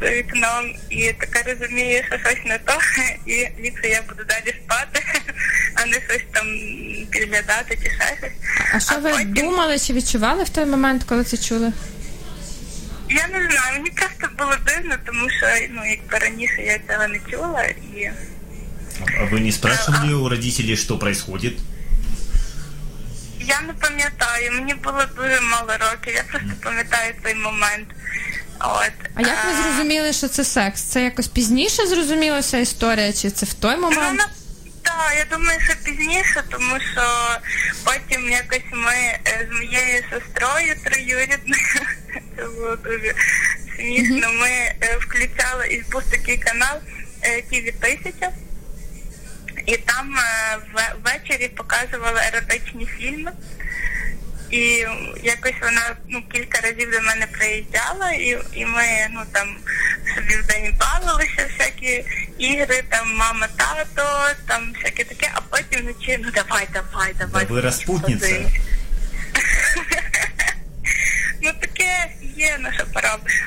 за 0.00 0.10
вікном, 0.10 0.74
і 0.90 1.12
така 1.12 1.52
розумію, 1.52 2.04
що 2.08 2.18
щось 2.18 2.44
не 2.44 2.58
то, 2.58 2.72
і 3.26 3.48
ліпше 3.62 3.88
я 3.88 4.02
буду 4.08 4.24
далі 4.24 4.54
спати, 4.64 5.02
а 5.74 5.86
не 5.86 5.92
щось 5.92 6.24
там 6.32 6.46
підглядати 7.10 7.78
чи 7.82 7.90
ще 7.90 8.16
щось. 8.18 8.30
А 8.74 8.80
що 8.80 9.00
ви 9.00 9.10
потім- 9.10 9.34
думали 9.34 9.78
чи 9.78 9.92
відчували 9.92 10.44
в 10.44 10.48
той 10.48 10.66
момент, 10.66 11.04
коли 11.04 11.24
це 11.24 11.36
чули? 11.36 11.72
Я 13.10 13.26
не 13.28 13.50
знаю, 13.50 13.72
мені 13.72 13.90
просто 13.90 14.28
було 14.38 14.54
дивно, 14.66 14.94
тому 15.06 15.30
що 15.30 15.46
ну 15.70 15.82
якби 15.90 16.18
раніше 16.18 16.62
я 16.62 16.78
цього 16.88 17.08
не 17.08 17.18
чула 17.30 17.62
і 17.64 18.10
А 19.18 19.24
вы 19.24 19.40
не 19.40 19.52
спрашивали 19.52 20.14
у 20.14 20.28
родителей, 20.28 20.76
что 20.76 20.98
происходит? 20.98 21.58
я 23.40 23.60
не 23.60 23.72
пам'ятаю, 23.72 24.52
мені 24.52 24.74
було 24.74 25.02
дуже 25.16 25.40
мало 25.40 25.72
років, 25.72 26.14
я 26.14 26.22
просто 26.30 26.48
пам'ятаю 26.62 27.14
цей 27.24 27.34
момент. 27.34 27.88
От. 28.63 28.91
А 29.15 29.21
як 29.21 29.45
ви 29.45 29.51
Е, 29.51 29.63
зрозуміли, 29.63 30.13
що 30.13 30.27
це 30.27 30.43
секс? 30.43 30.81
Це 30.81 31.03
якось 31.03 31.27
пізніше 31.27 31.87
зрозумілася 31.87 32.57
історія, 32.57 33.13
чи 33.13 33.31
це 33.31 33.45
в 33.45 33.53
той 33.53 33.75
Ну, 33.75 33.81
момент? 33.81 34.21
так, 34.83 35.13
я 35.17 35.37
думаю, 35.37 35.59
що 35.61 35.73
пізніше, 35.83 36.43
тому 36.51 36.75
що 36.93 37.01
потім 37.83 38.29
якось 38.29 38.65
ми 38.73 38.93
е, 38.93 39.47
з 39.51 39.55
моєю 39.55 40.03
сестрою 40.11 40.75
троюрідною, 40.83 41.81
це 42.37 42.43
було 42.45 42.75
дуже 42.75 43.13
смішно, 43.75 44.33
ми 44.33 44.49
е, 44.49 44.97
включали 45.01 45.67
і 45.67 45.83
був 45.91 46.03
такий 46.11 46.37
канал 46.37 46.77
ТВ 47.49 47.73
1000 47.83 48.29
і 49.65 49.77
там 49.77 50.15
е, 50.17 50.57
ввечері 51.03 51.47
показували 51.47 52.21
еротичні 52.33 52.85
фільми. 52.85 53.31
І 54.50 54.84
якось 55.22 55.54
вона 55.62 55.96
ну 56.08 56.22
кілька 56.32 56.60
разів 56.60 56.90
до 56.90 57.00
мене 57.00 57.26
приїжджала, 57.32 58.10
і, 58.12 58.38
і 58.54 58.66
ми 58.66 58.84
ну 59.10 59.20
там 59.32 59.48
собі 60.14 60.36
в 60.36 60.46
день 60.46 60.74
бавилися, 60.80 61.48
всякі 61.58 62.04
ігри, 62.38 62.84
там 62.88 63.16
мама, 63.16 63.48
тато, 63.56 64.34
там 64.46 64.72
всяке 64.74 65.04
таке, 65.04 65.30
а 65.34 65.40
потім 65.40 65.80
вночі, 65.80 66.18
ну 66.24 66.30
давай, 66.34 66.68
давай, 66.72 67.14
давай. 67.18 67.46
Да 67.46 67.54
ви 67.54 67.60
розпутниця. 67.60 68.26
подивимось. 68.26 68.52
ну 71.42 71.50
таке 71.60 72.06
є, 72.36 72.58
на 72.60 72.72
що 72.72 72.84
поробиш. 72.86 73.42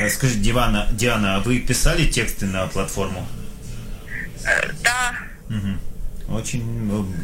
Э, 0.00 0.10
Скажите, 0.10 0.40
Дивана, 0.40 0.88
Диана, 0.92 1.36
а 1.36 1.38
вы 1.40 1.58
писали 1.60 2.02
тексты 2.06 2.44
на 2.44 2.66
платформу? 2.66 3.26
Е, 4.44 4.70
Да. 4.82 5.12
Мгм. 5.48 5.78
Очень 6.28 6.60
м, 6.60 7.14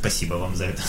спасибо 0.00 0.38
вам 0.38 0.56
за 0.56 0.64
это. 0.64 0.82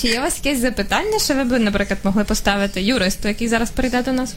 Чи 0.00 0.08
є 0.08 0.18
у 0.18 0.22
вас 0.22 0.40
якесь 0.44 0.60
запитання, 0.62 1.18
що 1.18 1.34
ви 1.34 1.44
б, 1.44 1.58
наприклад, 1.58 1.98
могли 2.04 2.24
поставити 2.24 2.82
юристу, 2.82 3.28
який 3.28 3.48
зараз 3.48 3.70
прийде 3.70 4.02
до 4.02 4.12
нас? 4.12 4.34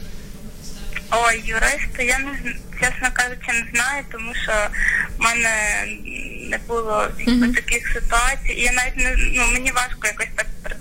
Ой, 1.10 1.42
юриста, 1.44 2.02
я 2.02 2.18
не 2.18 2.24
зн- 2.30 2.56
чесно 2.80 3.08
кажучи, 3.12 3.52
не 3.52 3.66
знаю, 3.74 4.04
тому 4.12 4.32
що 4.42 4.52
в 5.18 5.20
мене 5.22 5.50
не 6.50 6.58
було 6.68 7.06
якби, 7.26 7.48
таких 7.48 7.88
ситуацій. 7.94 8.52
І 8.56 8.60
я 8.62 8.72
навіть 8.72 8.96
не 8.96 9.16
ну 9.32 9.46
мені 9.52 9.70
важко 9.72 10.06
якось 10.06 10.26
так 10.36 10.46
при- 10.62 10.76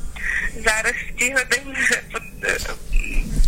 зараз 0.66 0.93
в 0.93 1.20
цій 1.20 1.30
годині 1.34 1.76
вже 1.86 2.01
от, 2.13 2.22
е, 2.43 2.57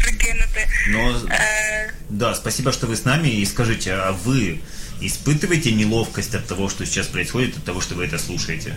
прикинути. 0.03 0.67
Но 0.89 1.21
Е, 1.31 1.89
да, 2.09 2.35
спасибо, 2.35 2.71
что 2.71 2.87
вы 2.87 2.93
с 2.93 3.05
нами. 3.05 3.27
И 3.29 3.45
скажите, 3.45 3.91
а 3.95 4.11
вы 4.11 4.57
испытываете 5.01 5.71
неловкость 5.75 6.35
от 6.35 6.47
того, 6.47 6.69
что 6.69 6.85
сейчас 6.85 7.07
происходит, 7.07 7.57
от 7.57 7.63
того, 7.63 7.81
что 7.81 7.95
вы 7.95 8.03
это 8.03 8.19
слушаете? 8.19 8.75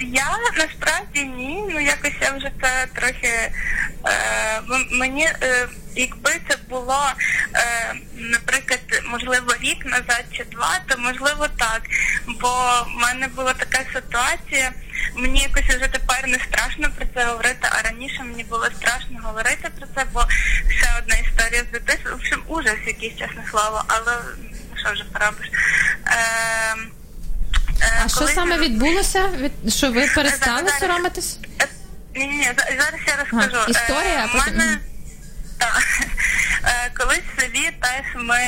Я 0.00 0.36
насправді 0.56 1.24
ні, 1.24 1.64
ну 1.70 1.80
якось 1.80 2.12
я 2.20 2.30
вже 2.30 2.52
це 2.62 2.86
трохи 2.94 3.28
е, 3.28 3.52
мені, 4.90 5.24
е, 5.42 5.68
якби 5.96 6.30
це 6.48 6.56
було, 6.68 7.12
е, 7.54 7.94
наприклад, 8.16 8.80
можливо, 9.10 9.54
рік 9.60 9.84
назад 9.84 10.24
чи 10.32 10.44
два, 10.44 10.80
то 10.88 10.98
можливо 10.98 11.48
так. 11.48 11.82
Бо 12.40 12.48
в 12.82 13.00
мене 13.00 13.28
була 13.28 13.54
така 13.54 13.78
ситуація, 13.92 14.72
мені 15.14 15.40
якось 15.40 15.76
вже 15.76 15.88
тепер 15.88 16.28
не 16.28 16.38
страшно 16.38 16.90
про 16.96 17.06
це 17.14 17.24
говорити, 17.24 17.68
а 17.70 17.82
раніше 17.82 18.22
мені 18.22 18.44
було 18.44 18.66
страшно 18.66 19.20
говорити 19.22 19.70
про 19.78 19.86
це, 19.94 20.06
бо 20.12 20.26
ще 20.68 20.88
одна 20.98 21.16
історія 21.16 21.62
з 21.68 21.72
дитинства. 21.72 22.10
В 22.10 22.14
общем, 22.14 22.42
ужас 22.46 22.76
якийсь, 22.86 23.18
чесне 23.18 23.44
слово, 23.50 23.84
але 23.86 24.12
що 24.82 24.92
вже 24.92 25.04
поробиш. 25.04 25.46
Е, 26.06 26.95
А 28.04 28.08
що 28.08 28.26
саме 28.28 28.58
відбулося? 28.58 29.28
Від 29.28 29.74
що 29.74 29.92
ви 29.92 30.06
перестали 30.14 30.62
Зараз- 30.68 30.80
соромитись? 30.80 31.38
ні, 32.14 32.26
ні, 32.26 32.50
зараз 32.56 33.00
я 33.06 33.16
розкажу. 33.16 33.70
Історія, 33.70 34.24
Е, 34.24 34.28
потім- 34.32 34.56
мене, 34.56 34.78
так, 35.58 35.82
Е, 36.64 36.90
колись 36.98 37.20
в 37.36 37.40
селі 37.40 37.70
теж 37.82 38.22
ми 38.24 38.38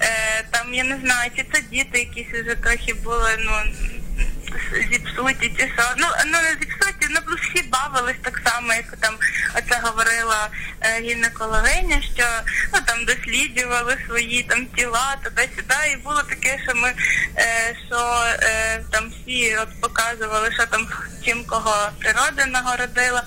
е, 0.00 0.44
там, 0.50 0.74
я 0.74 0.84
не 0.84 0.98
знаю, 1.04 1.30
чи 1.36 1.46
це 1.52 1.60
діти 1.70 1.98
якісь 1.98 2.26
вже 2.44 2.54
трохи 2.54 2.94
були, 2.94 3.36
ну 3.38 3.52
зіпсуті, 4.92 5.52
чи 5.58 5.62
що. 5.76 5.84
Ну, 5.96 6.06
ну 6.26 6.38
не 6.42 6.50
зіпсуті, 6.60 7.06
ну 7.10 7.20
всі 7.42 7.62
бавились 7.68 8.16
так 8.22 8.40
само, 8.46 8.72
як 8.74 8.96
там 9.00 9.14
оце 9.54 9.80
говорила 9.82 10.48
е, 10.52 10.67
гінекологиня, 11.00 12.02
що 12.14 12.24
ну 12.72 12.78
там 12.86 13.04
досліджували 13.04 13.96
свої 14.06 14.42
там 14.42 14.66
тіла, 14.66 15.16
туди-сюди. 15.24 15.92
І 15.92 15.96
було 15.96 16.22
таке, 16.22 16.58
що 16.64 16.74
ми 16.74 16.92
е, 17.36 17.76
що 17.86 18.24
е, 18.42 18.82
там 18.90 19.10
всі 19.10 19.56
от 19.56 19.80
показували, 19.80 20.52
що 20.52 20.66
там 20.66 20.88
чим 21.24 21.44
кого 21.44 21.90
природа 21.98 22.46
нагородила. 22.46 23.22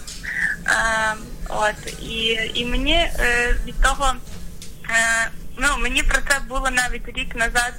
Е, 0.68 1.16
от 1.50 2.02
і, 2.02 2.40
і 2.54 2.66
мені 2.66 2.94
е, 2.94 3.56
від 3.66 3.82
того. 3.82 4.14
Е, 4.90 5.32
ну, 5.58 5.68
мені 5.80 6.04
про 6.04 6.22
це 6.22 6.40
було 6.48 6.70
навіть 6.72 7.08
рік 7.18 7.36
назад 7.36 7.74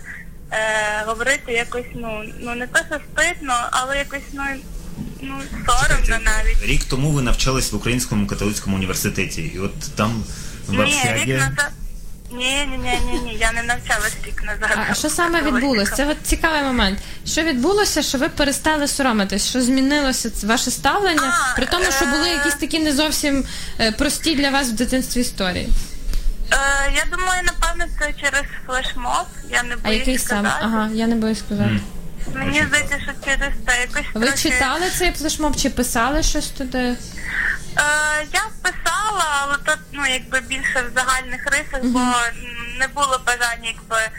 е, 0.53 1.03
говорити 1.07 1.53
якось, 1.53 1.87
ну, 1.95 2.25
ну 2.41 2.55
не 2.55 2.66
те, 2.66 2.85
що 2.91 3.01
стидно, 3.12 3.68
але 3.70 3.99
якось, 3.99 4.29
ну, 4.33 4.43
ну 5.23 5.35
соромно 5.66 6.25
навіть. 6.25 6.62
Рік 6.62 6.85
тому 6.85 7.11
ви 7.11 7.23
навчались 7.23 7.73
в 7.73 7.77
Українському 7.77 8.27
католицькому 8.27 8.77
університеті, 8.77 9.43
і 9.43 9.59
от 9.59 9.81
там 9.97 10.25
в 10.68 10.73
Ні, 10.73 10.79
рік 10.79 10.87
общагі... 10.87 11.33
назад. 11.33 11.70
Ні, 12.35 12.66
ні, 12.70 12.79
ні, 12.79 12.99
ні, 13.12 13.20
ні, 13.20 13.37
я 13.41 13.53
не 13.53 13.62
навчалась 13.62 14.16
рік 14.27 14.43
назад. 14.43 14.79
А 14.91 14.95
що 14.95 15.11
саме 15.11 15.43
відбулося? 15.43 15.93
Це 15.97 16.07
от 16.07 16.16
цікавий 16.23 16.62
момент. 16.62 16.99
Що 17.27 17.43
відбулося, 17.43 18.03
що 18.03 18.18
ви 18.18 18.29
перестали 18.29 18.89
соромитись? 18.89 19.49
Що 19.49 19.62
змінилося 19.62 20.31
ц- 20.31 20.47
ваше 20.47 20.70
ставлення? 20.70 21.35
А, 21.53 21.57
При 21.57 21.66
тому, 21.66 21.85
що 21.97 22.07
були 22.07 22.29
е, 22.29 22.33
якісь 22.33 22.55
такі 22.55 22.79
не 22.79 22.93
зовсім 22.93 23.45
е, 23.81 23.93
прості 23.93 24.35
для 24.35 24.51
вас 24.51 24.68
в 24.68 24.73
дитинстві 24.73 25.20
історії. 25.20 25.68
Е, 26.53 26.57
я 26.97 27.05
думаю, 27.16 27.43
напевно, 27.45 27.85
це 28.01 28.12
через 28.20 28.43
флешмоб. 28.66 29.27
Я 29.51 29.62
не 29.62 29.75
А 29.75 29.77
боюсь 29.85 29.99
який 29.99 30.18
саме? 30.18 30.49
сказати. 30.51 30.64
Ага, 30.64 30.91
я 30.95 31.07
не 31.07 31.14
боюсь 31.14 31.39
сказати. 31.39 31.81
Мені 32.35 32.64
здається, 32.68 32.99
що 33.01 33.12
через 33.25 33.53
це 33.66 33.81
якось 33.81 34.14
Ви 34.14 34.27
трохи... 34.27 34.51
читали 34.51 34.91
цей 34.99 35.12
флешмоб 35.12 35.57
чи 35.57 35.70
писали 35.70 36.23
щось 36.23 36.49
туди? 36.49 36.79
Е, 36.79 36.97
я 38.33 38.43
писала, 38.62 39.25
але 39.43 39.57
то 39.64 39.75
ну 39.93 40.03
якби 40.07 40.41
більше 40.41 40.85
в 40.91 40.95
загальних 40.95 41.47
рисах, 41.47 41.81
бо 41.83 42.01
не 42.79 42.89
було 42.89 43.20
бажання 43.27 43.68
якби 43.75 44.11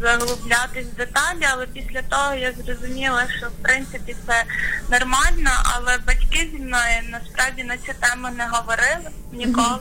заглублятись 0.00 0.86
в 0.86 0.96
деталі, 0.96 1.46
але 1.52 1.66
після 1.66 2.02
того 2.02 2.34
я 2.34 2.52
зрозуміла, 2.52 3.24
що 3.38 3.46
в 3.46 3.62
принципі 3.62 4.16
це 4.26 4.44
нормально, 4.90 5.50
але 5.64 5.98
батьки 6.06 6.48
зі 6.52 6.58
мною 6.58 7.00
насправді 7.10 7.64
на 7.64 7.76
цю 7.76 7.92
тему 8.00 8.28
не 8.38 8.46
говорили 8.46 9.10
ніколи. 9.32 9.78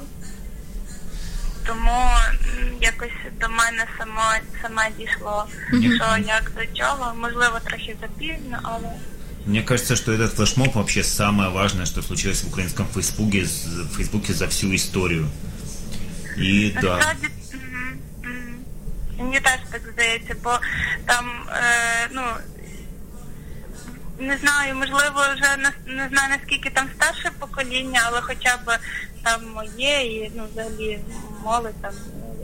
Тому 1.65 2.09
якось 2.81 3.17
до 3.41 3.49
мене 3.49 3.85
само 3.97 4.21
саме 4.61 4.89
дійшло, 4.97 5.45
що 5.69 6.17
як 6.27 6.51
до 6.57 6.65
чого, 6.79 7.13
можливо, 7.21 7.59
трохи 7.63 7.95
запізно, 8.01 8.59
але. 8.63 8.89
Мне 9.47 9.61
кажется, 9.63 9.95
что 9.95 10.11
этот 10.11 10.35
флешмоб 10.35 10.73
вообще 10.73 11.03
самое 11.03 11.49
важное, 11.49 11.85
что 11.85 12.01
случилось 12.01 12.43
в 12.43 12.47
украинском 12.47 12.87
фейсбуке, 12.93 13.45
з- 13.45 13.65
в 13.67 13.95
фейсбуке 13.95 14.33
за 14.33 14.45
всю 14.45 14.73
историю. 14.73 15.27
И 16.37 16.77
да, 16.81 17.13
мені 19.19 19.39
теж 19.39 19.59
так 19.71 19.81
здається, 19.93 20.35
бо 20.43 20.59
там, 21.05 21.25
е, 21.49 22.09
ну, 22.11 22.21
не 24.19 24.37
знаю, 24.37 24.75
можливо, 24.75 25.21
вже 25.35 25.57
на- 25.57 25.93
не 25.93 26.09
знаю 26.09 26.29
наскільки 26.29 26.69
там 26.69 26.87
старше 26.95 27.31
покоління, 27.39 28.01
але 28.05 28.21
хоча 28.21 28.57
б 28.57 28.77
там 29.23 29.41
моє 29.55 30.01
і 30.01 30.31
ну, 30.35 30.43
взагалі 30.53 30.99
молодь 31.44 31.82
там, 31.82 31.92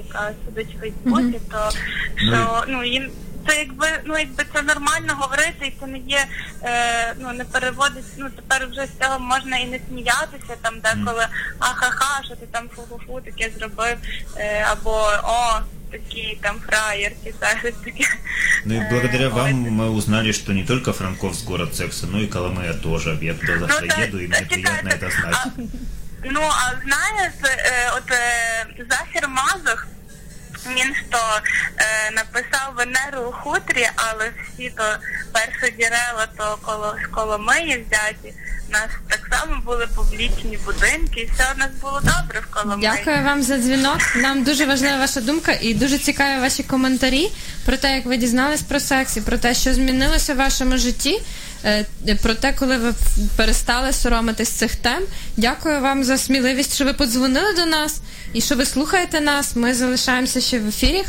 яка 0.07 0.31
сидить 0.47 0.75
в 0.77 0.81
Фейсбуці, 0.81 1.41
то 1.51 1.71
що 2.17 2.65
ну 2.69 2.85
їм. 2.85 3.11
Це 3.49 3.59
якби 3.59 3.87
ну 4.05 4.19
якби 4.19 4.45
це 4.55 4.63
нормально 4.63 5.13
говорити, 5.19 5.67
і 5.67 5.73
це 5.81 5.87
не 5.87 5.99
є 5.99 6.27
е, 6.63 7.15
ну 7.19 7.33
не 7.33 7.45
переводить. 7.45 8.05
Ну 8.19 8.31
тепер 8.37 8.69
вже 8.71 8.87
з 8.87 9.05
цього 9.05 9.19
можна 9.19 9.57
і 9.59 9.67
не 9.67 9.81
сміятися 9.89 10.55
там, 10.63 10.75
деколи 10.81 11.27
ахаха, 11.59 12.25
що 12.25 12.37
ти 12.37 12.47
там 12.47 12.69
фу-фу-фу 12.77 13.21
таке 13.25 13.51
зробив, 13.59 13.97
е, 14.37 14.67
або 14.71 14.91
о, 15.25 15.61
такий 15.93 16.39
там 16.43 16.57
фраєр, 16.67 17.13
чи 17.25 17.33
щось 17.61 17.75
таке. 17.85 18.05
ну 18.65 18.75
и 18.75 18.79
Е, 18.79 18.89
благодаря 18.91 19.29
ось. 19.29 19.35
вам 19.35 19.53
мы 19.55 19.91
узнали, 19.91 20.33
что 20.33 20.53
не 20.53 20.65
только 20.65 20.93
Франковск 20.93 21.47
город 21.47 21.75
секса, 21.77 22.07
но 22.07 22.19
и 22.21 22.27
Коломыя 22.27 22.75
тоже. 22.83 23.19
Я 23.23 23.35
туда 23.35 23.59
завтра 23.59 23.87
та- 23.89 24.03
еду, 24.03 24.19
и 24.19 24.29
та 24.29 24.39
мне 24.39 24.47
приятно 24.49 24.91
чекайте, 24.91 25.07
это 25.07 25.21
знать. 25.21 25.69
ну, 26.24 26.42
а 26.42 26.72
знаєш, 26.86 27.34
е, 27.44 27.92
от 27.98 28.12
е, 28.12 28.66
Захір 28.90 29.30
Мазух, 29.30 29.88
він 30.68 30.96
що 31.10 31.20
е, 31.78 32.12
написав 32.12 32.74
Венеру 32.78 33.30
у 33.30 33.32
хутрі, 33.32 33.90
але 33.96 34.32
всі 34.44 34.70
то 34.70 34.84
перші 35.32 35.76
джерела 35.78 36.28
то 36.38 36.58
коло 36.62 36.96
з 37.04 37.16
Коломиї 37.16 37.86
взяті. 37.88 38.34
Нас 38.70 38.90
так 39.08 39.20
само 39.32 39.62
були 39.66 39.88
публічні 39.96 40.60
будинки, 40.66 41.22
і 41.22 41.32
все 41.34 41.46
у 41.56 41.60
нас 41.60 41.70
було 41.82 42.00
добре 42.00 42.40
в 42.40 42.46
Коломиї. 42.54 42.92
Дякую 42.96 43.26
вам 43.26 43.44
за 43.44 43.58
дзвінок. 43.58 43.98
Нам 44.16 44.44
дуже 44.44 44.66
важлива 44.66 44.98
ваша 44.98 45.22
думка 45.22 45.58
і 45.62 45.74
дуже 45.74 45.98
цікаві 45.98 46.42
ваші 46.42 46.64
коментарі 46.64 47.32
про 47.66 47.78
те, 47.78 47.96
як 47.96 48.06
ви 48.06 48.18
дізнались 48.18 48.62
про 48.62 48.80
секс 48.80 49.18
і 49.18 49.22
про 49.22 49.38
те, 49.38 49.54
що 49.54 49.74
змінилося 49.74 50.34
в 50.34 50.38
вашому 50.38 50.78
житті. 50.78 51.22
е, 51.65 51.87
Про 52.23 52.35
те, 52.35 52.53
коли 52.53 52.77
ви 52.77 52.95
перестали 53.37 53.93
соромитись 53.93 54.49
цих 54.49 54.77
тем. 54.77 55.03
Дякую 55.37 55.81
вам 55.81 56.05
за 56.05 56.19
сміливість, 56.19 56.75
що 56.75 56.85
ви 56.85 56.93
подзвонили 56.93 57.55
до 57.55 57.67
нас 57.67 58.01
і 58.33 58.41
що 58.41 58.55
ви 58.55 58.67
слухаєте 58.67 59.21
нас. 59.21 59.57
Ми 59.57 59.75
залишаємося 59.75 60.41
ще 60.41 60.59
в 60.59 60.69
ефірі. 60.69 61.05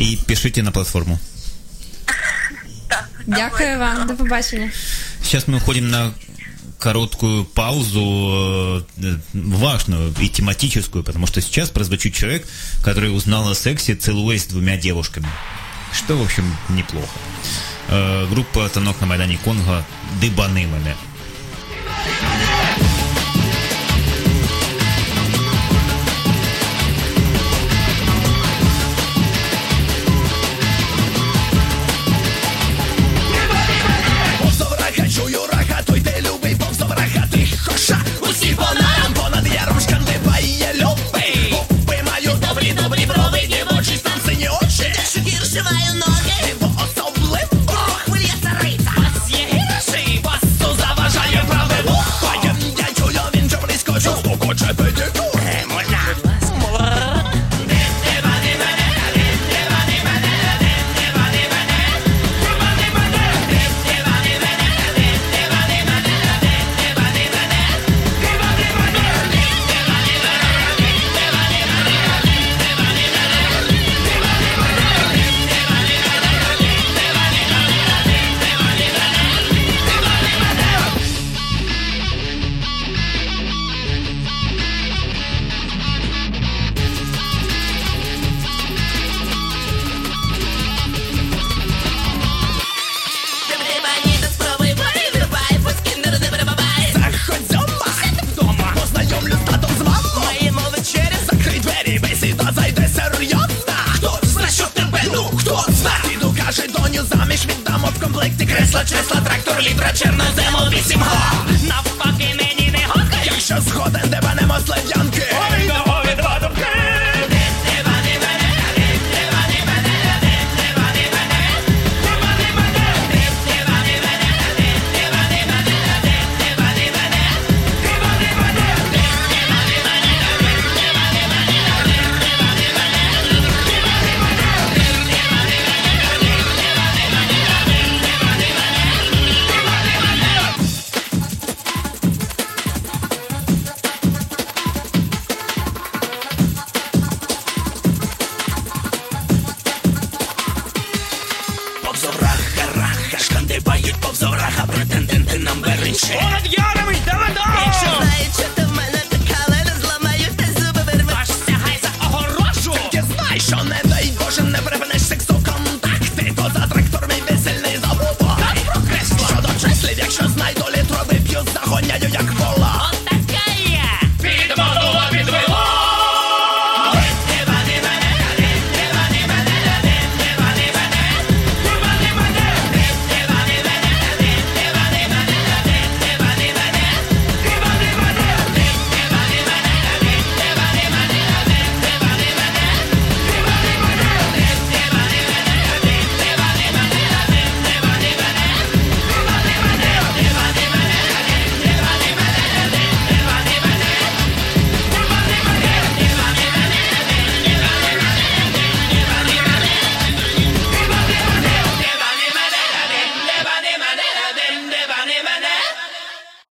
И 0.00 0.18
пишите 0.26 0.62
на 0.62 0.70
платформу. 0.70 1.18
Так, 2.88 3.08
Дякую 3.26 3.78
вам, 3.78 4.06
до 4.06 4.14
побачення. 4.14 4.70
Сейчас 5.22 5.48
мы 5.48 5.56
уходим 5.56 5.90
на 5.90 6.12
короткую 6.78 7.44
паузу, 7.44 8.84
э, 8.96 9.18
важную 9.34 10.14
и 10.22 10.28
тематическую, 10.28 11.04
потому 11.04 11.26
что 11.26 11.40
сейчас 11.40 11.70
прозвучит 11.70 12.14
человек, 12.14 12.46
который 12.84 13.14
узнал 13.14 13.48
о 13.48 13.54
сексе, 13.54 13.94
целуясь 13.94 14.42
с 14.42 14.46
двумя 14.46 14.76
девушками. 14.76 15.28
Что, 15.92 16.16
в 16.16 16.22
общем, 16.22 16.56
неплохо. 16.68 17.08
Э, 17.88 18.26
Группа 18.30 18.68
«Танок 18.68 19.00
на 19.00 19.06
Майдане 19.06 19.38
Конго» 19.44 19.84
«Дыбаны 20.20 20.66
мене». 20.66 20.94